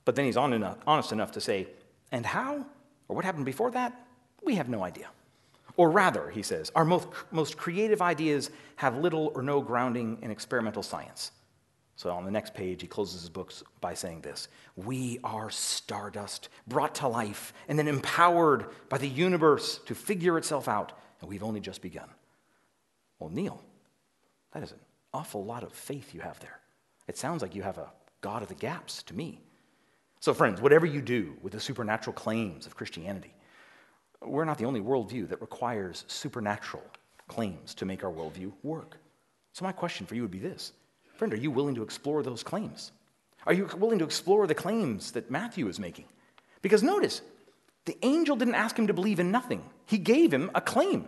But 0.04 0.16
then 0.16 0.26
he's 0.26 0.38
honest 0.38 1.12
enough 1.12 1.32
to 1.34 1.42
say, 1.42 1.68
and 2.12 2.26
how? 2.26 2.66
Or 3.08 3.16
what 3.16 3.26
happened 3.26 3.46
before 3.46 3.72
that? 3.72 4.08
We 4.44 4.56
have 4.56 4.70
no 4.70 4.84
idea. 4.84 5.10
Or 5.76 5.92
rather, 5.92 6.30
he 6.30 6.42
says, 6.42 6.72
our 6.76 6.86
most, 6.86 7.08
most 7.32 7.56
creative 7.56 8.02
ideas 8.02 8.50
have 8.78 8.98
little 8.98 9.32
or 9.36 9.44
no 9.44 9.62
grounding 9.62 10.18
in 10.22 10.32
experimental 10.32 10.82
science. 10.82 11.32
So 11.98 12.12
on 12.12 12.26
the 12.26 12.32
next 12.32 12.54
page, 12.54 12.82
he 12.82 12.88
closes 12.88 13.22
his 13.22 13.30
books 13.30 13.64
by 13.82 13.96
saying 13.96 14.22
this 14.22 14.48
We 14.76 15.20
are 15.24 15.50
stardust, 15.50 16.50
brought 16.68 16.96
to 16.96 17.08
life, 17.08 17.54
and 17.68 17.78
then 17.78 17.88
empowered 17.88 18.68
by 18.88 19.00
the 19.00 19.10
universe 19.10 19.80
to 19.88 19.96
figure 19.96 20.38
itself 20.38 20.68
out, 20.68 20.94
and 21.20 21.30
we've 21.30 21.44
only 21.44 21.60
just 21.60 21.82
begun. 21.82 22.08
Well, 23.20 23.32
Neil, 23.32 23.64
that 24.54 24.62
is 24.62 24.72
an 24.72 24.80
awful 25.12 25.44
lot 25.44 25.64
of 25.64 25.74
faith 25.74 26.14
you 26.14 26.22
have 26.22 26.40
there. 26.40 26.60
It 27.08 27.18
sounds 27.18 27.42
like 27.42 27.56
you 27.56 27.64
have 27.64 27.80
a 27.80 27.92
God 28.22 28.44
of 28.44 28.48
the 28.48 28.56
gaps 28.56 29.02
to 29.04 29.16
me. 29.16 29.42
So, 30.20 30.36
friends, 30.36 30.62
whatever 30.62 30.86
you 30.86 31.02
do 31.02 31.36
with 31.42 31.54
the 31.54 31.60
supernatural 31.60 32.14
claims 32.14 32.68
of 32.68 32.76
Christianity, 32.76 33.34
we're 34.22 34.46
not 34.46 34.60
the 34.60 34.66
only 34.66 34.82
worldview 34.82 35.30
that 35.30 35.42
requires 35.42 36.06
supernatural 36.08 36.84
claims 37.28 37.74
to 37.76 37.86
make 37.86 38.04
our 38.04 38.12
worldview 38.12 38.52
work. 38.62 38.98
So, 39.54 39.66
my 39.66 39.72
question 39.72 40.06
for 40.06 40.14
you 40.14 40.22
would 40.22 40.32
be 40.32 40.40
this 40.40 40.74
Friend, 41.18 41.34
are 41.34 41.38
you 41.38 41.50
willing 41.50 41.76
to 41.76 41.84
explore 41.84 42.22
those 42.22 42.44
claims? 42.44 42.92
Are 43.46 43.54
you 43.54 43.68
willing 43.78 44.00
to 44.00 44.06
explore 44.06 44.46
the 44.46 44.54
claims 44.54 45.12
that 45.12 45.32
Matthew 45.32 45.68
is 45.68 45.80
making? 45.80 46.06
Because 46.62 46.84
notice, 46.84 47.22
the 47.86 47.98
angel 48.04 48.36
didn't 48.36 48.56
ask 48.56 48.78
him 48.78 48.88
to 48.88 48.94
believe 48.94 49.20
in 49.20 49.32
nothing, 49.32 49.64
he 49.86 49.98
gave 49.98 50.32
him 50.32 50.52
a 50.54 50.62
claim. 50.62 51.08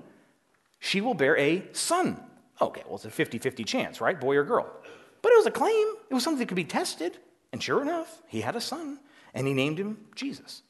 She 0.80 1.02
will 1.02 1.14
bear 1.14 1.38
a 1.38 1.64
son. 1.74 2.20
Okay, 2.62 2.82
well, 2.86 2.96
it's 2.96 3.06
a 3.06 3.12
50 3.12 3.38
50 3.38 3.64
chance, 3.64 4.02
right? 4.02 4.20
Boy 4.20 4.38
or 4.38 4.44
girl. 4.44 4.68
But 5.22 5.32
it 5.32 5.38
was 5.38 5.46
a 5.46 5.52
claim, 5.52 5.88
it 6.10 6.14
was 6.14 6.24
something 6.24 6.40
that 6.40 6.48
could 6.48 6.56
be 6.56 6.64
tested. 6.64 7.18
And 7.52 7.62
sure 7.62 7.82
enough, 7.82 8.22
he 8.28 8.42
had 8.42 8.56
a 8.56 8.62
son, 8.62 9.00
and 9.34 9.46
he 9.46 9.54
named 9.54 9.80
him 9.80 9.98
Jesus. 10.16 10.64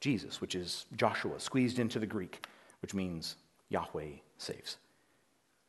Jesus, 0.00 0.40
which 0.40 0.54
is 0.54 0.86
Joshua, 0.96 1.38
squeezed 1.38 1.78
into 1.78 1.98
the 1.98 2.06
Greek, 2.06 2.46
which 2.80 2.94
means 2.94 3.36
Yahweh 3.68 4.20
saves. 4.38 4.78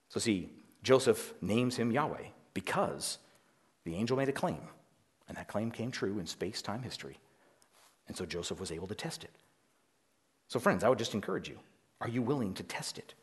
So, 0.07 0.19
see, 0.19 0.49
Joseph 0.83 1.33
names 1.41 1.75
him 1.75 1.91
Yahweh 1.91 2.27
because 2.53 3.17
the 3.83 3.95
angel 3.95 4.17
made 4.17 4.29
a 4.29 4.33
claim, 4.33 4.61
and 5.27 5.37
that 5.37 5.47
claim 5.47 5.71
came 5.71 5.91
true 5.91 6.19
in 6.19 6.27
space 6.27 6.61
time 6.61 6.83
history. 6.83 7.19
And 8.07 8.17
so 8.17 8.25
Joseph 8.25 8.59
was 8.59 8.71
able 8.71 8.87
to 8.87 8.95
test 8.95 9.23
it. 9.23 9.31
So, 10.47 10.59
friends, 10.59 10.83
I 10.83 10.89
would 10.89 10.99
just 10.99 11.13
encourage 11.13 11.47
you 11.47 11.59
are 12.01 12.09
you 12.09 12.21
willing 12.21 12.53
to 12.55 12.63
test 12.63 12.97
it? 12.97 13.13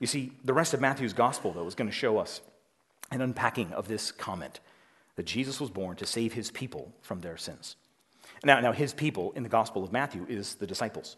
You 0.00 0.06
see, 0.06 0.32
the 0.44 0.52
rest 0.52 0.74
of 0.74 0.80
Matthew's 0.80 1.12
gospel, 1.12 1.52
though, 1.52 1.66
is 1.66 1.74
going 1.74 1.88
to 1.88 1.94
show 1.94 2.18
us 2.18 2.40
an 3.10 3.20
unpacking 3.20 3.72
of 3.72 3.88
this 3.88 4.10
comment 4.10 4.60
that 5.16 5.26
Jesus 5.26 5.60
was 5.60 5.70
born 5.70 5.96
to 5.96 6.06
save 6.06 6.34
his 6.34 6.50
people 6.50 6.92
from 7.00 7.20
their 7.20 7.36
sins. 7.36 7.76
Now, 8.44 8.60
now 8.60 8.72
his 8.72 8.92
people 8.92 9.32
in 9.32 9.42
the 9.42 9.48
Gospel 9.48 9.82
of 9.82 9.92
Matthew 9.92 10.26
is 10.28 10.56
the 10.56 10.66
disciples. 10.66 11.16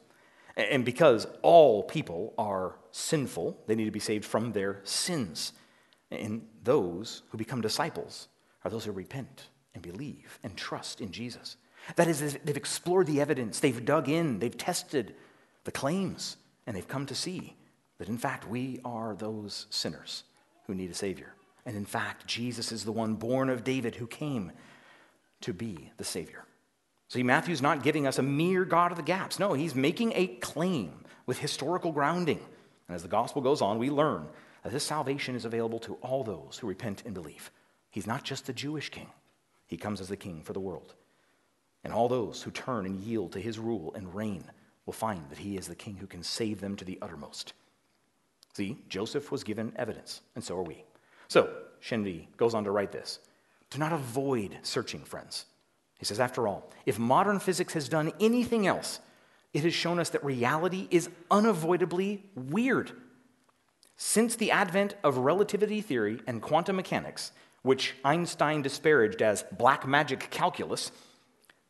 And 0.56 0.84
because 0.84 1.26
all 1.42 1.82
people 1.82 2.34
are 2.36 2.76
sinful, 2.90 3.58
they 3.66 3.74
need 3.74 3.84
to 3.84 3.90
be 3.90 4.00
saved 4.00 4.24
from 4.24 4.52
their 4.52 4.80
sins. 4.84 5.52
And 6.10 6.46
those 6.64 7.22
who 7.30 7.38
become 7.38 7.60
disciples 7.60 8.28
are 8.64 8.70
those 8.70 8.84
who 8.84 8.92
repent 8.92 9.48
and 9.74 9.82
believe 9.82 10.38
and 10.42 10.56
trust 10.56 11.00
in 11.00 11.12
Jesus. 11.12 11.56
That 11.96 12.08
is, 12.08 12.38
they've 12.44 12.56
explored 12.56 13.06
the 13.06 13.20
evidence, 13.20 13.60
they've 13.60 13.84
dug 13.84 14.08
in, 14.08 14.38
they've 14.38 14.56
tested 14.56 15.14
the 15.64 15.72
claims, 15.72 16.36
and 16.66 16.76
they've 16.76 16.88
come 16.88 17.06
to 17.06 17.14
see 17.14 17.54
that 17.98 18.08
in 18.08 18.18
fact 18.18 18.48
we 18.48 18.80
are 18.84 19.14
those 19.14 19.66
sinners 19.70 20.24
who 20.66 20.74
need 20.74 20.90
a 20.90 20.94
Savior. 20.94 21.34
And 21.66 21.76
in 21.76 21.84
fact, 21.84 22.26
Jesus 22.26 22.72
is 22.72 22.84
the 22.84 22.92
one 22.92 23.14
born 23.14 23.50
of 23.50 23.64
David 23.64 23.94
who 23.94 24.06
came 24.06 24.52
to 25.42 25.52
be 25.52 25.90
the 25.98 26.04
Savior. 26.04 26.44
See, 27.08 27.22
Matthew's 27.22 27.62
not 27.62 27.82
giving 27.82 28.06
us 28.06 28.18
a 28.18 28.22
mere 28.22 28.64
God 28.64 28.90
of 28.90 28.96
the 28.96 29.02
gaps. 29.02 29.38
No, 29.38 29.54
he's 29.54 29.74
making 29.74 30.12
a 30.14 30.26
claim 30.26 31.04
with 31.26 31.38
historical 31.38 31.92
grounding. 31.92 32.40
And 32.86 32.94
as 32.94 33.02
the 33.02 33.08
gospel 33.08 33.42
goes 33.42 33.62
on, 33.62 33.78
we 33.78 33.90
learn 33.90 34.26
this 34.72 34.84
salvation 34.84 35.34
is 35.34 35.44
available 35.44 35.78
to 35.80 35.94
all 36.02 36.24
those 36.24 36.58
who 36.58 36.66
repent 36.66 37.02
and 37.04 37.14
believe. 37.14 37.50
He's 37.90 38.06
not 38.06 38.24
just 38.24 38.46
the 38.46 38.52
Jewish 38.52 38.90
king, 38.90 39.08
he 39.66 39.76
comes 39.76 40.00
as 40.00 40.08
the 40.08 40.16
king 40.16 40.42
for 40.42 40.52
the 40.52 40.60
world. 40.60 40.94
And 41.84 41.92
all 41.92 42.08
those 42.08 42.42
who 42.42 42.50
turn 42.50 42.86
and 42.86 43.00
yield 43.00 43.32
to 43.32 43.40
his 43.40 43.58
rule 43.58 43.94
and 43.94 44.14
reign 44.14 44.44
will 44.84 44.92
find 44.92 45.28
that 45.30 45.38
he 45.38 45.56
is 45.56 45.68
the 45.68 45.74
king 45.74 45.96
who 45.96 46.06
can 46.06 46.22
save 46.22 46.60
them 46.60 46.76
to 46.76 46.84
the 46.84 46.98
uttermost. 47.00 47.52
See, 48.54 48.78
Joseph 48.88 49.30
was 49.30 49.44
given 49.44 49.72
evidence, 49.76 50.22
and 50.34 50.42
so 50.42 50.56
are 50.58 50.62
we. 50.62 50.84
So, 51.28 51.50
Shenvi 51.80 52.26
goes 52.36 52.54
on 52.54 52.64
to 52.64 52.70
write 52.70 52.90
this 52.90 53.20
Do 53.70 53.78
not 53.78 53.92
avoid 53.92 54.58
searching, 54.62 55.04
friends. 55.04 55.44
He 55.98 56.04
says, 56.04 56.20
after 56.20 56.46
all, 56.46 56.70
if 56.86 56.98
modern 56.98 57.40
physics 57.40 57.72
has 57.74 57.88
done 57.88 58.12
anything 58.20 58.66
else, 58.66 59.00
it 59.52 59.64
has 59.64 59.74
shown 59.74 59.98
us 59.98 60.10
that 60.10 60.24
reality 60.24 60.86
is 60.90 61.08
unavoidably 61.30 62.24
weird. 62.34 62.92
Since 64.00 64.36
the 64.36 64.52
advent 64.52 64.94
of 65.02 65.18
relativity 65.18 65.80
theory 65.80 66.20
and 66.24 66.40
quantum 66.40 66.76
mechanics, 66.76 67.32
which 67.62 67.96
Einstein 68.04 68.62
disparaged 68.62 69.20
as 69.20 69.42
black 69.50 69.88
magic 69.88 70.30
calculus, 70.30 70.92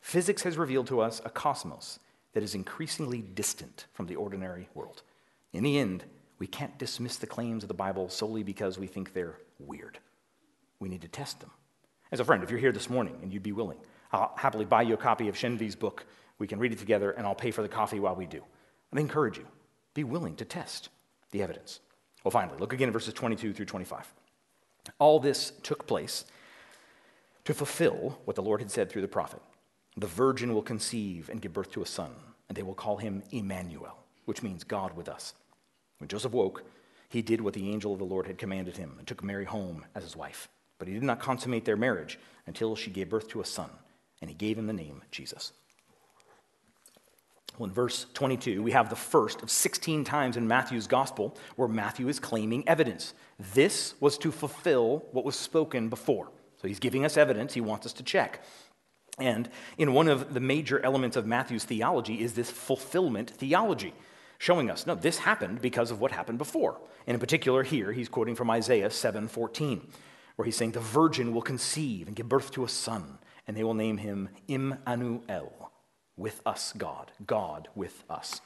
physics 0.03 0.43
has 0.43 0.59
revealed 0.59 0.89
to 0.89 1.01
us 1.01 1.23
a 1.25 1.31
cosmos 1.31 1.99
that 2.35 2.43
is 2.43 2.55
increasingly 2.55 3.23
distant 3.23 3.87
from 3.95 4.09
the 4.09 4.17
ordinary 4.17 4.69
world. 4.75 5.03
In 5.55 5.65
the 5.65 5.79
end, 5.79 6.05
we 6.39 6.47
can't 6.47 6.77
dismiss 6.77 7.17
the 7.17 7.27
claims 7.27 7.65
of 7.65 7.69
the 7.69 7.75
Bible 7.75 8.11
solely 8.11 8.43
because 8.43 8.79
we 8.79 8.87
think 8.87 9.15
they're 9.15 9.39
weird. 9.59 9.99
We 10.81 10.91
need 10.91 11.03
to 11.03 11.09
test 11.09 11.41
them. 11.41 11.51
As 12.13 12.21
a 12.21 12.27
friend, 12.27 12.43
if 12.43 12.51
you're 12.51 12.61
here 12.61 12.73
this 12.73 12.91
morning 12.91 13.19
and 13.23 13.33
you'd 13.33 13.43
be 13.43 13.53
willing, 13.53 13.79
I'll 14.13 14.35
happily 14.37 14.67
buy 14.67 14.83
you 14.83 14.93
a 14.93 14.99
copy 14.99 15.29
of 15.29 15.35
Shenvi's 15.35 15.77
book. 15.77 16.05
We 16.39 16.47
can 16.47 16.59
read 16.59 16.73
it 16.73 16.79
together, 16.79 17.11
and 17.13 17.27
I'll 17.27 17.35
pay 17.35 17.53
for 17.53 17.63
the 17.63 17.69
coffee 17.71 18.01
while 18.01 18.15
we 18.15 18.27
do. 18.27 18.45
I 18.93 19.01
encourage 19.01 19.39
you, 19.39 19.47
be 19.95 20.05
willing 20.05 20.37
to 20.37 20.45
test 20.45 20.91
the 21.31 21.43
evidence. 21.43 21.81
Well, 22.25 22.31
finally, 22.31 22.59
look 22.59 22.73
again 22.73 22.89
at 22.89 22.93
verses 22.93 23.15
22 23.15 23.53
through 23.53 23.67
25. 23.67 24.13
All 24.99 25.21
this 25.21 25.53
took 25.63 25.87
place 25.87 26.25
to 27.45 27.55
fulfill 27.55 28.19
what 28.25 28.37
the 28.37 28.43
Lord 28.43 28.61
had 28.61 28.71
said 28.71 28.91
through 28.91 29.03
the 29.03 29.09
prophet 29.09 29.41
The 29.97 30.07
virgin 30.07 30.55
will 30.55 30.63
conceive 30.63 31.29
and 31.29 31.41
give 31.41 31.53
birth 31.53 31.73
to 31.73 31.83
a 31.83 31.87
son, 31.87 32.11
and 32.49 32.57
they 32.57 32.63
will 32.63 32.75
call 32.75 32.97
him 32.97 33.23
Emmanuel, 33.31 33.97
which 34.25 34.43
means 34.43 34.65
God 34.65 34.97
with 34.97 35.09
us. 35.09 35.35
When 35.99 36.09
Joseph 36.09 36.33
woke, 36.33 36.65
he 37.09 37.23
did 37.23 37.41
what 37.41 37.55
the 37.55 37.71
angel 37.71 37.93
of 37.93 37.99
the 37.99 38.05
Lord 38.05 38.27
had 38.27 38.39
commanded 38.39 38.77
him 38.77 38.97
and 38.99 39.07
took 39.07 39.25
Mary 39.25 39.45
home 39.45 39.85
as 39.95 40.03
his 40.03 40.17
wife. 40.17 40.49
But 40.79 40.89
he 40.89 40.95
did 40.95 41.03
not 41.03 41.21
consummate 41.21 41.65
their 41.65 41.77
marriage 41.77 42.19
until 42.47 42.77
she 42.77 42.91
gave 42.91 43.09
birth 43.09 43.29
to 43.29 43.41
a 43.41 43.47
son, 43.47 43.71
and 44.21 44.31
he 44.31 44.37
gave 44.37 44.59
him 44.59 44.67
the 44.67 44.73
name 44.73 45.03
Jesus. 45.11 45.53
Well, 47.59 47.69
in 47.69 47.75
verse 47.75 48.07
22, 48.15 48.63
we 48.63 48.71
have 48.71 48.89
the 48.89 48.97
first 48.97 49.43
of 49.43 49.51
16 49.51 50.05
times 50.05 50.37
in 50.37 50.47
Matthew's 50.47 50.87
gospel 50.87 51.37
where 51.57 51.67
Matthew 51.67 52.09
is 52.09 52.21
claiming 52.21 52.67
evidence. 52.69 53.15
This 53.53 53.95
was 54.01 54.17
to 54.19 54.31
fulfill 54.31 55.05
what 55.11 55.25
was 55.25 55.35
spoken 55.35 55.89
before. 55.89 56.31
So 56.61 56.69
he's 56.69 56.79
giving 56.79 57.05
us 57.05 57.17
evidence 57.17 57.55
he 57.55 57.61
wants 57.61 57.85
us 57.85 57.93
to 57.95 58.05
check. 58.05 58.45
And 59.19 59.51
in 59.77 59.93
one 59.93 60.07
of 60.07 60.35
the 60.35 60.41
major 60.41 60.81
elements 60.85 61.17
of 61.17 61.27
Matthew's 61.27 61.65
theology 61.65 62.23
is 62.23 62.35
this 62.35 62.51
fulfillment 62.51 63.31
theology 63.31 63.93
showing 64.39 64.71
us 64.71 64.87
no 64.87 64.95
this 64.95 65.19
happened 65.19 65.61
because 65.61 65.91
of 65.91 66.01
what 66.01 66.13
happened 66.13 66.39
before 66.39 66.81
and 67.09 67.15
in 67.17 67.21
particular 67.21 67.65
here 67.65 67.91
he's 67.91 68.09
quoting 68.09 68.37
from 68.37 68.49
isaiah 68.49 68.89
7.14 68.89 69.81
where 70.37 70.47
he's 70.47 70.55
saying 70.55 70.71
the 70.71 70.79
virgin 70.79 71.35
will 71.35 71.43
conceive 71.43 72.07
and 72.07 72.15
give 72.15 72.29
birth 72.29 72.53
to 72.53 72.65
a 72.65 72.69
son 72.69 73.19
and 73.49 73.57
they 73.57 73.65
will 73.65 73.75
name 73.75 73.97
him 73.97 74.29
immanuel 74.47 75.68
with 76.19 76.43
us 76.45 76.73
god. 76.77 77.13
God 77.27 77.69
with 77.75 78.05
us. 78.11 78.41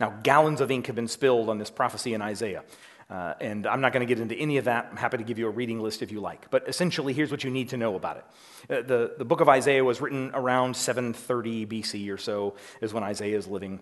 Now 0.00 0.14
gallons 0.22 0.60
of 0.60 0.70
ink 0.70 0.86
have 0.86 0.96
been 0.96 1.08
spilled 1.08 1.48
on 1.48 1.58
this 1.58 1.70
prophecy 1.70 2.14
in 2.14 2.22
isaiah 2.22 2.64
uh, 3.10 3.32
and 3.40 3.66
i'm 3.66 3.80
not 3.80 3.92
going 3.92 4.06
to 4.06 4.14
get 4.14 4.20
into 4.20 4.34
any 4.34 4.58
of 4.58 4.66
that. 4.66 4.88
I'm 4.90 4.96
happy 4.96 5.16
to 5.16 5.24
give 5.24 5.38
you 5.38 5.46
a 5.46 5.50
reading 5.50 5.80
list 5.80 6.02
if 6.02 6.12
you 6.12 6.20
like. 6.20 6.50
But 6.50 6.68
essentially 6.68 7.12
here's 7.12 7.30
what 7.30 7.42
you 7.44 7.50
need 7.50 7.70
to 7.70 7.76
know 7.76 7.94
about 7.94 8.18
it. 8.18 8.24
Uh, 8.70 8.86
the, 8.86 9.14
the 9.18 9.24
book 9.24 9.40
of 9.40 9.48
isaiah 9.48 9.84
was 9.84 10.00
written 10.00 10.30
around 10.34 10.76
730 10.76 11.66
bc 11.66 12.12
or 12.12 12.18
so 12.18 12.54
is 12.80 12.92
when 12.92 13.02
isaiah 13.02 13.36
is 13.36 13.46
living. 13.46 13.80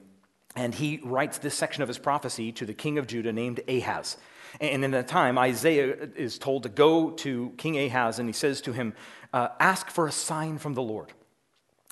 And 0.55 0.75
he 0.75 1.01
writes 1.05 1.39
this 1.39 1.55
section 1.55 1.83
of 1.83 1.89
his 1.89 1.99
prophecy 1.99 2.51
to 2.53 2.65
the 2.65 2.73
king 2.73 2.99
of 2.99 3.07
Judah 3.07 3.33
named 3.33 3.61
Ahaz. 3.69 4.17
And 4.61 4.85
in 4.85 4.93
that 4.93 5.09
time, 5.09 5.37
Isaiah 5.37 6.09
is 6.15 6.39
told 6.39 6.63
to 6.63 6.71
go 6.71 7.11
to 7.11 7.53
King 7.59 7.79
Ahaz 7.79 8.19
and 8.19 8.27
he 8.27 8.33
says 8.33 8.63
to 8.63 8.73
him, 8.73 8.95
uh, 9.35 9.49
Ask 9.61 9.91
for 9.91 10.07
a 10.07 10.13
sign 10.13 10.57
from 10.57 10.73
the 10.73 10.83
Lord. 10.83 11.13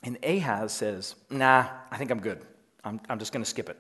And 0.05 0.19
Ahaz 0.23 0.73
says, 0.73 1.17
Nah, 1.31 1.67
I 1.91 1.97
think 1.97 2.11
I'm 2.11 2.21
good. 2.21 2.41
I'm, 2.85 3.01
I'm 3.09 3.19
just 3.19 3.33
going 3.33 3.43
to 3.43 3.51
skip 3.51 3.69
it. 3.69 3.79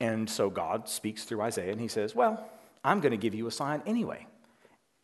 And 0.00 0.28
so 0.28 0.50
God 0.50 0.88
speaks 0.88 1.24
through 1.24 1.40
Isaiah 1.40 1.70
and 1.72 1.80
he 1.80 1.88
says, 1.88 2.14
Well, 2.14 2.46
I'm 2.82 3.00
going 3.00 3.12
to 3.12 3.16
give 3.16 3.34
you 3.34 3.46
a 3.46 3.50
sign 3.50 3.82
anyway. 3.86 4.26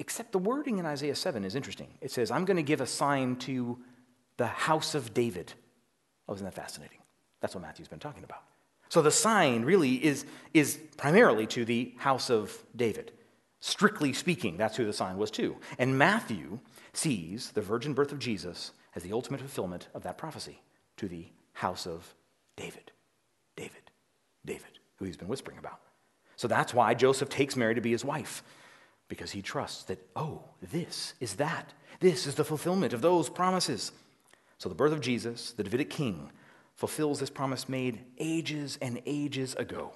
Except 0.00 0.32
the 0.32 0.38
wording 0.38 0.78
in 0.78 0.86
Isaiah 0.86 1.14
7 1.14 1.44
is 1.44 1.54
interesting. 1.54 1.88
It 2.00 2.10
says, 2.10 2.30
I'm 2.30 2.44
going 2.44 2.56
to 2.56 2.62
give 2.62 2.80
a 2.80 2.86
sign 2.86 3.36
to 3.36 3.78
the 4.36 4.46
house 4.46 4.94
of 4.94 5.14
David. 5.14 5.52
Oh, 6.28 6.34
isn't 6.34 6.44
that 6.44 6.54
fascinating? 6.54 6.98
That's 7.40 7.54
what 7.54 7.62
Matthew's 7.62 7.88
been 7.88 7.98
talking 7.98 8.24
about. 8.24 8.42
So 8.88 9.02
the 9.02 9.10
sign 9.10 9.64
really 9.64 10.02
is, 10.04 10.24
is 10.52 10.78
primarily 10.96 11.46
to 11.48 11.64
the 11.64 11.94
house 11.98 12.30
of 12.30 12.56
David. 12.74 13.12
Strictly 13.60 14.12
speaking, 14.12 14.56
that's 14.56 14.76
who 14.76 14.86
the 14.86 14.92
sign 14.92 15.16
was 15.16 15.30
to. 15.32 15.56
And 15.78 15.98
Matthew 15.98 16.58
sees 16.92 17.52
the 17.52 17.60
virgin 17.60 17.92
birth 17.92 18.10
of 18.10 18.18
Jesus 18.18 18.72
as 18.94 19.02
the 19.02 19.12
ultimate 19.12 19.40
fulfillment 19.40 19.88
of 19.94 20.02
that 20.02 20.18
prophecy 20.18 20.60
to 20.96 21.08
the 21.08 21.26
house 21.52 21.86
of 21.86 22.14
David. 22.56 22.92
David. 23.56 23.90
David, 24.44 24.78
who 24.96 25.04
he's 25.04 25.16
been 25.16 25.28
whispering 25.28 25.58
about. 25.58 25.80
So 26.36 26.48
that's 26.48 26.72
why 26.72 26.94
Joseph 26.94 27.28
takes 27.28 27.56
Mary 27.56 27.74
to 27.74 27.80
be 27.80 27.90
his 27.90 28.04
wife, 28.04 28.42
because 29.08 29.32
he 29.32 29.42
trusts 29.42 29.84
that, 29.84 29.98
oh, 30.16 30.42
this 30.62 31.14
is 31.20 31.34
that. 31.34 31.72
This 32.00 32.26
is 32.26 32.34
the 32.34 32.44
fulfillment 32.44 32.92
of 32.92 33.02
those 33.02 33.28
promises. 33.28 33.92
So 34.56 34.68
the 34.68 34.74
birth 34.74 34.92
of 34.92 35.02
Jesus, 35.02 35.52
the 35.52 35.64
Davidic 35.64 35.90
king, 35.90 36.30
fulfills 36.74 37.20
this 37.20 37.28
promise 37.28 37.68
made 37.68 38.00
ages 38.18 38.78
and 38.80 39.02
ages 39.04 39.54
ago. 39.56 39.92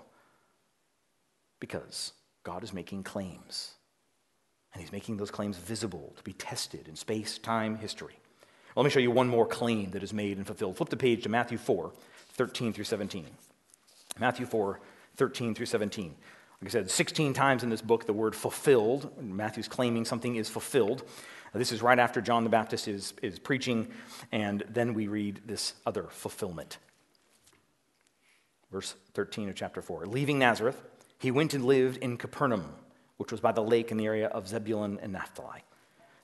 Because 1.60 2.12
God 2.42 2.62
is 2.62 2.74
making 2.74 3.04
claims. 3.04 3.72
And 4.74 4.82
he's 4.82 4.92
making 4.92 5.16
those 5.16 5.30
claims 5.30 5.56
visible 5.56 6.12
to 6.16 6.22
be 6.22 6.34
tested 6.34 6.88
in 6.88 6.96
space, 6.96 7.38
time, 7.38 7.76
history. 7.76 8.18
Let 8.76 8.82
me 8.84 8.90
show 8.90 9.00
you 9.00 9.12
one 9.12 9.28
more 9.28 9.46
claim 9.46 9.90
that 9.92 10.02
is 10.02 10.12
made 10.12 10.36
and 10.36 10.46
fulfilled. 10.46 10.76
Flip 10.76 10.88
the 10.88 10.96
page 10.96 11.22
to 11.22 11.28
Matthew 11.28 11.58
4, 11.58 11.92
13 12.32 12.72
through 12.72 12.84
17. 12.84 13.26
Matthew 14.18 14.46
4, 14.46 14.80
13 15.16 15.54
through 15.54 15.66
17. 15.66 16.14
Like 16.60 16.70
I 16.70 16.72
said, 16.72 16.90
16 16.90 17.34
times 17.34 17.62
in 17.62 17.70
this 17.70 17.82
book, 17.82 18.06
the 18.06 18.12
word 18.12 18.34
fulfilled. 18.34 19.12
Matthew's 19.22 19.68
claiming 19.68 20.04
something 20.04 20.34
is 20.34 20.48
fulfilled. 20.48 21.04
Uh, 21.54 21.58
this 21.58 21.70
is 21.70 21.82
right 21.82 21.98
after 21.98 22.20
John 22.20 22.42
the 22.42 22.50
Baptist 22.50 22.88
is, 22.88 23.14
is 23.22 23.38
preaching, 23.38 23.88
and 24.32 24.64
then 24.68 24.92
we 24.92 25.06
read 25.06 25.42
this 25.46 25.74
other 25.86 26.04
fulfillment. 26.10 26.78
Verse 28.72 28.96
13 29.12 29.50
of 29.50 29.54
chapter 29.54 29.82
4. 29.82 30.06
Leaving 30.06 30.38
Nazareth, 30.40 30.82
he 31.18 31.30
went 31.30 31.54
and 31.54 31.64
lived 31.64 31.98
in 31.98 32.16
Capernaum, 32.16 32.74
which 33.18 33.30
was 33.30 33.40
by 33.40 33.52
the 33.52 33.62
lake 33.62 33.92
in 33.92 33.98
the 33.98 34.06
area 34.06 34.26
of 34.28 34.48
Zebulun 34.48 34.98
and 35.00 35.12
Naphtali, 35.12 35.62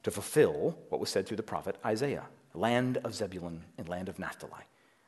to 0.02 0.10
fulfill 0.10 0.76
what 0.88 1.00
was 1.00 1.10
said 1.10 1.26
through 1.26 1.36
the 1.36 1.44
prophet 1.44 1.76
Isaiah 1.84 2.24
land 2.54 2.98
of 3.04 3.14
Zebulun 3.14 3.64
and 3.78 3.88
land 3.88 4.08
of 4.08 4.18
Naphtali, 4.18 4.64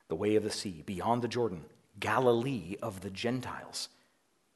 the 0.09 0.15
way 0.15 0.37
of 0.37 0.43
the 0.43 0.51
sea, 0.51 0.83
beyond 0.87 1.23
the 1.23 1.29
Jordan, 1.29 1.65
Galilee 2.01 2.77
of 2.83 3.01
the 3.01 3.11
Gentiles. 3.11 3.89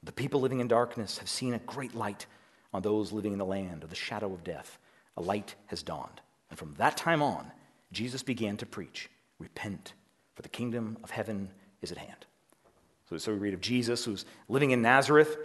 The 0.02 0.12
people 0.12 0.40
living 0.40 0.60
in 0.60 0.68
darkness 0.68 1.18
have 1.18 1.28
seen 1.28 1.54
a 1.54 1.58
great 1.58 1.94
light 1.94 2.26
on 2.72 2.82
those 2.82 3.12
living 3.12 3.32
in 3.32 3.38
the 3.38 3.44
land 3.44 3.82
of 3.82 3.90
the 3.90 3.96
shadow 3.96 4.32
of 4.32 4.44
death 4.44 4.78
a 5.16 5.22
light 5.22 5.54
has 5.66 5.82
dawned. 5.82 6.20
And 6.50 6.58
from 6.58 6.74
that 6.74 6.96
time 6.96 7.22
on, 7.22 7.50
Jesus 7.92 8.22
began 8.22 8.56
to 8.58 8.66
preach 8.66 9.08
Repent, 9.38 9.92
for 10.34 10.42
the 10.42 10.48
kingdom 10.48 10.96
of 11.02 11.10
heaven 11.10 11.50
is 11.82 11.92
at 11.92 11.98
hand. 11.98 12.26
So, 13.08 13.18
so 13.18 13.32
we 13.32 13.38
read 13.38 13.54
of 13.54 13.60
Jesus 13.60 14.04
who's 14.04 14.24
living 14.48 14.70
in 14.70 14.82
Nazareth, 14.82 15.36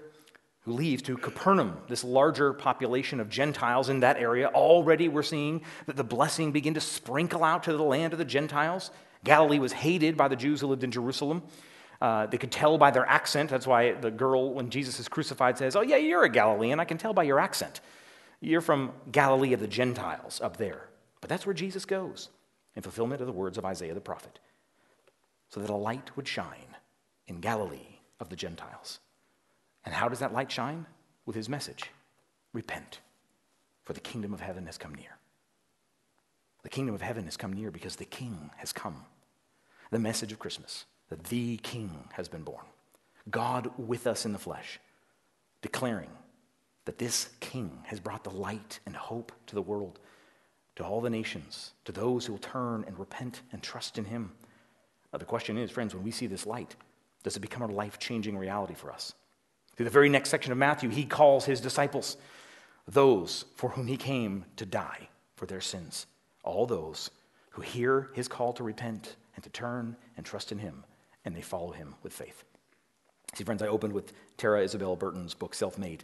who 0.62 0.74
leaves 0.74 1.02
to 1.04 1.18
Capernaum, 1.18 1.78
this 1.88 2.04
larger 2.04 2.54
population 2.54 3.20
of 3.20 3.30
Gentiles 3.30 3.90
in 3.90 4.02
that 4.02 4.18
area. 4.18 4.48
Already 4.48 5.08
we're 5.08 5.24
seeing 5.24 5.62
that 5.88 5.96
the 5.96 6.04
blessing 6.04 6.52
begin 6.52 6.76
to 6.76 6.82
sprinkle 6.82 7.44
out 7.44 7.64
to 7.64 7.74
the 7.74 7.84
land 7.84 8.14
of 8.14 8.20
the 8.20 8.26
Gentiles. 8.26 8.92
Galilee 9.24 9.60
was 9.60 9.74
hated 9.74 10.16
by 10.16 10.28
the 10.28 10.36
Jews 10.36 10.62
who 10.62 10.68
lived 10.68 10.84
in 10.84 10.92
Jerusalem. 10.92 11.42
Uh, 12.00 12.28
they 12.28 12.38
could 12.38 12.52
tell 12.52 12.78
by 12.78 12.92
their 12.92 13.08
accent. 13.08 13.50
That's 13.50 13.68
why 13.68 13.94
the 13.94 14.12
girl, 14.12 14.54
when 14.54 14.70
Jesus 14.70 15.00
is 15.00 15.08
crucified, 15.08 15.58
says, 15.58 15.76
Oh, 15.76 15.82
yeah, 15.82 15.98
you're 15.98 16.24
a 16.24 16.30
Galilean. 16.30 16.80
I 16.80 16.86
can 16.86 16.98
tell 16.98 17.14
by 17.14 17.24
your 17.24 17.40
accent. 17.40 17.82
You're 18.40 18.62
from 18.62 18.92
Galilee 19.12 19.54
of 19.54 19.60
the 19.60 19.68
Gentiles 19.68 20.42
up 20.42 20.58
there. 20.58 20.90
But 21.22 21.30
that's 21.30 21.46
where 21.46 21.54
Jesus 21.54 21.86
goes 21.86 22.30
in 22.76 22.82
fulfillment 22.82 23.22
of 23.22 23.28
the 23.28 23.34
words 23.34 23.58
of 23.58 23.66
Isaiah 23.66 23.94
the 23.94 24.02
prophet, 24.02 24.40
so 25.50 25.60
that 25.60 25.70
a 25.70 25.76
light 25.76 26.16
would 26.16 26.28
shine 26.28 26.78
in 27.28 27.40
Galilee 27.40 28.00
of 28.20 28.30
the 28.30 28.36
Gentiles. 28.36 29.00
And 29.86 29.94
how 29.94 30.10
does 30.10 30.20
that 30.20 30.34
light 30.34 30.52
shine? 30.52 30.86
With 31.26 31.36
his 31.36 31.50
message 31.50 31.92
Repent, 32.54 33.00
for 33.84 33.94
the 33.94 34.00
kingdom 34.00 34.34
of 34.34 34.42
heaven 34.42 34.66
has 34.66 34.78
come 34.78 34.94
near. 34.94 35.18
The 36.64 36.70
kingdom 36.70 36.94
of 36.94 37.02
heaven 37.02 37.26
has 37.26 37.38
come 37.38 37.54
near 37.54 37.72
because 37.72 37.96
the 37.96 38.06
king 38.06 38.52
has 38.58 38.74
come. 38.74 39.06
The 39.90 40.00
message 40.00 40.32
of 40.32 40.40
Christmas 40.40 40.86
that 41.10 41.26
the 41.26 41.58
king 41.58 42.10
has 42.14 42.28
been 42.28 42.44
born. 42.44 42.66
God 43.30 43.72
with 43.78 44.08
us 44.08 44.26
in 44.26 44.34
the 44.34 44.40
flesh, 44.40 44.80
declaring 45.62 46.10
that 46.86 46.98
this 46.98 47.30
king 47.40 47.80
has 47.84 48.00
brought 48.00 48.24
the 48.24 48.32
light 48.32 48.80
and 48.86 48.96
hope 48.96 49.32
to 49.48 49.56
the 49.56 49.62
world, 49.62 50.00
to 50.76 50.84
all 50.84 51.02
the 51.02 51.10
nations, 51.10 51.74
to 51.86 51.92
those 51.92 52.26
who 52.26 52.34
will 52.34 52.40
turn 52.40 52.84
and 52.88 52.98
repent 52.98 53.42
and 53.52 53.62
trust 53.62 53.98
in 53.98 54.06
him. 54.06 54.32
Now, 55.12 55.20
the 55.20 55.26
question 55.26 55.58
is, 55.58 55.70
friends, 55.70 55.94
when 55.94 56.04
we 56.04 56.12
see 56.12 56.28
this 56.28 56.46
light, 56.46 56.76
does 57.24 57.36
it 57.36 57.42
become 57.42 57.62
a 57.62 57.68
life 57.68 58.00
changing 58.00 58.38
reality 58.38 58.74
for 58.74 58.92
us? 58.92 59.14
Through 59.76 59.86
the 59.86 59.90
very 59.92 60.10
next 60.10 60.30
section 60.30 60.52
of 60.52 60.58
Matthew, 60.58 60.90
he 60.90 61.06
calls 61.06 61.46
his 61.46 61.62
disciples 61.62 62.18
those 62.88 63.46
for 63.56 63.70
whom 63.70 63.88
he 63.88 63.98
came 63.98 64.46
to 64.58 64.66
die 64.66 65.10
for 65.36 65.46
their 65.46 65.62
sins. 65.62 66.08
All 66.44 66.66
those 66.66 67.12
who 67.52 67.62
hear 67.62 68.10
his 68.14 68.28
call 68.28 68.54
to 68.54 68.64
repent 68.64 69.16
and 69.36 69.44
to 69.44 69.50
turn 69.50 69.96
and 70.18 70.26
trust 70.26 70.52
in 70.52 70.60
him, 70.60 70.84
and 71.26 71.36
they 71.36 71.42
follow 71.42 71.72
him 71.72 71.96
with 72.04 72.14
faith. 72.14 72.44
See, 73.34 73.44
friends, 73.44 73.62
I 73.62 73.68
opened 73.68 73.94
with 73.94 74.14
Tara 74.38 74.62
Isabel 74.64 74.96
Burton's 74.96 75.34
book, 75.34 75.54
Self 75.54 75.78
Made 75.78 76.04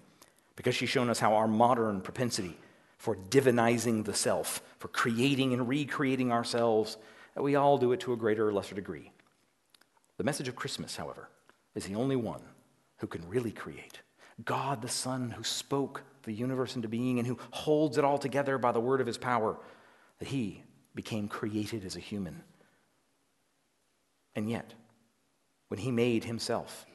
because 0.57 0.75
she's 0.75 0.89
shown 0.89 1.09
us 1.09 1.19
how 1.19 1.35
our 1.35 1.47
modern 1.47 2.01
propensity 2.01 2.57
for 2.97 3.15
divinizing 3.15 4.03
the 4.03 4.13
self, 4.13 4.61
for 4.79 4.89
creating 4.89 5.53
and 5.53 5.69
recreating 5.69 6.31
ourselves, 6.31 6.97
that 7.35 7.43
we 7.43 7.55
all 7.55 7.77
do 7.77 7.93
it 7.93 7.99
to 8.01 8.11
a 8.11 8.17
greater 8.17 8.49
or 8.49 8.51
lesser 8.51 8.75
degree. 8.75 9.11
The 10.17 10.23
message 10.23 10.47
of 10.47 10.55
Christmas, 10.55 10.97
however, 10.97 11.29
is 11.75 11.85
the 11.85 11.95
only 11.95 12.15
one 12.15 12.41
who 12.97 13.07
can 13.07 13.27
really 13.27 13.51
create. 13.51 14.01
God 14.43 14.81
the 14.81 14.87
Son, 14.87 15.31
who 15.31 15.43
spoke 15.43 16.03
the 16.23 16.33
universe 16.33 16.75
into 16.75 16.87
being 16.87 17.19
and 17.19 17.27
who 17.27 17.37
holds 17.51 17.97
it 17.97 18.05
all 18.05 18.17
together 18.17 18.57
by 18.57 18.71
the 18.71 18.79
word 18.79 19.01
of 19.01 19.07
his 19.07 19.17
power, 19.17 19.57
that 20.19 20.27
he 20.27 20.63
became 20.93 21.27
created 21.27 21.85
as 21.85 21.95
a 21.95 22.01
human. 22.01 22.43
And 24.35 24.49
yet, 24.49 24.73
when 25.69 25.79
he 25.79 25.91
made 25.91 26.23
himself, 26.23 26.85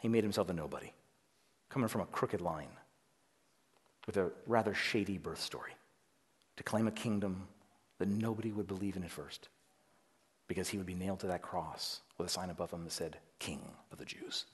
he 0.00 0.08
made 0.08 0.24
himself 0.24 0.48
a 0.48 0.52
nobody, 0.52 0.92
coming 1.68 1.88
from 1.88 2.00
a 2.00 2.06
crooked 2.06 2.40
line 2.40 2.70
with 4.06 4.16
a 4.16 4.30
rather 4.46 4.72
shady 4.72 5.18
birth 5.18 5.40
story 5.40 5.72
to 6.56 6.62
claim 6.62 6.86
a 6.86 6.92
kingdom 6.92 7.48
that 7.98 8.08
nobody 8.08 8.52
would 8.52 8.66
believe 8.66 8.96
in 8.96 9.04
at 9.04 9.10
first 9.10 9.48
because 10.48 10.68
he 10.68 10.76
would 10.76 10.86
be 10.86 10.94
nailed 10.94 11.20
to 11.20 11.26
that 11.26 11.42
cross 11.42 12.00
with 12.18 12.26
a 12.26 12.30
sign 12.30 12.50
above 12.50 12.70
him 12.70 12.84
that 12.84 12.92
said, 12.92 13.18
King 13.38 13.60
of 13.90 13.98
the 13.98 14.04
Jews. 14.04 14.46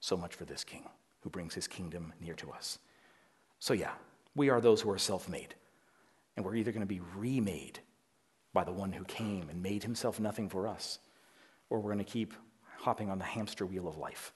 So 0.00 0.16
much 0.16 0.34
for 0.34 0.44
this 0.44 0.64
king 0.64 0.84
who 1.20 1.30
brings 1.30 1.54
his 1.54 1.66
kingdom 1.66 2.12
near 2.20 2.34
to 2.34 2.50
us. 2.52 2.78
So, 3.58 3.74
yeah, 3.74 3.92
we 4.34 4.50
are 4.50 4.60
those 4.60 4.80
who 4.80 4.90
are 4.90 4.98
self 4.98 5.28
made. 5.28 5.54
And 6.36 6.44
we're 6.44 6.54
either 6.54 6.72
going 6.72 6.82
to 6.82 6.86
be 6.86 7.00
remade 7.16 7.80
by 8.52 8.64
the 8.64 8.72
one 8.72 8.92
who 8.92 9.04
came 9.04 9.48
and 9.48 9.62
made 9.62 9.82
himself 9.82 10.20
nothing 10.20 10.48
for 10.48 10.68
us, 10.68 10.98
or 11.70 11.80
we're 11.80 11.92
going 11.92 12.04
to 12.04 12.10
keep 12.10 12.34
hopping 12.78 13.10
on 13.10 13.18
the 13.18 13.24
hamster 13.24 13.66
wheel 13.66 13.88
of 13.88 13.96
life. 13.96 14.32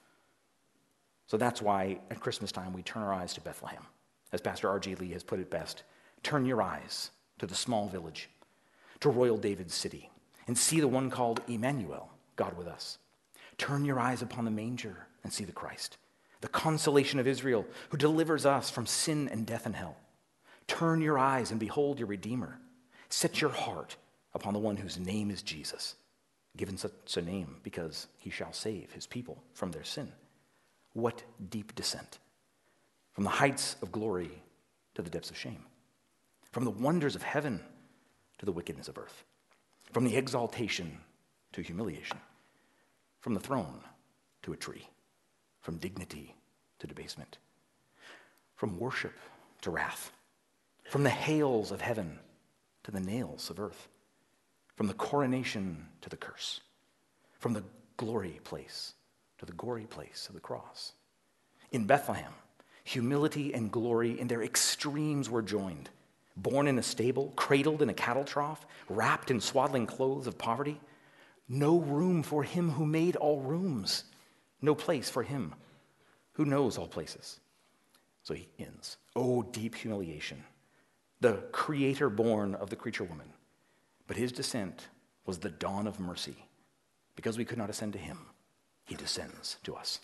So 1.27 1.37
that's 1.37 1.63
why 1.63 2.01
at 2.11 2.21
Christmas 2.21 2.51
time 2.51 2.73
we 2.73 2.83
turn 2.83 3.03
our 3.03 3.13
eyes 3.13 3.35
to 3.35 3.41
Bethlehem. 3.41 3.85
As 4.33 4.41
Pastor 4.41 4.69
R.G. 4.69 4.97
Lee 4.97 5.13
has 5.13 5.23
put 5.23 5.41
it 5.41 5.51
best, 5.51 5.85
turn 6.23 6.45
your 6.45 6.63
eyes 6.63 7.11
to 7.39 7.47
the 7.47 7.55
small 7.55 7.89
village, 7.89 8.29
to 9.01 9.11
royal 9.11 9.37
David's 9.37 9.75
city, 9.75 10.11
and 10.47 10.59
see 10.59 10.81
the 10.81 10.89
one 10.89 11.11
called 11.11 11.41
Emmanuel, 11.47 12.11
God 12.37 12.57
with 12.57 12.67
us. 12.67 12.99
Turn 13.59 13.85
your 13.85 14.01
eyes 14.01 14.23
upon 14.23 14.45
the 14.45 14.51
manger 14.51 15.07
and 15.23 15.33
see 15.33 15.45
the 15.45 15.53
Christ, 15.53 15.97
the 16.41 16.49
consolation 16.49 17.19
of 17.19 17.27
Israel, 17.27 17.67
who 17.91 17.97
delivers 17.97 18.47
us 18.47 18.71
from 18.71 18.87
sin 18.87 19.29
and 19.29 19.47
death 19.47 19.67
and 19.67 19.77
hell. 19.77 19.97
Turn 20.67 21.01
your 21.01 21.19
eyes 21.19 21.51
and 21.51 21.59
behold 21.59 21.99
your 21.99 22.09
Redeemer. 22.09 22.59
Set 23.09 23.41
your 23.41 23.51
heart 23.51 23.97
upon 24.35 24.53
the 24.53 24.61
one 24.61 24.77
whose 24.77 24.99
name 24.99 25.31
is 25.31 25.43
Jesus, 25.43 25.97
given 26.57 26.77
such 26.77 27.17
a 27.17 27.23
name 27.23 27.57
because 27.63 28.07
he 28.19 28.31
shall 28.31 28.53
save 28.53 28.93
his 28.93 29.07
people 29.07 29.43
from 29.53 29.73
their 29.73 29.85
sin. 29.85 30.13
What 30.93 31.23
deep 31.51 31.75
descent! 31.75 32.19
from 33.13 33.25
the 33.25 33.31
heights 33.31 33.77
of 33.83 33.93
glory 33.93 34.31
to 34.95 35.03
the 35.03 35.11
depths 35.11 35.31
of 35.31 35.37
shame, 35.37 35.65
from 36.53 36.65
the 36.65 36.71
wonders 36.71 37.15
of 37.15 37.23
heaven 37.23 37.61
to 38.39 38.47
the 38.47 38.53
wickedness 38.53 38.89
of 38.89 38.99
earth, 38.99 39.25
from 39.93 40.05
the 40.05 40.17
exaltation 40.17 40.99
to 41.53 41.61
humiliation, 41.61 42.19
from 43.21 43.35
the 43.35 43.41
throne 43.41 43.81
to 44.43 44.53
a 44.53 44.57
tree, 44.57 44.89
from 45.61 45.77
dignity 45.77 46.35
to 46.79 46.87
debasement, 46.87 47.39
from 48.57 48.79
worship 48.79 49.15
to 49.63 49.71
wrath, 49.71 50.13
from 50.85 51.03
the 51.03 51.11
hails 51.11 51.71
of 51.71 51.81
heaven 51.81 52.19
to 52.85 52.91
the 52.91 53.01
nails 53.01 53.51
of 53.51 53.61
earth, 53.61 53.89
from 54.77 54.87
the 54.87 54.95
coronation 54.95 55.89
to 56.01 56.09
the 56.09 56.17
curse, 56.17 56.61
from 57.39 57.53
the 57.53 57.65
glory 57.97 58.41
place 58.45 58.95
to 59.39 59.47
the 59.47 59.53
gory 59.53 59.85
place 59.85 60.27
of 60.29 60.35
the 60.35 60.41
cross. 60.41 60.93
In 61.73 61.87
Bethlehem, 61.87 62.33
Humility 62.85 63.55
and 63.55 63.71
glory 63.71 64.19
in 64.19 64.27
their 64.27 64.43
extremes 64.43 65.31
were 65.31 65.43
joined. 65.43 65.91
Born 66.37 66.67
in 66.67 66.79
a 66.79 66.83
stable, 66.83 67.33
cradled 67.37 67.83
in 67.83 67.89
a 67.89 67.95
cattle 67.95 68.25
trough, 68.25 68.67
wrapped 68.89 69.31
in 69.31 69.41
swaddling 69.41 69.87
clothes 69.87 70.27
of 70.27 70.39
poverty. 70.39 70.81
No 71.49 71.79
room 71.79 72.23
for 72.23 72.43
him 72.43 72.71
who 72.71 72.87
made 72.87 73.17
all 73.17 73.41
rooms. 73.43 74.05
No 74.63 74.75
place 74.75 75.09
for 75.11 75.23
him 75.23 75.55
who 76.33 76.45
knows 76.45 76.79
all 76.79 76.89
places. 76.89 77.41
So 78.23 78.35
he 78.35 78.49
ends. 78.59 78.97
Oh, 79.17 79.43
deep 79.43 79.75
humiliation. 79.75 80.45
The 81.21 81.35
creator 81.53 82.09
born 82.09 82.55
of 82.55 82.71
the 82.71 82.77
creature 82.77 83.05
woman. 83.05 83.33
But 84.07 84.17
his 84.17 84.33
descent 84.33 84.89
was 85.27 85.39
the 85.39 85.51
dawn 85.51 85.87
of 85.87 86.01
mercy. 86.01 86.37
Because 87.17 87.37
we 87.37 87.45
could 87.45 87.59
not 87.59 87.71
ascend 87.71 87.93
to 87.93 87.99
him, 87.99 88.19
he 88.85 88.95
descends 88.95 89.59
to 89.65 89.75
us. 89.75 90.01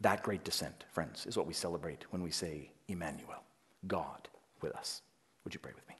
That 0.00 0.22
great 0.22 0.44
descent, 0.44 0.84
friends, 0.90 1.26
is 1.26 1.36
what 1.36 1.46
we 1.46 1.54
celebrate 1.54 2.04
when 2.10 2.22
we 2.22 2.30
say 2.30 2.70
Emmanuel, 2.88 3.42
God 3.86 4.28
with 4.60 4.74
us. 4.74 5.02
Would 5.44 5.54
you 5.54 5.60
pray 5.60 5.72
with 5.74 5.88
me? 5.88 5.94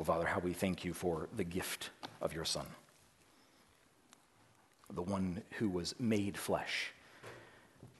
Oh, 0.00 0.04
Father, 0.04 0.26
how 0.26 0.40
we 0.40 0.52
thank 0.52 0.84
you 0.84 0.92
for 0.92 1.28
the 1.36 1.44
gift 1.44 1.90
of 2.20 2.34
your 2.34 2.44
Son, 2.44 2.66
the 4.92 5.02
one 5.02 5.42
who 5.58 5.68
was 5.68 5.94
made 6.00 6.36
flesh 6.36 6.92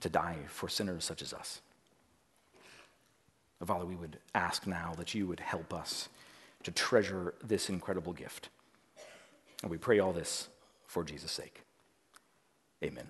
to 0.00 0.08
die 0.08 0.38
for 0.48 0.68
sinners 0.68 1.04
such 1.04 1.22
as 1.22 1.32
us. 1.32 1.60
Oh, 3.60 3.66
Father, 3.66 3.86
we 3.86 3.94
would 3.94 4.18
ask 4.34 4.66
now 4.66 4.94
that 4.98 5.14
you 5.14 5.26
would 5.26 5.40
help 5.40 5.72
us 5.72 6.08
to 6.64 6.72
treasure 6.72 7.34
this 7.42 7.68
incredible 7.68 8.12
gift. 8.12 8.48
And 9.62 9.70
we 9.70 9.78
pray 9.78 10.00
all 10.00 10.12
this 10.12 10.48
for 10.86 11.04
Jesus' 11.04 11.32
sake. 11.32 11.62
Amen. 12.82 13.08